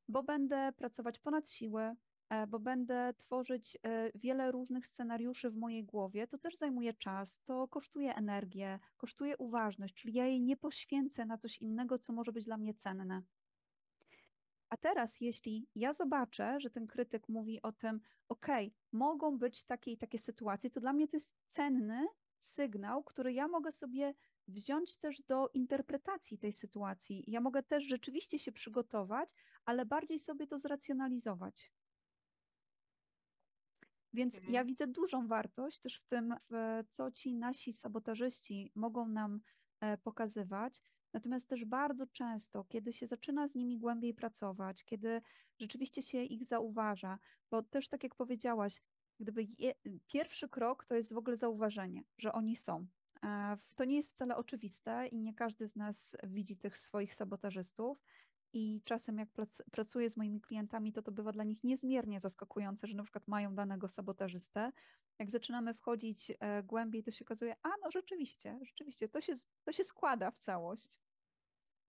Bo 0.08 0.24
będę 0.24 0.72
pracować 0.78 1.20
ponad 1.20 1.50
siłę, 1.50 1.96
e, 2.30 2.48
bo 2.48 2.60
będę 2.60 3.14
tworzyć 3.18 3.78
e, 3.84 4.12
wiele 4.16 4.52
różnych 4.52 4.88
scenariuszy 4.88 5.50
w 5.50 5.56
mojej 5.56 5.84
głowie, 5.84 6.28
to 6.28 6.38
też 6.38 6.56
zajmuje 6.56 6.94
czas, 6.94 7.42
to 7.44 7.68
kosztuje 7.68 8.16
energię, 8.16 8.80
kosztuje 8.98 9.38
uważność, 9.38 9.94
czyli 9.94 10.14
ja 10.14 10.26
jej 10.26 10.42
nie 10.42 10.58
poświęcę 10.58 11.26
na 11.26 11.38
coś 11.38 11.58
innego, 11.58 11.98
co 11.98 12.14
może 12.14 12.32
być 12.32 12.46
dla 12.46 12.58
mnie 12.58 12.74
cenne. 12.74 13.22
A 14.70 14.78
teraz, 14.78 15.22
jeśli 15.22 15.68
ja 15.76 15.94
zobaczę, 15.94 16.60
że 16.60 16.70
ten 16.70 16.88
krytyk 16.88 17.30
mówi 17.30 17.62
o 17.62 17.72
tym, 17.72 18.00
ok, 18.30 18.48
mogą 18.92 19.38
być 19.38 19.64
takie 19.64 19.92
i 19.92 19.98
takie 19.98 20.20
sytuacje, 20.20 20.70
to 20.70 20.80
dla 20.80 20.94
mnie 20.94 21.08
to 21.08 21.18
jest 21.18 21.32
cenny 21.48 22.08
sygnał, 22.46 23.04
który 23.04 23.34
ja 23.34 23.48
mogę 23.48 23.72
sobie 23.72 24.14
wziąć 24.48 24.98
też 24.98 25.22
do 25.22 25.50
interpretacji 25.54 26.38
tej 26.38 26.54
sytuacji. 26.54 27.24
Ja 27.28 27.42
mogę 27.42 27.64
też 27.64 27.84
rzeczywiście 27.84 28.40
się 28.40 28.52
przygotować, 28.52 29.30
ale 29.66 29.86
bardziej 29.86 30.20
sobie 30.20 30.48
to 30.48 30.58
zracjonalizować. 30.58 31.72
Więc 34.14 34.36
mhm. 34.36 34.54
ja 34.54 34.66
widzę 34.66 34.88
dużą 34.88 35.28
wartość 35.28 35.80
też 35.80 36.00
w 36.00 36.06
tym, 36.06 36.36
w 36.50 36.84
co 36.90 37.12
ci 37.12 37.34
nasi 37.34 37.74
sabotażyści 37.74 38.72
mogą 38.76 39.08
nam 39.08 39.40
e, 39.80 39.98
pokazywać. 39.98 40.82
Natomiast 41.14 41.50
też 41.50 41.66
bardzo 41.66 42.08
często, 42.08 42.64
kiedy 42.64 42.94
się 42.94 43.08
zaczyna 43.08 43.48
z 43.48 43.56
nimi 43.56 43.78
głębiej 43.78 44.14
pracować, 44.14 44.84
kiedy 44.84 45.22
rzeczywiście 45.60 46.02
się 46.02 46.24
ich 46.24 46.46
zauważa, 46.46 47.20
bo 47.52 47.64
też 47.64 47.90
tak 47.90 48.04
jak 48.04 48.16
powiedziałaś, 48.16 48.82
gdyby 49.20 49.48
je, 49.58 49.74
pierwszy 50.08 50.50
krok 50.50 50.86
to 50.86 50.96
jest 50.96 51.14
w 51.14 51.18
ogóle 51.18 51.38
zauważenie, 51.38 52.04
że 52.18 52.34
oni 52.34 52.56
są. 52.56 52.88
To 53.76 53.86
nie 53.86 53.96
jest 53.96 54.12
wcale 54.12 54.36
oczywiste 54.36 55.08
i 55.08 55.20
nie 55.20 55.34
każdy 55.34 55.68
z 55.68 55.76
nas 55.76 56.18
widzi 56.24 56.58
tych 56.58 56.78
swoich 56.78 57.16
sabotażystów. 57.16 58.04
I 58.54 58.82
czasem, 58.86 59.18
jak 59.18 59.30
pracuję 59.72 60.10
z 60.10 60.18
moimi 60.18 60.42
klientami, 60.42 60.94
to 60.94 61.02
to 61.02 61.12
bywa 61.12 61.32
dla 61.32 61.44
nich 61.44 61.64
niezmiernie 61.64 62.20
zaskakujące, 62.20 62.88
że 62.88 62.96
na 62.96 63.04
przykład 63.04 63.28
mają 63.28 63.56
danego 63.56 63.88
sabotażystę. 63.88 64.72
Jak 65.20 65.32
zaczynamy 65.32 65.74
wchodzić 65.74 66.32
e, 66.40 66.64
głębiej, 66.64 67.04
to 67.04 67.12
się 67.12 67.26
okazuje, 67.26 67.56
a 67.64 67.70
no 67.84 67.92
rzeczywiście, 67.92 68.60
rzeczywiście, 68.64 69.10
to 69.10 69.22
się, 69.22 69.34
to 69.64 69.72
się 69.72 69.84
składa 69.84 70.32
w 70.32 70.40
całość. 70.40 71.00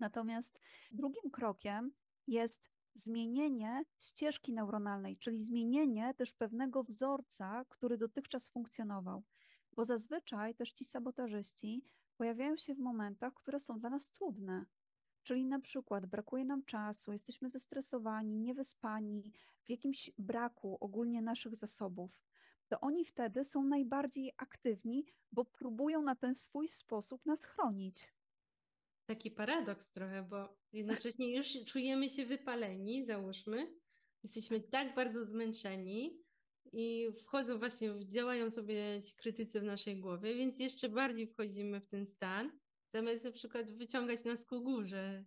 Natomiast 0.01 0.61
drugim 0.93 1.31
krokiem 1.31 1.93
jest 2.27 2.71
zmienienie 2.97 3.85
ścieżki 3.99 4.53
neuronalnej, 4.53 5.17
czyli 5.17 5.43
zmienienie 5.43 6.15
też 6.15 6.35
pewnego 6.35 6.83
wzorca, 6.83 7.65
który 7.69 7.99
dotychczas 7.99 8.49
funkcjonował. 8.49 9.23
Bo 9.73 9.85
zazwyczaj 9.85 10.55
też 10.55 10.73
ci 10.73 10.85
sabotażyści 10.85 11.83
pojawiają 12.17 12.57
się 12.57 12.75
w 12.75 12.79
momentach, 12.79 13.35
które 13.35 13.61
są 13.61 13.79
dla 13.79 13.91
nas 13.91 14.11
trudne. 14.11 14.67
Czyli 15.23 15.47
na 15.47 15.61
przykład 15.61 16.07
brakuje 16.07 16.45
nam 16.45 16.65
czasu, 16.65 17.13
jesteśmy 17.13 17.51
zestresowani, 17.51 18.39
niewyspani, 18.39 19.33
w 19.65 19.71
jakimś 19.71 20.11
braku 20.19 20.79
ogólnie 20.81 21.23
naszych 21.23 21.57
zasobów, 21.57 22.23
to 22.69 22.81
oni 22.81 23.05
wtedy 23.05 23.45
są 23.45 23.65
najbardziej 23.65 24.33
aktywni, 24.37 25.07
bo 25.33 25.45
próbują 25.45 26.03
na 26.03 26.15
ten 26.15 26.35
swój 26.35 26.69
sposób 26.69 27.27
nas 27.27 27.45
chronić. 27.45 28.16
Taki 29.07 29.31
paradoks 29.31 29.93
trochę, 29.93 30.23
bo 30.31 30.59
jednocześnie 30.73 31.37
już 31.37 31.49
czujemy 31.67 32.11
się 32.11 32.27
wypaleni, 32.27 33.05
załóżmy, 33.05 33.75
jesteśmy 34.23 34.61
tak 34.61 34.95
bardzo 34.95 35.25
zmęczeni 35.25 36.23
i 36.73 37.09
wchodzą 37.21 37.59
właśnie, 37.59 37.95
działają 38.09 38.51
sobie 38.51 39.03
ci 39.03 39.17
krytycy 39.17 39.61
w 39.61 39.65
naszej 39.65 40.01
głowie, 40.01 40.35
więc 40.35 40.59
jeszcze 40.59 40.89
bardziej 40.89 41.27
wchodzimy 41.27 41.81
w 41.81 41.89
ten 41.89 42.07
stan, 42.07 42.51
zamiast 42.93 43.25
na 43.25 43.33
przykład 43.33 43.73
wyciągać 43.73 44.25
nas 44.25 44.47
ku 44.47 44.63
górze. 44.63 45.25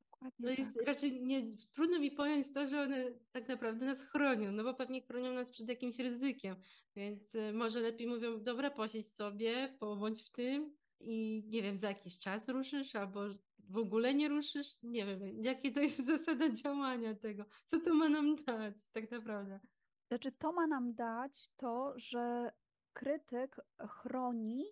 Dokładnie 0.00 0.44
To 0.44 0.62
jest 0.62 0.74
tak. 0.74 0.86
raczej 0.86 1.22
nie, 1.22 1.50
trudno 1.74 1.98
mi 1.98 2.10
pojąć 2.10 2.52
to, 2.54 2.66
że 2.66 2.82
one 2.82 3.04
tak 3.32 3.48
naprawdę 3.48 3.86
nas 3.86 4.02
chronią, 4.02 4.52
no 4.52 4.64
bo 4.64 4.74
pewnie 4.74 5.02
chronią 5.02 5.32
nas 5.32 5.52
przed 5.52 5.68
jakimś 5.68 5.98
ryzykiem, 5.98 6.56
więc 6.96 7.34
y, 7.34 7.52
może 7.52 7.80
lepiej 7.80 8.06
mówią, 8.06 8.42
dobra, 8.42 8.70
posiedź 8.70 9.14
sobie, 9.14 9.76
pobądź 9.80 10.22
w 10.22 10.30
tym 10.30 10.76
i 11.00 11.44
nie 11.46 11.62
wiem, 11.62 11.78
za 11.78 11.88
jakiś 11.88 12.18
czas 12.18 12.48
ruszysz 12.48 12.96
albo 12.96 13.20
w 13.58 13.76
ogóle 13.76 14.14
nie 14.14 14.28
ruszysz, 14.28 14.82
nie 14.82 15.06
wiem, 15.06 15.44
jakie 15.44 15.72
to 15.72 15.80
jest 15.80 16.06
zasada 16.06 16.50
działania 16.50 17.14
tego, 17.14 17.44
co 17.66 17.80
to 17.80 17.94
ma 17.94 18.08
nam 18.08 18.36
dać 18.36 18.74
tak 18.92 19.10
naprawdę. 19.10 19.60
Znaczy, 20.08 20.32
to 20.32 20.52
ma 20.52 20.66
nam 20.66 20.94
dać 20.94 21.48
to, 21.56 21.92
że 21.96 22.52
krytyk 22.92 23.56
chroni 23.88 24.64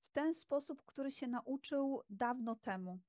w 0.00 0.08
ten 0.08 0.34
sposób, 0.34 0.82
który 0.86 1.10
się 1.10 1.28
nauczył 1.28 2.02
dawno 2.10 2.56
temu. 2.56 3.00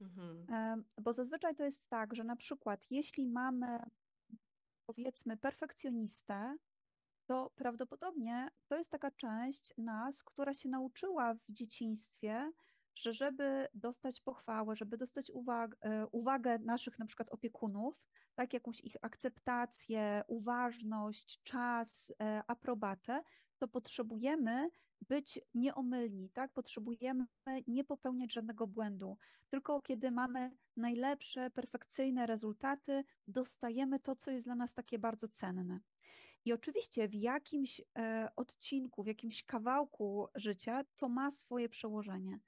Mhm. 0.00 0.84
Bo 1.02 1.12
zazwyczaj 1.12 1.54
to 1.56 1.64
jest 1.64 1.88
tak, 1.88 2.14
że 2.14 2.24
na 2.24 2.36
przykład 2.36 2.86
jeśli 2.90 3.28
mamy 3.28 3.78
powiedzmy 4.86 5.36
perfekcjonistę, 5.36 6.56
to 7.26 7.50
prawdopodobnie 7.54 8.48
to 8.68 8.76
jest 8.76 8.90
taka 8.90 9.10
część 9.10 9.74
nas, 9.78 10.22
która 10.22 10.54
się 10.54 10.68
nauczyła 10.68 11.34
w 11.34 11.52
dzieciństwie, 11.52 12.52
że 12.94 13.14
żeby 13.14 13.68
dostać 13.74 14.20
pochwałę, 14.20 14.76
żeby 14.76 14.96
dostać 14.96 15.30
uwag 15.30 15.76
e, 15.80 16.06
uwagę 16.06 16.58
naszych 16.58 16.98
na 16.98 17.06
przykład 17.06 17.28
opiekunów, 17.30 18.02
tak 18.34 18.52
jakąś 18.52 18.80
ich 18.80 18.96
akceptację, 19.02 20.24
uważność, 20.26 21.42
czas, 21.42 22.12
e, 22.20 22.42
aprobatę, 22.46 23.22
to 23.58 23.68
potrzebujemy 23.68 24.70
być 25.08 25.40
nieomylni, 25.54 26.30
tak? 26.30 26.52
Potrzebujemy 26.52 27.26
nie 27.66 27.84
popełniać 27.84 28.32
żadnego 28.32 28.66
błędu. 28.66 29.18
Tylko 29.48 29.80
kiedy 29.80 30.10
mamy 30.10 30.50
najlepsze, 30.76 31.50
perfekcyjne 31.50 32.26
rezultaty, 32.26 33.04
dostajemy 33.28 34.00
to, 34.00 34.16
co 34.16 34.30
jest 34.30 34.46
dla 34.46 34.54
nas 34.54 34.74
takie 34.74 34.98
bardzo 34.98 35.28
cenne. 35.28 35.80
I 36.44 36.52
oczywiście 36.52 37.08
w 37.08 37.14
jakimś 37.14 37.80
e, 37.98 38.28
odcinku, 38.36 39.02
w 39.02 39.06
jakimś 39.06 39.44
kawałku 39.44 40.26
życia 40.34 40.84
to 40.96 41.08
ma 41.08 41.30
swoje 41.30 41.68
przełożenie. 41.68 42.38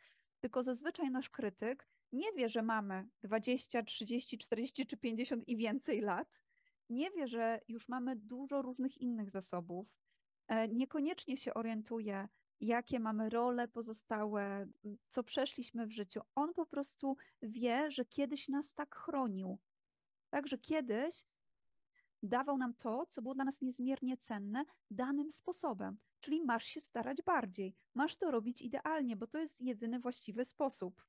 Tylko 0.41 0.63
zazwyczaj 0.63 1.11
nasz 1.11 1.31
krytyk 1.31 1.89
nie 2.13 2.33
wie, 2.33 2.49
że 2.49 2.63
mamy 2.63 3.09
20, 3.23 3.83
30, 3.83 4.39
40 4.39 4.87
czy 4.87 4.97
50 4.97 5.49
i 5.49 5.57
więcej 5.57 6.01
lat. 6.01 6.41
Nie 6.91 7.11
wie, 7.11 7.29
że 7.29 7.61
już 7.69 7.89
mamy 7.89 8.17
dużo 8.17 8.63
różnych 8.63 8.99
innych 8.99 9.31
zasobów. 9.31 9.97
E, 10.49 10.69
niekoniecznie 10.69 11.37
się 11.37 11.55
orientuje, 11.55 12.29
jakie 12.61 13.01
mamy 13.01 13.31
role 13.31 13.69
pozostałe, 13.69 14.67
co 15.09 15.23
przeszliśmy 15.23 15.87
w 15.87 15.93
życiu. 15.93 16.21
On 16.35 16.55
po 16.55 16.67
prostu 16.67 17.17
wie, 17.43 17.91
że 17.91 18.05
kiedyś 18.05 18.49
nas 18.49 18.75
tak 18.75 18.95
chronił. 18.95 19.59
Także 20.31 20.59
kiedyś 20.59 21.25
dawał 22.27 22.59
nam 22.59 22.75
to, 22.75 23.07
co 23.07 23.23
było 23.23 23.35
dla 23.35 23.45
nas 23.45 23.61
niezmiernie 23.61 24.17
cenne, 24.17 24.65
danym 24.91 25.33
sposobem. 25.33 25.99
Czyli 26.21 26.45
masz 26.45 26.65
się 26.65 26.81
starać 26.81 27.23
bardziej, 27.23 27.75
masz 27.95 28.17
to 28.17 28.31
robić 28.31 28.63
idealnie, 28.63 29.17
bo 29.17 29.27
to 29.27 29.39
jest 29.39 29.61
jedyny 29.61 30.01
właściwy 30.01 30.45
sposób. 30.45 31.05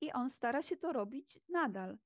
I 0.00 0.12
on 0.12 0.30
stara 0.30 0.62
się 0.62 0.76
to 0.76 0.92
robić 0.92 1.40
nadal. 1.48 1.98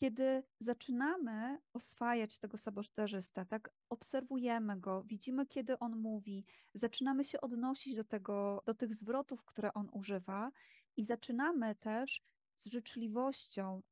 Kiedy 0.00 0.42
zaczynamy 0.58 1.58
oswajać 1.72 2.38
tego 2.38 2.58
sabotażysta, 2.58 3.44
tak, 3.44 3.70
obserwujemy 3.90 4.80
go, 4.80 5.02
widzimy, 5.02 5.46
kiedy 5.46 5.78
on 5.78 5.96
mówi, 5.96 6.44
zaczynamy 6.74 7.24
się 7.24 7.40
odnosić 7.40 7.96
do 7.96 8.04
tego, 8.04 8.62
do 8.66 8.74
tych 8.74 8.94
zwrotów, 8.94 9.44
które 9.44 9.74
on 9.74 9.88
używa, 9.92 10.52
i 10.96 11.04
zaczynamy 11.04 11.74
też 11.74 12.22
z 12.60 12.66
życzliwością, 12.66 13.82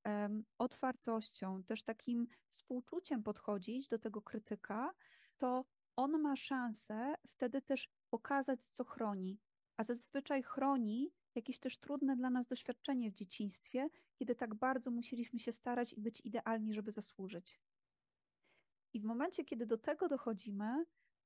otwartością, 0.58 1.62
też 1.62 1.82
takim 1.82 2.26
współczuciem 2.48 3.22
podchodzić 3.22 3.88
do 3.88 3.98
tego 3.98 4.22
krytyka, 4.22 4.94
to 5.36 5.64
on 5.96 6.20
ma 6.20 6.36
szansę 6.36 7.14
wtedy 7.30 7.62
też 7.62 7.88
pokazać, 8.10 8.64
co 8.64 8.84
chroni. 8.84 9.38
A 9.76 9.84
zazwyczaj 9.84 10.42
chroni 10.42 11.12
jakieś 11.34 11.58
też 11.58 11.78
trudne 11.78 12.16
dla 12.16 12.30
nas 12.30 12.46
doświadczenie 12.46 13.10
w 13.10 13.14
dzieciństwie, 13.14 13.88
kiedy 14.14 14.34
tak 14.34 14.54
bardzo 14.54 14.90
musieliśmy 14.90 15.38
się 15.38 15.52
starać 15.52 15.92
i 15.92 16.00
być 16.00 16.20
idealni, 16.20 16.74
żeby 16.74 16.92
zasłużyć. 16.92 17.60
I 18.92 19.00
w 19.00 19.04
momencie, 19.04 19.44
kiedy 19.44 19.66
do 19.66 19.78
tego 19.78 20.08
dochodzimy, 20.08 20.84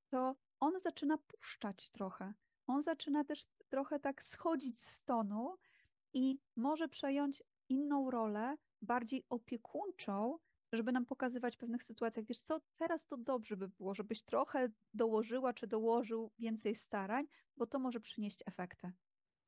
to 0.09 0.37
on 0.61 0.81
zaczyna 0.81 1.19
puszczać 1.19 1.91
trochę. 1.91 2.35
On 2.67 2.83
zaczyna 2.83 3.25
też 3.25 3.45
trochę 3.69 4.01
tak 4.01 4.23
schodzić 4.23 4.83
z 4.83 5.03
tonu 5.05 5.57
i 6.15 6.39
może 6.57 6.89
przejąć 6.89 7.43
inną 7.69 8.11
rolę, 8.11 8.57
bardziej 8.83 9.25
opiekuńczą, 9.29 10.39
żeby 10.73 10.93
nam 10.93 11.07
pokazywać 11.07 11.57
w 11.57 11.59
pewnych 11.59 11.83
sytuacjach, 11.83 12.27
wiesz 12.27 12.41
co, 12.41 12.61
teraz 12.77 13.07
to 13.07 13.17
dobrze 13.17 13.57
by 13.57 13.69
było, 13.69 13.95
żebyś 13.95 14.23
trochę 14.23 14.69
dołożyła 14.95 15.53
czy 15.53 15.67
dołożył 15.67 16.31
więcej 16.39 16.77
starań, 16.77 17.27
bo 17.57 17.67
to 17.67 17.79
może 17.79 18.01
przynieść 18.01 18.39
efekty. 18.47 18.93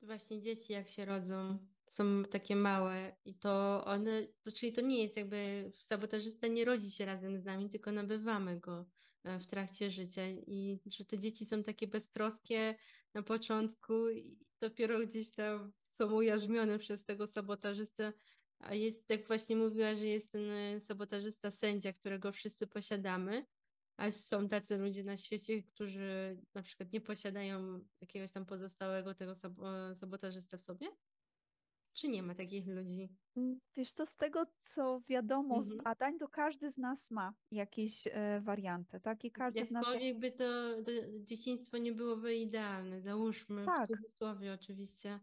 Właśnie 0.01 0.41
dzieci 0.41 0.73
jak 0.73 0.87
się 0.87 1.05
rodzą, 1.05 1.57
są 1.87 2.23
takie 2.31 2.55
małe 2.55 3.15
i 3.25 3.35
to 3.35 3.83
one, 3.85 4.27
to, 4.41 4.51
czyli 4.51 4.73
to 4.73 4.81
nie 4.81 5.03
jest 5.03 5.17
jakby 5.17 5.71
sabotażysta 5.79 6.47
nie 6.47 6.65
rodzi 6.65 6.91
się 6.91 7.05
razem 7.05 7.39
z 7.39 7.45
nami, 7.45 7.69
tylko 7.69 7.91
nabywamy 7.91 8.59
go 8.59 8.85
e, 9.23 9.39
w 9.39 9.47
trakcie 9.47 9.91
życia 9.91 10.29
i 10.29 10.79
że 10.85 11.05
te 11.05 11.19
dzieci 11.19 11.45
są 11.45 11.63
takie 11.63 11.87
beztroskie 11.87 12.75
na 13.13 13.23
początku 13.23 14.09
i 14.09 14.37
dopiero 14.59 14.99
gdzieś 14.99 15.31
tam 15.31 15.71
są 16.01 16.13
ujarzmione 16.13 16.79
przez 16.79 17.05
tego 17.05 17.27
sabotażystę, 17.27 18.13
a 18.59 18.73
jest, 18.73 19.09
jak 19.09 19.27
właśnie 19.27 19.55
mówiła, 19.55 19.95
że 19.95 20.05
jest 20.05 20.31
ten 20.31 20.49
e, 20.51 20.79
sabotażysta 20.79 21.51
sędzia, 21.51 21.93
którego 21.93 22.31
wszyscy 22.31 22.67
posiadamy, 22.67 23.45
a 23.97 24.11
są 24.11 24.49
tacy 24.49 24.77
ludzie 24.77 25.03
na 25.03 25.17
świecie, 25.17 25.63
którzy 25.63 26.37
na 26.53 26.63
przykład 26.63 26.93
nie 26.93 27.01
posiadają 27.01 27.79
jakiegoś 28.01 28.31
tam 28.31 28.45
pozostałego 28.45 29.15
tego 29.15 29.33
sab- 29.33 29.95
sabotażysta 29.95 30.57
w 30.57 30.61
sobie? 30.61 30.87
Czy 31.93 32.07
nie 32.07 32.23
ma 32.23 32.35
takich 32.35 32.67
ludzi? 32.67 33.09
Mm, 33.37 33.59
Wiesz 33.75 33.91
co, 33.91 34.05
z 34.05 34.15
tego 34.15 34.45
co 34.61 35.01
wiadomo 35.09 35.61
z 35.61 35.71
Mhm. 35.71 35.83
badań, 35.83 36.17
to 36.19 36.27
każdy 36.27 36.71
z 36.71 36.77
nas 36.77 37.11
ma 37.11 37.33
jakieś 37.51 38.07
e, 38.07 38.41
warianty, 38.41 38.99
tak? 38.99 39.25
I 39.25 39.31
każdy 39.31 39.65
z 39.65 39.71
nas. 39.71 39.87
Jakkolwiek 39.87 40.19
by 40.19 40.31
to, 40.31 40.83
to 40.85 40.91
dzieciństwo 41.23 41.77
nie 41.77 41.93
byłoby 41.93 42.35
idealne, 42.35 43.01
załóżmy, 43.01 43.63
w 43.63 43.65
Tak. 43.65 43.87
cudzysłowie 43.87 44.53
oczywiście. 44.53 45.19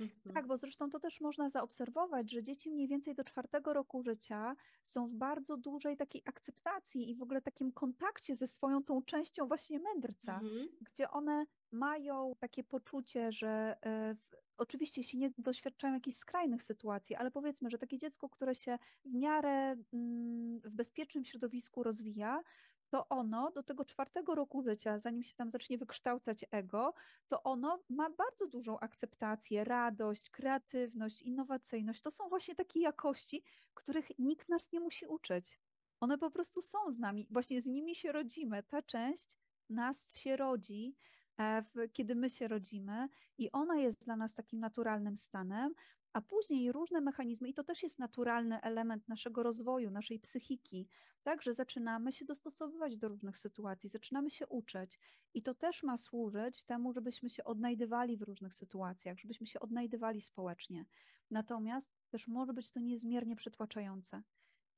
Mhm. 0.00 0.34
Tak, 0.34 0.46
bo 0.46 0.56
zresztą 0.58 0.90
to 0.90 1.00
też 1.00 1.20
można 1.20 1.48
zaobserwować, 1.50 2.30
że 2.30 2.42
dzieci 2.42 2.70
mniej 2.70 2.88
więcej 2.88 3.14
do 3.14 3.24
czwartego 3.24 3.72
roku 3.72 4.02
życia 4.02 4.56
są 4.82 5.06
w 5.06 5.14
bardzo 5.14 5.56
dużej 5.56 5.96
takiej 5.96 6.22
akceptacji 6.24 7.10
i 7.10 7.14
w 7.16 7.22
ogóle 7.22 7.42
takim 7.42 7.72
kontakcie 7.72 8.36
ze 8.36 8.46
swoją 8.46 8.84
tą 8.84 9.02
częścią 9.02 9.46
właśnie 9.48 9.78
mędrca, 9.80 10.34
Mhm. 10.34 10.68
gdzie 10.80 11.10
one 11.10 11.44
mają 11.72 12.32
takie 12.38 12.64
poczucie, 12.64 13.32
że 13.32 13.76
e, 13.82 14.14
w, 14.14 14.36
oczywiście 14.56 15.00
jeśli 15.00 15.18
nie 15.18 15.30
doświadczają 15.38 15.94
jakichś 15.94 16.16
skrajnych 16.16 16.62
sytuacji, 16.62 17.16
ale 17.16 17.30
powiedzmy, 17.30 17.70
że 17.70 17.78
takie 17.78 17.98
dziecko, 17.98 18.28
które 18.28 18.54
się 18.54 18.78
w 19.04 19.14
miarę 19.14 19.76
mm, 19.92 20.60
w 20.60 20.70
bezpiecznym 20.70 21.24
środowisku 21.24 21.82
rozwija, 21.82 22.42
to 22.90 23.08
ono 23.08 23.50
do 23.50 23.62
tego 23.62 23.84
czwartego 23.84 24.34
roku 24.34 24.62
życia, 24.62 24.98
zanim 24.98 25.22
się 25.22 25.34
tam 25.34 25.50
zacznie 25.50 25.78
wykształcać 25.78 26.44
ego, 26.50 26.94
to 27.28 27.42
ono 27.42 27.82
ma 27.88 28.10
bardzo 28.10 28.46
dużą 28.46 28.78
akceptację, 28.80 29.64
radość, 29.64 30.30
kreatywność, 30.30 31.22
innowacyjność. 31.22 32.00
To 32.00 32.10
są 32.10 32.28
właśnie 32.28 32.54
takie 32.54 32.80
jakości, 32.80 33.42
których 33.74 34.18
nikt 34.18 34.48
nas 34.48 34.72
nie 34.72 34.80
musi 34.80 35.06
uczyć. 35.06 35.58
One 36.00 36.18
po 36.18 36.30
prostu 36.30 36.62
są 36.62 36.78
z 36.90 36.98
nami, 36.98 37.26
właśnie 37.30 37.62
z 37.62 37.66
nimi 37.66 37.94
się 37.94 38.12
rodzimy. 38.12 38.62
Ta 38.62 38.82
część 38.82 39.36
nas 39.68 40.16
się 40.16 40.36
rodzi, 40.36 40.96
e, 41.38 41.64
kiedy 41.92 42.14
my 42.14 42.30
się 42.30 42.48
rodzimy, 42.48 43.08
i 43.38 43.52
ona 43.52 43.76
jest 43.76 44.04
dla 44.04 44.16
nas 44.16 44.34
takim 44.34 44.60
naturalnym 44.60 45.16
stanem, 45.16 45.74
a 46.12 46.20
później 46.20 46.72
różne 46.72 47.00
mechanizmy, 47.00 47.48
i 47.48 47.54
to 47.54 47.64
też 47.64 47.82
jest 47.82 47.98
naturalny 47.98 48.60
element 48.60 49.08
naszego 49.08 49.42
rozwoju, 49.42 49.90
naszej 49.90 50.20
psychiki, 50.20 50.88
tak, 51.22 51.42
że 51.42 51.54
zaczynamy 51.54 52.12
się 52.12 52.24
dostosowywać 52.24 52.98
do 52.98 53.08
różnych 53.08 53.38
sytuacji, 53.38 53.88
zaczynamy 53.88 54.30
się 54.30 54.46
uczyć. 54.46 54.98
I 55.34 55.42
to 55.42 55.54
też 55.54 55.82
ma 55.82 55.96
służyć 55.96 56.64
temu, 56.64 56.92
żebyśmy 56.92 57.30
się 57.30 57.44
odnajdywali 57.44 58.16
w 58.16 58.22
różnych 58.22 58.54
sytuacjach, 58.54 59.18
żebyśmy 59.18 59.46
się 59.46 59.60
odnajdywali 59.60 60.20
społecznie. 60.20 60.84
Natomiast 61.30 61.90
też 62.08 62.28
może 62.28 62.52
być 62.52 62.72
to 62.72 62.80
niezmiernie 62.80 63.36
przytłaczające. 63.36 64.22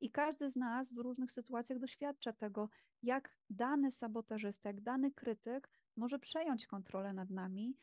I 0.00 0.10
każdy 0.10 0.50
z 0.50 0.56
nas 0.56 0.92
w 0.92 0.98
różnych 0.98 1.32
sytuacjach 1.32 1.78
doświadcza 1.78 2.32
tego, 2.32 2.68
jak 3.02 3.36
dany 3.50 3.90
sabotażysta, 3.90 4.68
jak 4.68 4.80
dany 4.80 5.12
krytyk 5.12 5.70
może 5.96 6.18
przejąć 6.18 6.66
kontrolę 6.66 7.12
nad 7.12 7.30
nami 7.30 7.76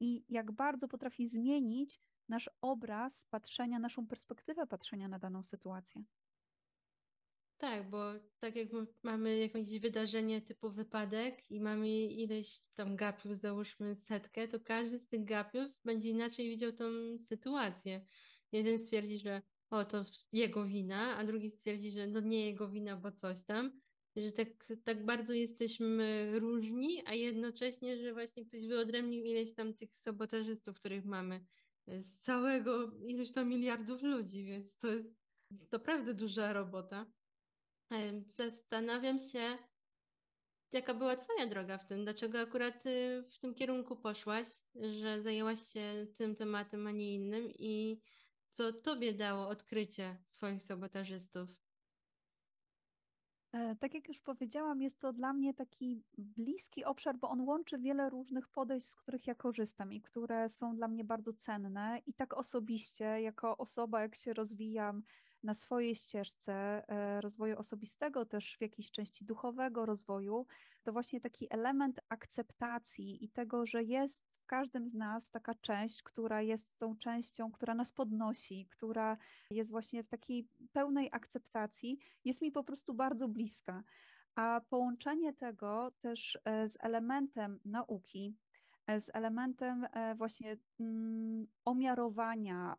i 0.00 0.24
jak 0.28 0.52
bardzo 0.52 0.88
potrafi 0.88 1.28
zmienić 1.28 2.00
nasz 2.30 2.50
obraz 2.60 3.24
patrzenia, 3.30 3.78
naszą 3.78 4.06
perspektywę 4.06 4.66
patrzenia 4.66 5.08
na 5.08 5.18
daną 5.18 5.42
sytuację. 5.42 6.02
Tak, 7.58 7.90
bo 7.90 8.12
tak 8.38 8.56
jak 8.56 8.68
mamy 9.02 9.38
jakieś 9.38 9.78
wydarzenie 9.80 10.42
typu 10.42 10.70
wypadek 10.70 11.50
i 11.50 11.60
mamy 11.60 11.88
ileś 11.90 12.60
tam 12.74 12.96
gapiów, 12.96 13.38
załóżmy 13.38 13.94
setkę, 13.94 14.48
to 14.48 14.60
każdy 14.60 14.98
z 14.98 15.08
tych 15.08 15.24
gapiów 15.24 15.72
będzie 15.84 16.10
inaczej 16.10 16.48
widział 16.48 16.72
tą 16.72 16.84
sytuację. 17.18 18.06
Jeden 18.52 18.78
stwierdzi, 18.78 19.18
że 19.18 19.42
o, 19.70 19.84
to 19.84 20.04
jego 20.32 20.64
wina, 20.64 21.16
a 21.16 21.24
drugi 21.24 21.50
stwierdzi, 21.50 21.90
że 21.90 22.06
no 22.06 22.20
nie 22.20 22.46
jego 22.46 22.68
wina, 22.68 22.96
bo 22.96 23.12
coś 23.12 23.44
tam. 23.44 23.80
Że 24.16 24.32
tak, 24.32 24.48
tak 24.84 25.04
bardzo 25.04 25.32
jesteśmy 25.32 26.32
różni, 26.38 27.02
a 27.06 27.14
jednocześnie, 27.14 27.96
że 27.98 28.12
właśnie 28.12 28.44
ktoś 28.44 28.66
wyodrębnił 28.66 29.24
ileś 29.24 29.54
tam 29.54 29.74
tych 29.74 29.96
sabotażystów, 29.96 30.76
których 30.76 31.04
mamy 31.04 31.44
z 31.98 32.20
całego 32.20 32.90
ileś 33.06 33.32
tam 33.32 33.48
miliardów 33.48 34.02
ludzi, 34.02 34.44
więc 34.44 34.78
to 34.78 34.88
jest 34.88 35.72
naprawdę 35.72 36.14
duża 36.14 36.52
robota. 36.52 37.12
Zastanawiam 38.26 39.18
się, 39.18 39.58
jaka 40.72 40.94
była 40.94 41.16
Twoja 41.16 41.46
droga 41.46 41.78
w 41.78 41.86
tym? 41.86 42.04
Dlaczego 42.04 42.40
akurat 42.40 42.86
y, 42.86 43.24
w 43.30 43.38
tym 43.38 43.54
kierunku 43.54 43.96
poszłaś, 43.96 44.46
że 44.74 45.22
zajęłaś 45.22 45.72
się 45.72 46.06
tym 46.16 46.36
tematem, 46.36 46.86
a 46.86 46.90
nie 46.90 47.14
innym 47.14 47.50
i 47.58 48.02
co 48.48 48.72
Tobie 48.72 49.14
dało 49.14 49.48
odkrycie 49.48 50.18
swoich 50.24 50.62
sabotażystów? 50.62 51.69
E, 53.52 53.76
tak 53.76 53.94
jak 53.94 54.08
już 54.08 54.20
powiedziałam, 54.20 54.82
jest 54.82 55.00
to 55.00 55.12
dla 55.12 55.32
mnie 55.32 55.54
taki 55.54 56.02
bliski 56.18 56.84
obszar, 56.84 57.16
bo 57.16 57.28
on 57.28 57.40
łączy 57.40 57.78
wiele 57.78 58.10
różnych 58.10 58.48
podejść, 58.48 58.86
z 58.86 58.96
których 58.96 59.26
ja 59.26 59.34
korzystam 59.34 59.92
i 59.92 60.00
które 60.00 60.48
są 60.48 60.76
dla 60.76 60.88
mnie 60.88 61.04
bardzo 61.04 61.32
cenne. 61.32 61.98
I 62.06 62.14
tak 62.14 62.34
osobiście, 62.34 63.04
jako 63.04 63.56
osoba, 63.56 64.00
jak 64.00 64.14
się 64.16 64.32
rozwijam 64.32 65.02
na 65.42 65.54
swojej 65.54 65.94
ścieżce 65.94 66.52
e, 66.88 67.20
rozwoju 67.20 67.58
osobistego, 67.58 68.26
też 68.26 68.56
w 68.56 68.60
jakiejś 68.60 68.90
części 68.90 69.24
duchowego 69.24 69.86
rozwoju, 69.86 70.46
to 70.82 70.92
właśnie 70.92 71.20
taki 71.20 71.46
element 71.50 72.00
akceptacji 72.08 73.24
i 73.24 73.28
tego, 73.28 73.66
że 73.66 73.82
jest 73.82 74.29
każdym 74.50 74.88
z 74.88 74.94
nas 74.94 75.30
taka 75.30 75.54
część, 75.54 76.02
która 76.02 76.42
jest 76.42 76.78
tą 76.78 76.96
częścią, 76.96 77.52
która 77.52 77.74
nas 77.74 77.92
podnosi, 77.92 78.66
która 78.70 79.16
jest 79.50 79.70
właśnie 79.70 80.02
w 80.02 80.08
takiej 80.08 80.48
pełnej 80.72 81.08
akceptacji, 81.12 81.98
jest 82.24 82.42
mi 82.42 82.52
po 82.52 82.64
prostu 82.64 82.94
bardzo 82.94 83.28
bliska. 83.28 83.82
A 84.34 84.60
połączenie 84.68 85.32
tego 85.32 85.92
też 86.00 86.38
e, 86.44 86.68
z 86.68 86.76
elementem 86.80 87.60
nauki, 87.64 88.36
E, 88.90 89.00
z 89.00 89.10
elementem 89.14 89.86
e, 89.92 90.14
właśnie 90.14 90.56
mm, 90.80 91.46
omiarowania 91.64 92.76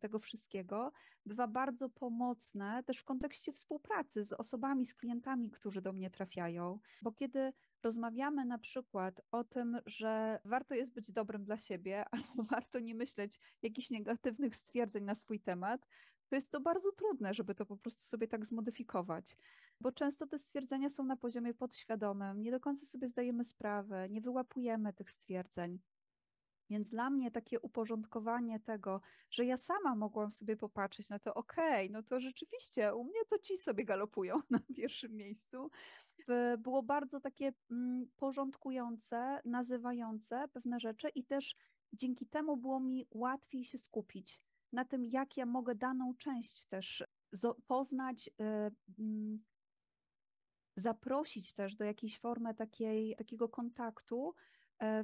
tego 0.00 0.18
wszystkiego 0.18 0.92
bywa 1.26 1.46
bardzo 1.48 1.88
pomocne 1.88 2.82
też 2.84 2.98
w 2.98 3.04
kontekście 3.04 3.52
współpracy 3.52 4.24
z 4.24 4.32
osobami, 4.32 4.84
z 4.84 4.94
klientami, 4.94 5.50
którzy 5.50 5.82
do 5.82 5.92
mnie 5.92 6.10
trafiają, 6.10 6.78
bo 7.02 7.12
kiedy 7.12 7.52
rozmawiamy 7.82 8.44
na 8.44 8.58
przykład 8.58 9.20
o 9.30 9.44
tym, 9.44 9.78
że 9.86 10.40
warto 10.44 10.74
jest 10.74 10.94
być 10.94 11.12
dobrym 11.12 11.44
dla 11.44 11.58
siebie, 11.58 12.04
albo 12.10 12.42
warto 12.42 12.78
nie 12.78 12.94
myśleć 12.94 13.38
jakichś 13.62 13.90
negatywnych 13.90 14.56
stwierdzeń 14.56 15.04
na 15.04 15.14
swój 15.14 15.40
temat, 15.40 15.86
to 16.28 16.36
jest 16.36 16.50
to 16.50 16.60
bardzo 16.60 16.92
trudne, 16.92 17.34
żeby 17.34 17.54
to 17.54 17.66
po 17.66 17.76
prostu 17.76 18.02
sobie 18.02 18.28
tak 18.28 18.46
zmodyfikować 18.46 19.36
bo 19.80 19.92
często 19.92 20.26
te 20.26 20.38
stwierdzenia 20.38 20.90
są 20.90 21.04
na 21.04 21.16
poziomie 21.16 21.54
podświadomym, 21.54 22.42
nie 22.42 22.50
do 22.50 22.60
końca 22.60 22.86
sobie 22.86 23.08
zdajemy 23.08 23.44
sprawę, 23.44 24.08
nie 24.08 24.20
wyłapujemy 24.20 24.92
tych 24.92 25.10
stwierdzeń. 25.10 25.78
Więc 26.70 26.90
dla 26.90 27.10
mnie 27.10 27.30
takie 27.30 27.60
uporządkowanie 27.60 28.60
tego, 28.60 29.00
że 29.30 29.44
ja 29.44 29.56
sama 29.56 29.94
mogłam 29.94 30.30
sobie 30.30 30.56
popatrzeć 30.56 31.08
na 31.08 31.18
to, 31.18 31.34
okej, 31.34 31.86
okay, 31.86 31.92
no 31.92 32.02
to 32.02 32.20
rzeczywiście 32.20 32.94
u 32.94 33.04
mnie 33.04 33.24
to 33.28 33.38
ci 33.38 33.58
sobie 33.58 33.84
galopują 33.84 34.40
na 34.50 34.60
pierwszym 34.76 35.16
miejscu, 35.16 35.70
było 36.58 36.82
bardzo 36.82 37.20
takie 37.20 37.52
mm, 37.70 38.06
porządkujące, 38.16 39.40
nazywające 39.44 40.48
pewne 40.52 40.80
rzeczy 40.80 41.08
i 41.08 41.24
też 41.24 41.54
dzięki 41.92 42.26
temu 42.26 42.56
było 42.56 42.80
mi 42.80 43.06
łatwiej 43.10 43.64
się 43.64 43.78
skupić 43.78 44.40
na 44.72 44.84
tym, 44.84 45.04
jak 45.04 45.36
ja 45.36 45.46
mogę 45.46 45.74
daną 45.74 46.14
część 46.18 46.66
też 46.66 47.04
poznać, 47.66 48.28
y, 48.28 48.32
mm, 48.98 49.44
zaprosić 50.76 51.52
też 51.52 51.76
do 51.76 51.84
jakiejś 51.84 52.18
formy 52.18 52.54
takiej, 52.54 53.16
takiego 53.16 53.48
kontaktu, 53.48 54.34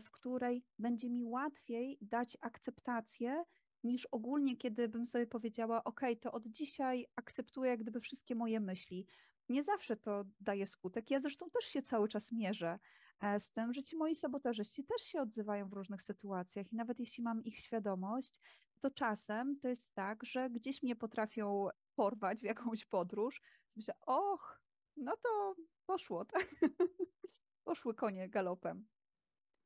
w 0.00 0.10
której 0.10 0.64
będzie 0.78 1.10
mi 1.10 1.24
łatwiej 1.24 1.98
dać 2.00 2.36
akceptację 2.40 3.44
niż 3.84 4.06
ogólnie, 4.06 4.56
kiedy 4.56 4.88
bym 4.88 5.06
sobie 5.06 5.26
powiedziała, 5.26 5.84
OK, 5.84 6.00
to 6.20 6.32
od 6.32 6.46
dzisiaj 6.46 7.06
akceptuję 7.16 7.70
jak 7.70 7.80
gdyby 7.80 8.00
wszystkie 8.00 8.34
moje 8.34 8.60
myśli. 8.60 9.06
Nie 9.48 9.62
zawsze 9.62 9.96
to 9.96 10.24
daje 10.40 10.66
skutek. 10.66 11.10
Ja 11.10 11.20
zresztą 11.20 11.50
też 11.50 11.64
się 11.64 11.82
cały 11.82 12.08
czas 12.08 12.32
mierzę 12.32 12.78
e, 13.20 13.40
z 13.40 13.50
tym, 13.50 13.72
że 13.72 13.82
ci 13.82 13.96
moi 13.96 14.14
sabotażyści 14.14 14.84
też 14.84 15.02
się 15.02 15.20
odzywają 15.20 15.68
w 15.68 15.72
różnych 15.72 16.02
sytuacjach 16.02 16.72
i 16.72 16.76
nawet 16.76 17.00
jeśli 17.00 17.22
mam 17.22 17.44
ich 17.44 17.58
świadomość, 17.58 18.40
to 18.80 18.90
czasem 18.90 19.58
to 19.60 19.68
jest 19.68 19.94
tak, 19.94 20.24
że 20.24 20.50
gdzieś 20.50 20.82
mnie 20.82 20.96
potrafią 20.96 21.68
porwać 21.94 22.40
w 22.40 22.44
jakąś 22.44 22.84
podróż. 22.84 23.40
Myślę, 23.76 23.94
och, 24.06 24.60
no 24.96 25.16
to 25.16 25.54
poszło, 25.86 26.24
tak? 26.24 26.54
Poszły 27.64 27.94
konie 27.94 28.28
galopem. 28.28 28.86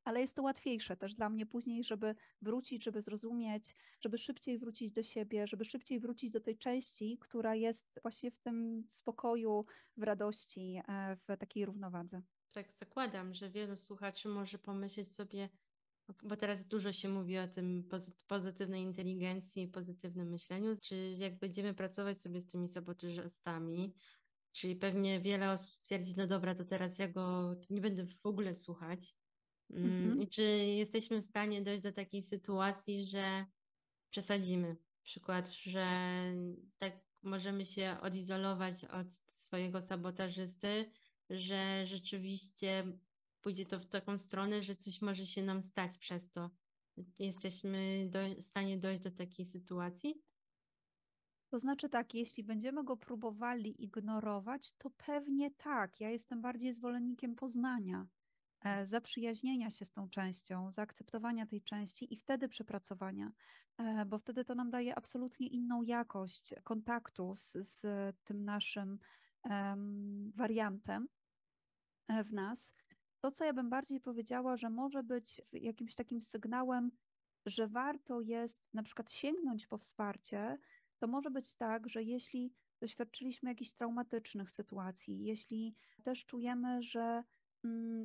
Ale 0.05 0.21
jest 0.21 0.37
to 0.37 0.43
łatwiejsze 0.43 0.97
też 0.97 1.15
dla 1.15 1.29
mnie 1.29 1.47
później, 1.47 1.85
żeby 1.85 2.15
wrócić, 2.43 2.85
żeby 2.85 3.01
zrozumieć, 3.01 3.77
żeby 4.01 4.19
szybciej 4.19 4.59
wrócić 4.59 4.93
do 4.93 5.03
siebie, 5.03 5.47
żeby 5.47 5.65
szybciej 5.65 6.01
wrócić 6.01 6.31
do 6.31 6.41
tej 6.41 6.59
części, 6.59 7.19
która 7.21 7.55
jest 7.55 7.99
właśnie 8.03 8.31
w 8.31 8.39
tym 8.39 8.85
spokoju, 8.89 9.65
w 9.97 10.03
radości, 10.03 10.83
e, 10.89 11.17
w 11.17 11.37
takiej 11.39 11.67
równowadze. 11.67 12.23
Tak, 12.55 12.73
zakładam, 12.73 13.35
że 13.35 13.51
wielu 13.51 13.77
słuchaczy 13.77 14.29
może 14.29 14.59
pomyśleć 14.59 15.15
sobie, 15.15 15.49
bo 16.23 16.37
teraz 16.37 16.67
dużo 16.67 16.93
się 16.93 17.09
mówi 17.09 17.39
o 17.39 17.49
tym 17.49 17.89
pozytywnej 18.27 18.83
inteligencji, 18.83 19.69
pozytywnym 19.69 20.29
myśleniu, 20.29 20.77
czy 20.83 20.97
jak 21.19 21.39
będziemy 21.39 21.75
pracować 21.75 22.21
sobie 22.21 22.41
z 22.41 22.49
tymi 22.49 22.69
sabotażystami, 22.69 23.95
Czyli 24.53 24.77
pewnie 24.77 25.21
wiele 25.21 25.53
osób 25.53 25.75
stwierdzi, 25.75 26.15
no 26.17 26.27
dobra, 26.27 26.55
to 26.55 26.65
teraz 26.65 26.99
ja 26.99 27.09
go 27.09 27.55
nie 27.71 27.81
będę 27.81 28.07
w 28.07 28.27
ogóle 28.27 28.55
słuchać. 28.55 29.17
Mm, 29.71 29.85
mhm. 29.85 30.23
I 30.23 30.29
czy 30.29 30.43
jesteśmy 30.77 31.23
w 31.23 31.25
stanie 31.25 31.63
dojść 31.63 31.83
do 31.83 31.93
takiej 31.93 32.23
sytuacji, 32.23 33.07
że 33.07 33.47
przesadzimy? 34.11 34.77
Przykład, 35.03 35.51
że 35.51 35.87
tak 36.79 36.93
możemy 37.23 37.67
się 37.67 37.97
odizolować 38.03 38.85
od 38.85 39.13
swojego 39.35 39.83
sabotażysty, 39.83 40.91
że 41.31 41.87
rzeczywiście 41.87 42.85
pójdzie 43.41 43.67
to 43.67 43.79
w 43.81 43.87
taką 43.87 44.19
stronę, 44.19 44.63
że 44.63 44.77
coś 44.77 45.03
może 45.03 45.27
się 45.27 45.43
nam 45.43 45.63
stać 45.63 45.99
przez 45.99 46.31
to. 46.31 46.51
Jesteśmy 47.19 48.09
do, 48.11 48.19
w 48.43 48.45
stanie 48.45 48.79
dojść 48.79 49.03
do 49.03 49.11
takiej 49.11 49.47
sytuacji? 49.47 50.23
To 51.51 51.59
znaczy 51.59 51.89
tak, 51.89 52.15
jeśli 52.15 52.45
będziemy 52.45 52.85
go 52.85 52.97
próbowali 52.97 53.85
ignorować, 53.85 54.73
to 54.73 54.91
pewnie 54.91 55.51
tak. 55.51 56.01
Ja 56.01 56.11
jestem 56.11 56.41
bardziej 56.41 56.73
zwolennikiem 56.73 57.35
poznania, 57.35 58.07
zaprzyjaźnienia 58.85 59.71
się 59.71 59.85
z 59.85 59.91
tą 59.91 60.09
częścią, 60.09 60.71
zaakceptowania 60.71 61.47
tej 61.47 61.63
części 61.63 62.15
i 62.15 62.17
wtedy 62.17 62.49
przepracowania, 62.49 63.33
e, 63.79 64.05
bo 64.05 64.19
wtedy 64.19 64.45
to 64.45 64.55
nam 64.55 64.71
daje 64.71 64.95
absolutnie 64.95 65.49
inną 65.49 65.83
jakość 65.83 66.55
kontaktu 66.65 67.37
z, 67.37 67.53
z 67.53 67.87
tym 68.25 68.45
naszym 68.45 68.99
um, 69.45 70.33
wariantem 70.37 71.09
e, 72.09 72.25
w 72.25 72.33
nas. 72.33 72.75
To, 73.21 73.31
co 73.31 73.45
ja 73.45 73.53
bym 73.53 73.71
bardziej 73.71 74.01
powiedziała, 74.01 74.57
że 74.57 74.71
może 74.71 75.03
być 75.03 75.43
jakimś 75.53 75.95
takim 75.95 76.23
sygnałem, 76.23 76.91
że 77.47 77.69
warto 77.69 78.21
jest 78.21 78.63
na 78.75 78.83
przykład 78.83 79.13
sięgnąć 79.13 79.67
po 79.67 79.79
wsparcie, 79.79 80.59
to 80.99 81.07
może 81.07 81.31
być 81.31 81.55
tak, 81.55 81.89
że 81.89 82.03
jeśli 82.03 82.55
doświadczyliśmy 82.81 83.51
jakichś 83.51 83.73
traumatycznych 83.73 84.51
sytuacji, 84.51 85.25
jeśli 85.25 85.75
też 86.03 86.27
czujemy, 86.27 86.83
że 86.83 87.25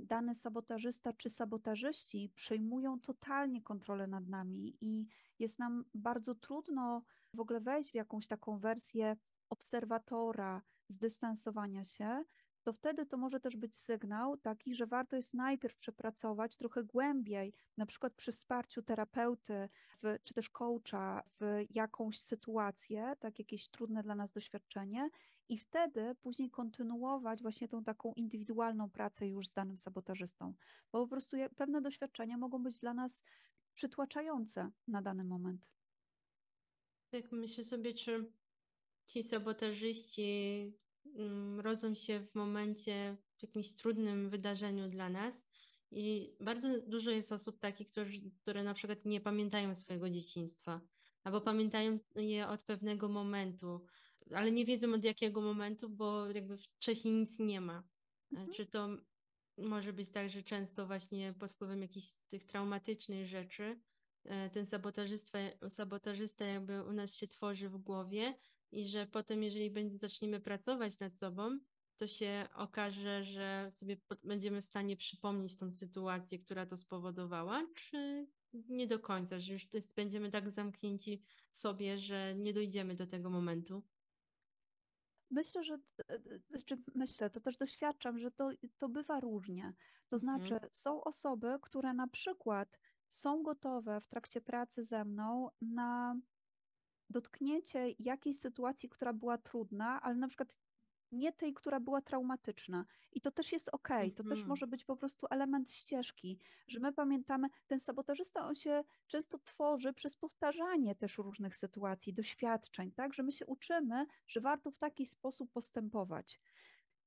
dany 0.01 0.36
sabotażysta 0.36 1.14
czy 1.14 1.30
sabotażyści 1.30 2.32
przejmują 2.36 2.99
totalnie 2.99 3.62
kontrolę 3.62 4.08
nad 4.08 4.28
nami 4.28 4.78
i 4.82 5.08
jest 5.39 5.60
nam 5.60 5.86
bardzo 5.93 6.36
trudno 6.36 7.03
w 7.34 7.39
ogóle 7.39 7.62
wejść 7.62 7.91
w 7.91 7.95
jakąś 7.95 8.28
taką 8.28 8.60
wersję 8.60 9.18
obserwatora, 9.49 10.62
zdystansowania 10.88 11.84
się, 11.84 12.24
to 12.66 12.74
wtedy 12.74 13.05
to 13.05 13.18
może 13.18 13.39
też 13.39 13.55
być 13.55 13.78
sygnał 13.78 14.38
taki, 14.38 14.76
że 14.76 14.88
warto 14.88 15.16
jest 15.16 15.34
najpierw 15.34 15.76
przepracować 15.76 16.57
trochę 16.57 16.84
głębiej, 16.84 17.53
na 17.78 17.86
przykład 17.86 18.13
przy 18.13 18.32
wsparciu 18.32 18.84
terapeuty 18.84 19.70
w, 20.03 20.18
czy 20.24 20.34
też 20.34 20.49
coacha 20.49 21.24
w 21.39 21.66
jakąś 21.70 22.20
sytuację, 22.20 23.16
tak 23.20 23.39
jakieś 23.39 23.68
trudne 23.70 24.03
dla 24.03 24.16
nas 24.16 24.32
doświadczenie 24.32 25.09
i 25.49 25.57
wtedy 25.57 26.16
później 26.22 26.49
kontynuować 26.49 27.41
właśnie 27.41 27.68
tą 27.68 27.84
taką 27.84 28.13
indywidualną 28.13 28.89
pracę 28.89 29.28
już 29.28 29.47
z 29.47 29.53
danym 29.53 29.78
sabotażystą, 29.78 30.53
bo 30.91 31.01
po 31.01 31.07
prostu 31.07 31.38
pewne 31.55 31.82
doświadczenia 31.82 32.38
mogą 32.38 32.63
być 32.63 32.80
dla 32.80 32.93
nas 32.93 33.24
przytłaczające 33.74 34.72
na 34.88 35.01
dany 35.01 35.24
moment. 35.24 35.70
Tak 37.09 37.32
myślę 37.32 37.63
sobie, 37.63 37.93
czy 37.93 38.32
ci 39.05 39.24
sabotażyści 39.24 40.85
rodzą 41.58 41.95
się 41.95 42.20
w 42.20 42.36
momencie, 42.36 43.18
w 43.38 43.43
jakimś 43.43 43.74
trudnym 43.74 44.30
wydarzeniu 44.30 44.89
dla 44.89 45.10
nas. 45.10 45.45
I 45.91 46.36
bardzo 46.39 46.82
dużo 46.88 47.12
jest 47.12 47.32
osób 47.32 47.60
takich, 47.60 47.89
które, 47.89 48.10
które 48.41 48.64
na 48.64 48.74
przykład 48.74 49.06
nie 49.06 49.22
pamiętają 49.22 49.76
swojego 49.76 50.10
dzieciństwa, 50.10 50.82
albo 51.24 51.41
pamiętają 51.41 51.99
je 52.16 52.47
od 52.47 52.64
pewnego 52.64 53.10
momentu, 53.10 53.86
ale 54.32 54.51
nie 54.51 54.66
wiedzą 54.66 54.93
od 54.93 55.03
jakiego 55.03 55.41
momentu, 55.41 55.89
bo 55.89 56.30
jakby 56.30 56.58
wcześniej 56.58 57.14
nic 57.14 57.39
nie 57.39 57.62
ma. 57.62 57.84
Mhm. 58.32 58.53
Czy 58.53 58.66
to 58.66 58.89
może 59.58 59.93
być 59.93 60.12
tak, 60.12 60.30
że 60.30 60.43
często 60.43 60.88
właśnie 60.88 61.34
pod 61.39 61.51
wpływem 61.51 61.82
jakichś 61.82 62.08
tych 62.28 62.43
traumatycznych 62.43 63.28
rzeczy 63.28 63.80
e, 64.24 64.49
ten 64.49 64.66
sabotażysta, 64.66 65.39
sabotażysta 65.70 66.45
jakby 66.45 66.84
u 66.84 66.93
nas 66.93 67.16
się 67.16 67.28
tworzy 67.28 67.70
w 67.70 67.78
głowie 67.78 68.34
i 68.72 68.88
że 68.88 69.07
potem, 69.07 69.43
jeżeli 69.43 69.72
będzie, 69.72 69.97
zaczniemy 69.97 70.39
pracować 70.39 70.99
nad 70.99 71.16
sobą, 71.16 71.59
to 71.97 72.07
się 72.07 72.47
okaże, 72.55 73.24
że 73.24 73.70
sobie 73.72 73.97
będziemy 74.24 74.61
w 74.61 74.66
stanie 74.66 74.97
przypomnieć 74.97 75.57
tą 75.57 75.72
sytuację, 75.72 76.39
która 76.39 76.66
to 76.66 76.78
spowodowała, 76.78 77.68
czy 77.76 78.28
nie 78.53 78.88
do 78.88 78.99
końca, 78.99 79.39
że 79.39 79.53
już 79.53 79.74
jest, 79.74 79.95
będziemy 79.95 80.32
tak 80.32 80.51
zamknięci 80.51 81.24
w 81.49 81.57
sobie, 81.57 81.97
że 81.97 82.36
nie 82.36 82.53
dojdziemy 82.53 82.95
do 82.95 83.07
tego 83.07 83.30
momentu? 83.30 83.84
Myślę, 85.32 85.63
że 85.63 85.78
czy 86.66 86.78
myślę, 86.95 87.30
to 87.30 87.41
też 87.41 87.57
doświadczam, 87.57 88.20
że 88.20 88.32
to, 88.32 88.49
to 88.78 88.89
bywa 88.89 89.20
różnie. 89.20 89.74
To 90.09 90.20
znaczy, 90.20 90.53
mhm. 90.53 90.74
są 90.74 91.03
osoby, 91.03 91.57
które 91.61 91.93
na 91.93 92.07
przykład 92.07 92.80
są 93.09 93.43
gotowe 93.43 94.01
w 94.01 94.07
trakcie 94.07 94.41
pracy 94.41 94.84
ze 94.84 95.05
mną 95.05 95.49
na 95.61 96.20
dotknięcie 97.10 97.95
jakiejś 97.99 98.39
sytuacji, 98.39 98.89
która 98.89 99.14
była 99.14 99.38
trudna, 99.38 100.01
ale 100.01 100.16
na 100.16 100.28
przykład 100.28 100.58
nie 101.12 101.32
tej, 101.34 101.53
która 101.53 101.80
była 101.80 102.01
traumatyczna. 102.01 102.86
I 103.12 103.22
to 103.22 103.32
też 103.32 103.51
jest 103.51 103.70
ok, 103.70 103.89
to 104.16 104.24
też 104.24 104.32
mhm. 104.32 104.47
może 104.47 104.68
być 104.68 104.86
po 104.86 104.95
prostu 104.95 105.28
element 105.30 105.72
ścieżki, 105.72 106.39
że 106.68 106.80
my 106.80 106.93
pamiętamy, 106.93 107.47
ten 107.68 107.80
sabotażysta, 107.80 108.47
on 108.47 108.56
się 108.56 108.84
często 109.08 109.39
tworzy 109.39 109.93
przez 109.93 110.16
powtarzanie 110.18 110.95
też 110.95 111.18
różnych 111.18 111.56
sytuacji, 111.56 112.14
doświadczeń, 112.14 112.91
tak, 112.91 113.14
że 113.14 113.24
my 113.24 113.32
się 113.32 113.45
uczymy, 113.45 114.06
że 114.28 114.41
warto 114.41 114.72
w 114.72 114.78
taki 114.78 115.06
sposób 115.06 115.51
postępować. 115.51 116.39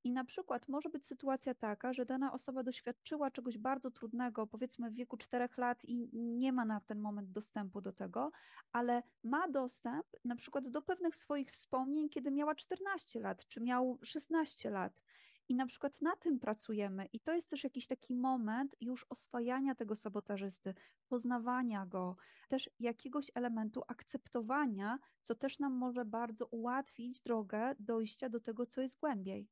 I 0.08 0.12
na 0.12 0.24
przykład 0.24 0.68
może 0.68 0.88
być 0.88 1.06
sytuacja 1.06 1.54
taka, 1.54 1.92
że 1.92 2.06
dana 2.06 2.32
osoba 2.32 2.62
doświadczyła 2.62 3.30
czegoś 3.30 3.58
bardzo 3.58 3.90
trudnego, 3.90 4.46
powiedzmy 4.46 4.90
w 4.90 4.94
wieku 4.94 5.16
4 5.16 5.48
lat 5.56 5.84
i 5.84 6.08
nie 6.12 6.52
ma 6.52 6.64
na 6.64 6.80
ten 6.80 7.00
moment 7.00 7.30
dostępu 7.30 7.80
do 7.80 7.92
tego, 7.92 8.30
ale 8.72 9.02
ma 9.24 9.48
dostęp 9.48 10.06
na 10.24 10.36
przykład 10.36 10.68
do 10.68 10.82
pewnych 10.82 11.16
swoich 11.16 11.50
wspomnień, 11.50 12.08
kiedy 12.08 12.30
miała 12.30 12.54
14 12.54 13.20
lat, 13.20 13.46
czy 13.46 13.60
miał 13.60 13.98
16 14.02 14.70
lat. 14.70 15.02
I 15.48 15.54
na 15.54 15.66
przykład 15.66 16.02
na 16.02 16.16
tym 16.16 16.38
pracujemy, 16.38 17.06
i 17.12 17.20
to 17.20 17.32
jest 17.32 17.50
też 17.50 17.64
jakiś 17.64 17.86
taki 17.86 18.14
moment 18.14 18.76
już 18.80 19.06
oswajania 19.10 19.74
tego 19.74 19.96
sabotażysty, 19.96 20.74
poznawania 21.08 21.86
go, 21.86 22.16
też 22.48 22.70
jakiegoś 22.80 23.30
elementu 23.34 23.82
akceptowania, 23.88 24.98
co 25.22 25.34
też 25.34 25.58
nam 25.58 25.72
może 25.72 26.04
bardzo 26.04 26.46
ułatwić 26.46 27.20
drogę 27.20 27.74
dojścia 27.78 28.28
do 28.28 28.40
tego, 28.40 28.66
co 28.66 28.80
jest 28.80 29.00
głębiej. 29.00 29.48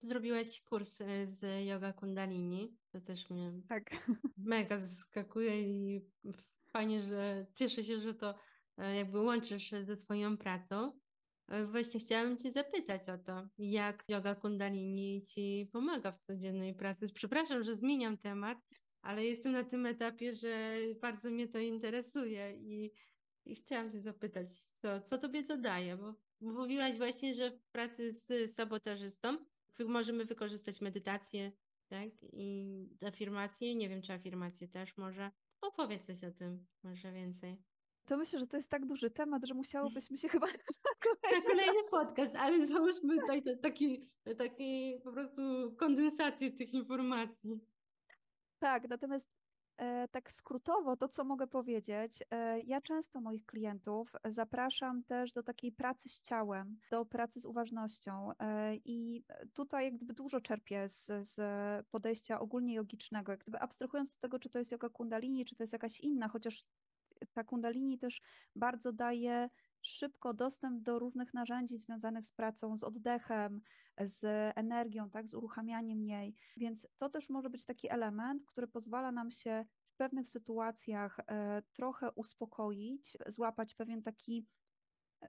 Zrobiłaś 0.00 0.60
kurs 0.60 1.00
e, 1.00 1.26
z 1.26 1.66
yoga 1.66 1.92
kundalini, 1.92 2.76
to 2.92 3.00
też 3.00 3.30
mnie 3.30 3.52
tak. 3.68 3.90
mega 4.36 4.78
zaskakuje 4.78 5.62
i 5.62 6.06
fajnie, 6.72 7.02
że 7.02 7.46
cieszę 7.54 7.84
się, 7.84 8.00
że 8.00 8.14
to 8.14 8.34
e, 8.76 8.96
jakby 8.96 9.20
łączysz 9.20 9.70
ze 9.82 9.96
swoją 9.96 10.36
pracą. 10.36 10.92
E, 11.48 11.66
właśnie 11.66 12.00
chciałam 12.00 12.38
Cię 12.38 12.52
zapytać 12.52 13.08
o 13.08 13.18
to, 13.18 13.48
jak 13.58 14.04
yoga 14.08 14.34
kundalini 14.34 15.24
Ci 15.24 15.70
pomaga 15.72 16.12
w 16.12 16.18
codziennej 16.18 16.74
pracy. 16.74 17.06
Przepraszam, 17.14 17.64
że 17.64 17.76
zmieniam 17.76 18.18
temat, 18.18 18.58
ale 19.02 19.24
jestem 19.24 19.52
na 19.52 19.64
tym 19.64 19.86
etapie, 19.86 20.34
że 20.34 20.76
bardzo 21.00 21.30
mnie 21.30 21.48
to 21.48 21.58
interesuje 21.58 22.56
i, 22.56 22.92
i 23.44 23.54
chciałam 23.54 23.90
Cię 23.90 24.00
zapytać, 24.00 24.46
co, 24.52 25.00
co 25.00 25.18
Tobie 25.18 25.44
to 25.44 25.56
daje, 25.56 25.96
bo 25.96 26.14
mówiłaś 26.40 26.96
właśnie, 26.96 27.34
że 27.34 27.50
w 27.50 27.68
pracy 27.70 28.12
z 28.12 28.54
sabotażystą 28.54 29.38
możemy 29.86 30.24
wykorzystać 30.24 30.80
medytację, 30.80 31.52
tak? 31.88 32.08
I 32.22 32.88
afirmacje, 33.06 33.74
nie 33.74 33.88
wiem, 33.88 34.02
czy 34.02 34.12
afirmacje 34.12 34.68
też 34.68 34.96
może. 34.96 35.30
Opowiedz 35.60 36.06
coś 36.06 36.24
o 36.24 36.32
tym, 36.32 36.66
może 36.82 37.12
więcej. 37.12 37.62
To 38.04 38.16
myślę, 38.16 38.40
że 38.40 38.46
to 38.46 38.56
jest 38.56 38.70
tak 38.70 38.86
duży 38.86 39.10
temat, 39.10 39.46
że 39.46 39.54
musiałobyśmy 39.54 40.18
się 40.18 40.28
chyba 40.28 40.46
na 40.46 41.42
kolejny 41.50 41.80
podcast, 41.90 42.36
ale 42.36 42.66
załóżmy 42.66 43.20
tutaj 43.20 43.42
taki, 43.62 44.10
taki 44.38 45.00
po 45.04 45.12
prostu 45.12 45.42
kondensację 45.78 46.52
tych 46.52 46.74
informacji. 46.74 47.60
Tak, 48.58 48.88
natomiast 48.88 49.37
tak 50.10 50.32
skrótowo 50.32 50.96
to, 50.96 51.08
co 51.08 51.24
mogę 51.24 51.46
powiedzieć, 51.46 52.22
e, 52.30 52.60
ja 52.60 52.80
często 52.80 53.20
moich 53.20 53.46
klientów 53.46 54.12
zapraszam 54.24 55.04
też 55.04 55.32
do 55.32 55.42
takiej 55.42 55.72
pracy 55.72 56.08
z 56.08 56.22
ciałem, 56.22 56.78
do 56.90 57.06
pracy 57.06 57.40
z 57.40 57.44
uważnością 57.44 58.30
e, 58.38 58.76
i 58.76 59.24
tutaj 59.52 59.84
jak 59.84 59.94
gdyby 59.94 60.14
dużo 60.14 60.40
czerpię 60.40 60.88
z, 60.88 61.06
z 61.20 61.40
podejścia 61.86 62.40
ogólnie 62.40 62.74
jogicznego, 62.74 63.32
jak 63.32 63.40
gdyby 63.40 63.60
abstrahując 63.60 64.14
od 64.14 64.20
tego, 64.20 64.38
czy 64.38 64.50
to 64.50 64.58
jest 64.58 64.72
yoga 64.72 64.88
kundalini, 64.88 65.44
czy 65.44 65.56
to 65.56 65.62
jest 65.62 65.72
jakaś 65.72 66.00
inna, 66.00 66.28
chociaż 66.28 66.64
ta 67.32 67.44
kundalini 67.44 67.98
też 67.98 68.20
bardzo 68.56 68.92
daje 68.92 69.48
szybko 69.82 70.34
dostęp 70.34 70.82
do 70.82 70.98
różnych 70.98 71.34
narzędzi 71.34 71.78
związanych 71.78 72.26
z 72.26 72.32
pracą 72.32 72.76
z 72.76 72.84
oddechem, 72.84 73.60
z 74.00 74.24
energią, 74.56 75.10
tak, 75.10 75.28
z 75.28 75.34
uruchamianiem 75.34 76.04
jej. 76.04 76.34
Więc 76.56 76.88
to 76.96 77.08
też 77.08 77.28
może 77.28 77.50
być 77.50 77.64
taki 77.64 77.90
element, 77.90 78.44
który 78.46 78.68
pozwala 78.68 79.12
nam 79.12 79.30
się 79.30 79.64
w 79.88 79.96
pewnych 79.96 80.28
sytuacjach 80.28 81.20
e, 81.20 81.62
trochę 81.72 82.12
uspokoić, 82.12 83.16
złapać 83.26 83.74
pewien 83.74 84.02
taki 84.02 84.46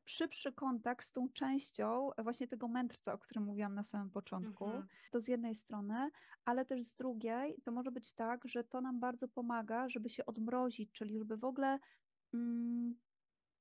szybszy 0.06 0.54
kontakt 0.54 1.06
z 1.06 1.12
tą 1.12 1.30
częścią 1.30 2.10
właśnie 2.18 2.48
tego 2.48 2.68
mędrca, 2.68 3.14
o 3.14 3.18
którym 3.18 3.44
mówiłam 3.44 3.76
na 3.76 3.84
samym 3.84 4.10
początku. 4.10 4.66
Mhm. 4.66 4.88
To 5.12 5.22
z 5.22 5.28
jednej 5.28 5.56
strony, 5.56 6.10
ale 6.46 6.66
też 6.66 6.84
z 6.84 6.96
drugiej 6.96 7.62
to 7.64 7.72
może 7.72 7.92
być 7.92 8.14
tak, 8.14 8.42
że 8.46 8.64
to 8.64 8.82
nam 8.82 9.00
bardzo 9.00 9.28
pomaga, 9.28 9.90
żeby 9.90 10.10
się 10.10 10.26
odmrozić, 10.26 10.92
czyli 10.92 11.18
żeby 11.18 11.38
w 11.38 11.44
ogóle 11.44 11.80
mm, 12.34 12.96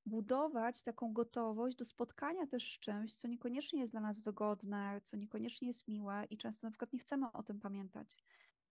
budować 0.08 0.82
taką 0.82 1.12
gotowość 1.12 1.76
do 1.76 1.84
spotkania 1.84 2.46
też 2.46 2.74
z 2.76 2.78
czymś, 2.78 3.14
co 3.14 3.28
niekoniecznie 3.28 3.80
jest 3.80 3.92
dla 3.92 4.00
nas 4.00 4.20
wygodne, 4.20 5.00
co 5.04 5.16
niekoniecznie 5.16 5.68
jest 5.68 5.88
miłe 5.88 6.24
i 6.30 6.36
często 6.36 6.66
na 6.66 6.70
przykład 6.70 6.92
nie 6.92 6.98
chcemy 6.98 7.32
o 7.32 7.42
tym 7.42 7.60
pamiętać. 7.60 8.16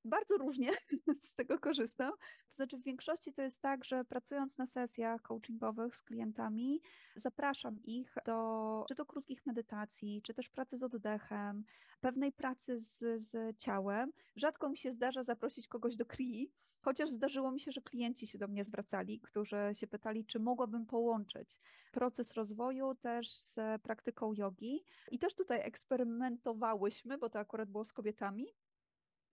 Bardzo 0.08 0.38
różnie 0.38 0.72
z 1.22 1.36
tego 1.36 1.60
korzystam. 1.60 2.12
To 2.50 2.56
znaczy, 2.56 2.78
w 2.78 2.84
większości 2.84 3.34
to 3.34 3.42
jest 3.42 3.62
tak, 3.62 3.86
że 3.86 4.06
pracując 4.06 4.58
na 4.58 4.66
sesjach 4.66 5.22
coachingowych 5.22 5.96
z 5.96 6.02
klientami, 6.02 6.82
zapraszam 7.16 7.80
ich 7.84 8.16
do 8.26 8.86
czy 8.88 8.96
do 8.96 9.06
krótkich 9.06 9.46
medytacji, 9.46 10.22
czy 10.22 10.34
też 10.34 10.50
pracy 10.50 10.78
z 10.78 10.84
oddechem, 10.84 11.64
pewnej 12.02 12.32
pracy 12.32 12.80
z, 12.80 13.22
z 13.22 13.58
ciałem. 13.58 14.12
Rzadko 14.36 14.70
mi 14.70 14.78
się 14.78 14.92
zdarza 14.92 15.24
zaprosić 15.24 15.68
kogoś 15.68 15.96
do 15.96 16.06
KRI, 16.06 16.52
Chociaż 16.82 17.10
zdarzyło 17.10 17.52
mi 17.52 17.60
się, 17.60 17.72
że 17.72 17.82
klienci 17.82 18.28
się 18.28 18.38
do 18.38 18.48
mnie 18.48 18.64
zwracali, 18.64 19.20
którzy 19.20 19.58
się 19.74 19.88
pytali, 19.88 20.26
czy 20.26 20.40
mogłabym 20.40 20.86
połączyć 20.86 21.60
proces 21.92 22.34
rozwoju 22.34 22.96
też 22.96 23.32
z 23.32 23.82
praktyką 23.82 24.34
jogi. 24.34 24.84
I 25.12 25.20
też 25.20 25.36
tutaj 25.36 25.60
eksperymentowałyśmy, 25.64 27.18
bo 27.18 27.30
to 27.30 27.40
akurat 27.40 27.70
było 27.70 27.86
z 27.86 27.94
kobietami, 27.94 28.46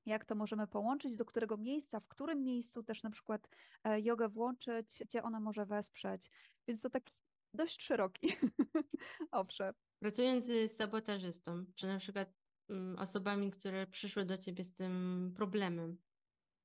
jak 0.06 0.24
to 0.24 0.34
możemy 0.34 0.66
połączyć, 0.66 1.16
do 1.16 1.24
którego 1.24 1.56
miejsca, 1.56 2.00
w 2.00 2.08
którym 2.08 2.44
miejscu 2.44 2.82
też 2.82 3.02
na 3.02 3.10
przykład 3.10 3.48
e, 3.84 4.00
jogę 4.00 4.28
włączyć, 4.28 5.02
gdzie 5.06 5.22
ona 5.22 5.40
może 5.40 5.66
wesprzeć. 5.66 6.30
Więc 6.68 6.80
to 6.80 6.90
taki 6.90 7.14
dość 7.54 7.82
szeroki 7.82 8.28
obszar. 9.30 9.74
Pracując 9.98 10.44
z 10.44 10.76
sabotażystą, 10.76 11.64
czy 11.74 11.86
na 11.86 11.98
przykład 11.98 12.34
mm, 12.68 12.98
osobami, 12.98 13.50
które 13.50 13.86
przyszły 13.86 14.24
do 14.24 14.38
ciebie 14.38 14.64
z 14.64 14.74
tym 14.74 15.32
problemem, 15.36 15.98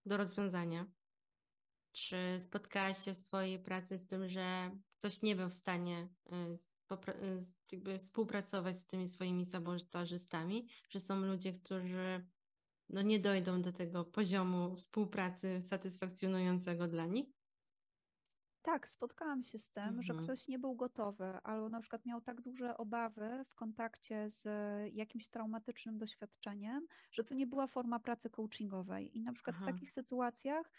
do 0.05 0.17
rozwiązania? 0.17 0.85
Czy 1.91 2.17
spotkałaś 2.39 3.05
się 3.05 3.13
w 3.13 3.17
swojej 3.17 3.59
pracy 3.59 3.97
z 3.97 4.07
tym, 4.07 4.29
że 4.29 4.71
ktoś 4.99 5.21
nie 5.21 5.35
był 5.35 5.49
w 5.49 5.53
stanie 5.53 6.07
y, 6.33 6.59
jakby 7.71 7.97
współpracować 7.97 8.77
z 8.77 8.87
tymi 8.87 9.07
swoimi 9.07 9.45
sabotażystami, 9.45 10.67
że 10.89 10.99
są 10.99 11.21
ludzie, 11.21 11.53
którzy 11.53 12.25
no 12.89 13.01
nie 13.01 13.19
dojdą 13.19 13.61
do 13.61 13.73
tego 13.73 14.05
poziomu 14.05 14.75
współpracy 14.75 15.61
satysfakcjonującego 15.61 16.87
dla 16.87 17.05
nich? 17.05 17.39
Tak, 18.61 18.89
spotkałam 18.89 19.43
się 19.43 19.57
z 19.57 19.71
tym, 19.71 19.83
mhm. 19.83 20.03
że 20.03 20.13
ktoś 20.13 20.47
nie 20.47 20.59
był 20.59 20.75
gotowy, 20.75 21.25
albo 21.43 21.69
na 21.69 21.79
przykład 21.79 22.05
miał 22.05 22.21
tak 22.21 22.41
duże 22.41 22.77
obawy 22.77 23.45
w 23.47 23.55
kontakcie 23.55 24.29
z 24.29 24.47
jakimś 24.93 25.27
traumatycznym 25.27 25.97
doświadczeniem, 25.97 26.87
że 27.11 27.23
to 27.23 27.35
nie 27.35 27.47
była 27.47 27.67
forma 27.67 27.99
pracy 27.99 28.29
coachingowej. 28.29 29.17
I 29.17 29.21
na 29.21 29.33
przykład 29.33 29.55
Aha. 29.55 29.65
w 29.65 29.73
takich 29.73 29.91
sytuacjach 29.91 30.71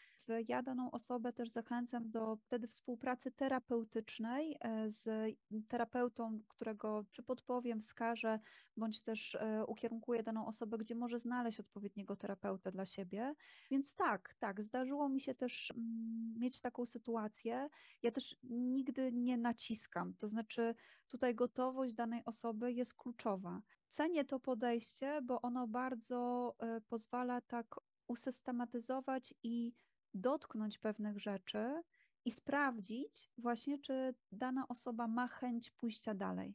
ja 0.48 0.62
daną 0.62 0.90
osobę 0.90 1.32
też 1.32 1.50
zachęcam 1.50 2.10
do 2.10 2.36
wtedy 2.36 2.68
współpracy 2.68 3.30
terapeutycznej 3.30 4.56
e, 4.60 4.90
z 4.90 5.34
terapeutą, 5.68 6.40
którego 6.48 7.04
czy 7.10 7.22
podpowiem, 7.22 7.80
wskażę, 7.80 8.40
bądź 8.76 9.02
też 9.02 9.34
e, 9.34 9.64
ukierunkuję 9.66 10.22
daną 10.22 10.46
osobę, 10.46 10.78
gdzie 10.78 10.94
może 10.94 11.18
znaleźć 11.18 11.60
odpowiedniego 11.60 12.16
terapeutę 12.16 12.72
dla 12.72 12.86
siebie. 12.86 13.34
Więc 13.70 13.94
tak, 13.94 14.34
tak, 14.38 14.62
zdarzyło 14.62 15.08
mi 15.08 15.20
się 15.20 15.34
też 15.34 15.70
mm, 15.70 16.34
mieć 16.38 16.60
taką 16.60 16.86
sytuację. 16.86 17.68
Ja 18.02 18.10
też 18.10 18.36
nigdy 18.50 19.12
nie 19.12 19.38
naciskam, 19.38 20.14
to 20.14 20.28
znaczy 20.28 20.74
tutaj 21.08 21.34
gotowość 21.34 21.94
danej 21.94 22.24
osoby 22.24 22.72
jest 22.72 22.94
kluczowa. 22.94 23.62
Cenię 23.88 24.24
to 24.24 24.40
podejście, 24.40 25.22
bo 25.22 25.42
ono 25.42 25.66
bardzo 25.66 26.54
e, 26.58 26.80
pozwala 26.80 27.40
tak 27.40 27.66
usystematyzować 28.10 29.34
i 29.42 29.72
dotknąć 30.14 30.78
pewnych 30.78 31.18
rzeczy 31.18 31.82
i 32.24 32.30
sprawdzić 32.30 33.30
właśnie, 33.38 33.78
czy 33.78 34.14
dana 34.32 34.68
osoba 34.68 35.08
ma 35.08 35.26
chęć 35.26 35.70
pójścia 35.70 36.14
dalej. 36.14 36.54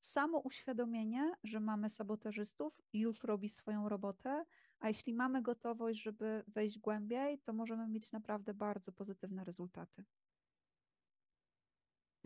Samo 0.00 0.38
uświadomienie, 0.38 1.32
że 1.44 1.60
mamy 1.60 1.90
sabotażystów, 1.90 2.80
już 2.92 3.22
robi 3.22 3.48
swoją 3.48 3.88
robotę, 3.88 4.44
a 4.80 4.88
jeśli 4.88 5.14
mamy 5.14 5.42
gotowość, 5.42 6.02
żeby 6.02 6.44
wejść 6.48 6.78
głębiej, 6.78 7.38
to 7.38 7.52
możemy 7.52 7.88
mieć 7.88 8.12
naprawdę 8.12 8.54
bardzo 8.54 8.92
pozytywne 8.92 9.44
rezultaty. 9.44 10.04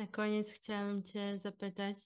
Na 0.00 0.06
koniec 0.06 0.52
chciałabym 0.52 1.02
Cię 1.02 1.38
zapytać, 1.38 1.96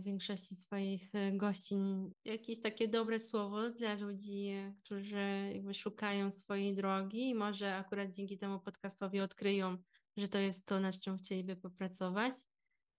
w 0.00 0.04
większości 0.04 0.56
swoich 0.56 1.14
e, 1.14 1.32
gościń, 1.32 2.10
jakieś 2.24 2.60
takie 2.60 2.88
dobre 2.88 3.18
słowo 3.18 3.70
dla 3.70 3.94
ludzi, 3.94 4.52
którzy 4.84 5.50
jakby 5.54 5.74
szukają 5.74 6.30
swojej 6.30 6.74
drogi 6.74 7.28
i 7.28 7.34
może 7.34 7.76
akurat 7.76 8.10
dzięki 8.10 8.38
temu 8.38 8.60
podcastowi 8.60 9.20
odkryją, 9.20 9.76
że 10.16 10.28
to 10.28 10.38
jest 10.38 10.66
to, 10.66 10.80
nad 10.80 11.00
czym 11.00 11.16
chcieliby 11.16 11.56
popracować. 11.56 12.34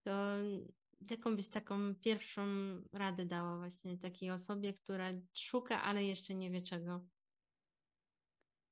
To 0.04 0.12
jaką 1.10 1.36
byś 1.36 1.50
taką 1.50 1.96
pierwszą 1.96 2.46
radę 2.94 3.26
dała 3.26 3.58
właśnie 3.58 3.98
takiej 3.98 4.32
osobie, 4.32 4.74
która 4.74 5.14
szuka, 5.34 5.84
ale 5.84 6.04
jeszcze 6.04 6.36
nie 6.36 6.52
wie 6.52 6.62
czego? 6.62 7.15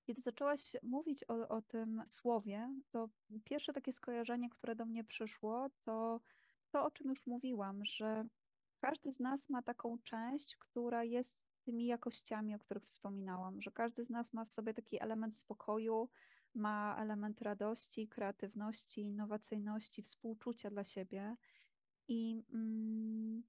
Kiedy 0.04 0.22
zaczęłaś 0.22 0.76
mówić 0.84 1.24
o, 1.28 1.48
o 1.48 1.62
tym 1.62 2.04
słowie, 2.06 2.76
to 2.90 3.10
pierwsze 3.44 3.74
takie 3.74 3.92
skojarzenie, 3.92 4.50
które 4.50 4.76
do 4.76 4.86
mnie 4.86 5.04
przyszło, 5.04 5.70
to 5.82 6.20
to, 6.74 6.86
o 6.86 6.92
czym 6.92 7.10
już 7.10 7.26
mówiłam, 7.26 7.86
że 7.86 8.26
każdy 8.80 9.12
z 9.12 9.20
nas 9.20 9.50
ma 9.50 9.62
taką 9.62 9.98
część, 10.04 10.56
która 10.56 11.04
jest 11.04 11.38
tymi 11.64 11.86
jakościami, 11.86 12.56
o 12.56 12.60
których 12.60 12.86
wspominałam, 12.86 13.62
że 13.62 13.72
każdy 13.72 14.04
z 14.04 14.10
nas 14.10 14.34
ma 14.34 14.46
w 14.46 14.50
sobie 14.50 14.74
taki 14.74 15.02
element 15.02 15.38
spokoju, 15.38 16.10
ma 16.56 16.96
element 17.00 17.42
radości, 17.42 18.08
kreatywności, 18.08 19.02
innowacyjności, 19.02 20.02
współczucia 20.02 20.70
dla 20.70 20.84
siebie. 20.84 21.36
I 22.08 22.44
mm, 22.54 23.44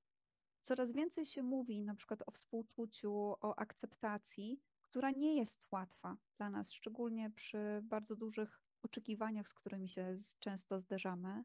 coraz 0.60 0.92
więcej 0.92 1.26
się 1.26 1.42
mówi 1.42 1.82
na 1.82 1.94
przykład 1.94 2.22
o 2.26 2.30
współczuciu, 2.30 3.12
o 3.40 3.58
akceptacji, 3.58 4.60
która 4.94 5.10
nie 5.10 5.36
jest 5.36 5.66
łatwa 5.72 6.16
dla 6.36 6.50
nas, 6.50 6.72
szczególnie 6.72 7.30
przy 7.30 7.80
bardzo 7.82 8.16
dużych 8.16 8.60
oczekiwaniach, 8.82 9.48
z 9.48 9.54
którymi 9.54 9.88
się 9.88 10.16
często 10.40 10.80
zderzamy. 10.80 11.44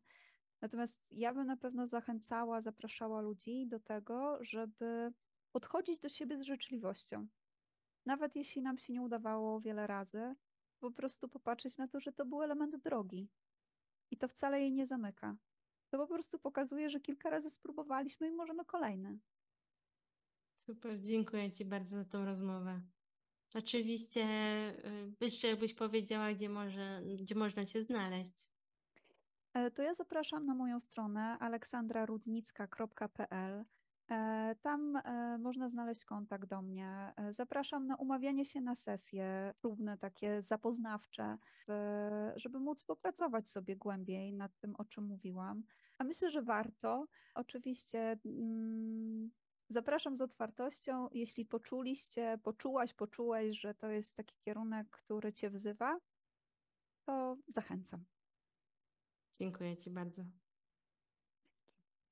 Natomiast 0.62 1.02
ja 1.12 1.34
bym 1.34 1.47
na 1.47 1.58
pewno 1.58 1.88
zachęcała, 1.88 2.62
zapraszała 2.62 3.22
ludzi 3.22 3.68
do 3.68 3.80
tego, 3.80 4.38
żeby 4.41 5.14
podchodzić 5.52 6.00
do 6.00 6.10
siebie 6.10 6.38
z 6.38 6.41
życzliwością. 6.41 7.28
Nawet 8.06 8.36
jeśli 8.36 8.62
nam 8.62 8.78
się 8.78 8.93
nie 8.93 9.02
udawało 9.02 9.62
wiele 9.62 9.88
razy, 9.88 10.36
po 10.80 10.91
prostu 10.91 11.30
popatrzeć 11.30 11.78
na 11.78 11.88
to, 11.88 12.00
że 12.00 12.12
to 12.12 12.26
był 12.26 12.43
element 12.43 12.76
drogi. 12.76 13.30
I 14.12 14.18
to 14.18 14.28
wcale 14.28 14.62
jej 14.62 14.72
nie 14.72 14.86
zamyka. 14.86 15.38
To 15.89 15.97
po 15.97 16.08
prostu 16.08 16.39
pokazuje, 16.39 16.89
że 16.89 17.00
kilka 17.00 17.30
razy 17.30 17.50
spróbowaliśmy 17.50 18.28
i 18.28 18.32
możemy 18.32 18.66
kolejny. 18.66 19.20
Super, 20.66 21.02
dziękuję 21.02 21.52
Ci 21.52 21.66
bardzo 21.66 21.97
za 21.97 22.06
tą 22.06 22.26
rozmowę. 22.26 22.82
Oczywiście, 23.56 24.26
y, 25.22 25.26
jeszcze 25.26 25.47
jakbyś 25.47 25.74
powiedziała, 25.74 26.34
gdzie, 26.34 26.50
może, 26.50 27.02
gdzie 27.20 27.36
można 27.36 27.66
Cię 27.66 27.84
znaleźć. 27.84 28.50
E, 29.54 29.72
to 29.72 29.82
ja 29.82 29.93
zapraszam 29.93 30.45
na 30.45 30.56
moją 30.56 30.80
stronę 30.80 31.38
aleksandrarudnicka.pl. 31.39 33.66
E, 34.12 34.56
tam 34.62 34.95
e, 34.95 35.38
można 35.38 35.70
znaleźć 35.70 36.06
kontakt 36.06 36.50
do 36.50 36.62
mnie. 36.62 37.14
Zapraszam 37.30 37.88
na 37.88 37.95
umawianie 37.95 38.45
się 38.45 38.62
na 38.62 38.76
sesje 38.76 39.54
próbne, 39.62 39.97
takie 39.97 40.41
zapoznawcze, 40.41 41.38
żeby 42.36 42.60
móc 42.60 42.84
popracować 42.84 43.50
sobie 43.50 43.76
głębiej 43.76 44.34
nad 44.34 44.60
tym, 44.60 44.76
o 44.76 44.86
czym 44.86 45.04
mówiłam. 45.04 45.64
A 45.97 46.04
myślę, 46.04 46.32
że 46.32 46.41
warto. 46.41 47.08
Oczywiście 47.34 48.18
mm, 48.26 49.32
Zapraszam 49.70 50.17
z 50.17 50.22
otwartością. 50.22 51.09
Jeśli 51.11 51.45
poczuliście, 51.45 52.39
poczułaś, 52.43 52.93
poczułeś, 52.93 53.59
że 53.59 53.74
to 53.74 53.89
jest 53.89 54.15
taki 54.15 54.36
kierunek, 54.39 54.89
który 54.89 55.34
Cię 55.34 55.49
wzywa, 55.49 55.99
to 57.05 57.38
zachęcam. 57.47 58.05
Dziękuję 59.34 59.78
Ci 59.78 59.89
bardzo. 59.89 60.24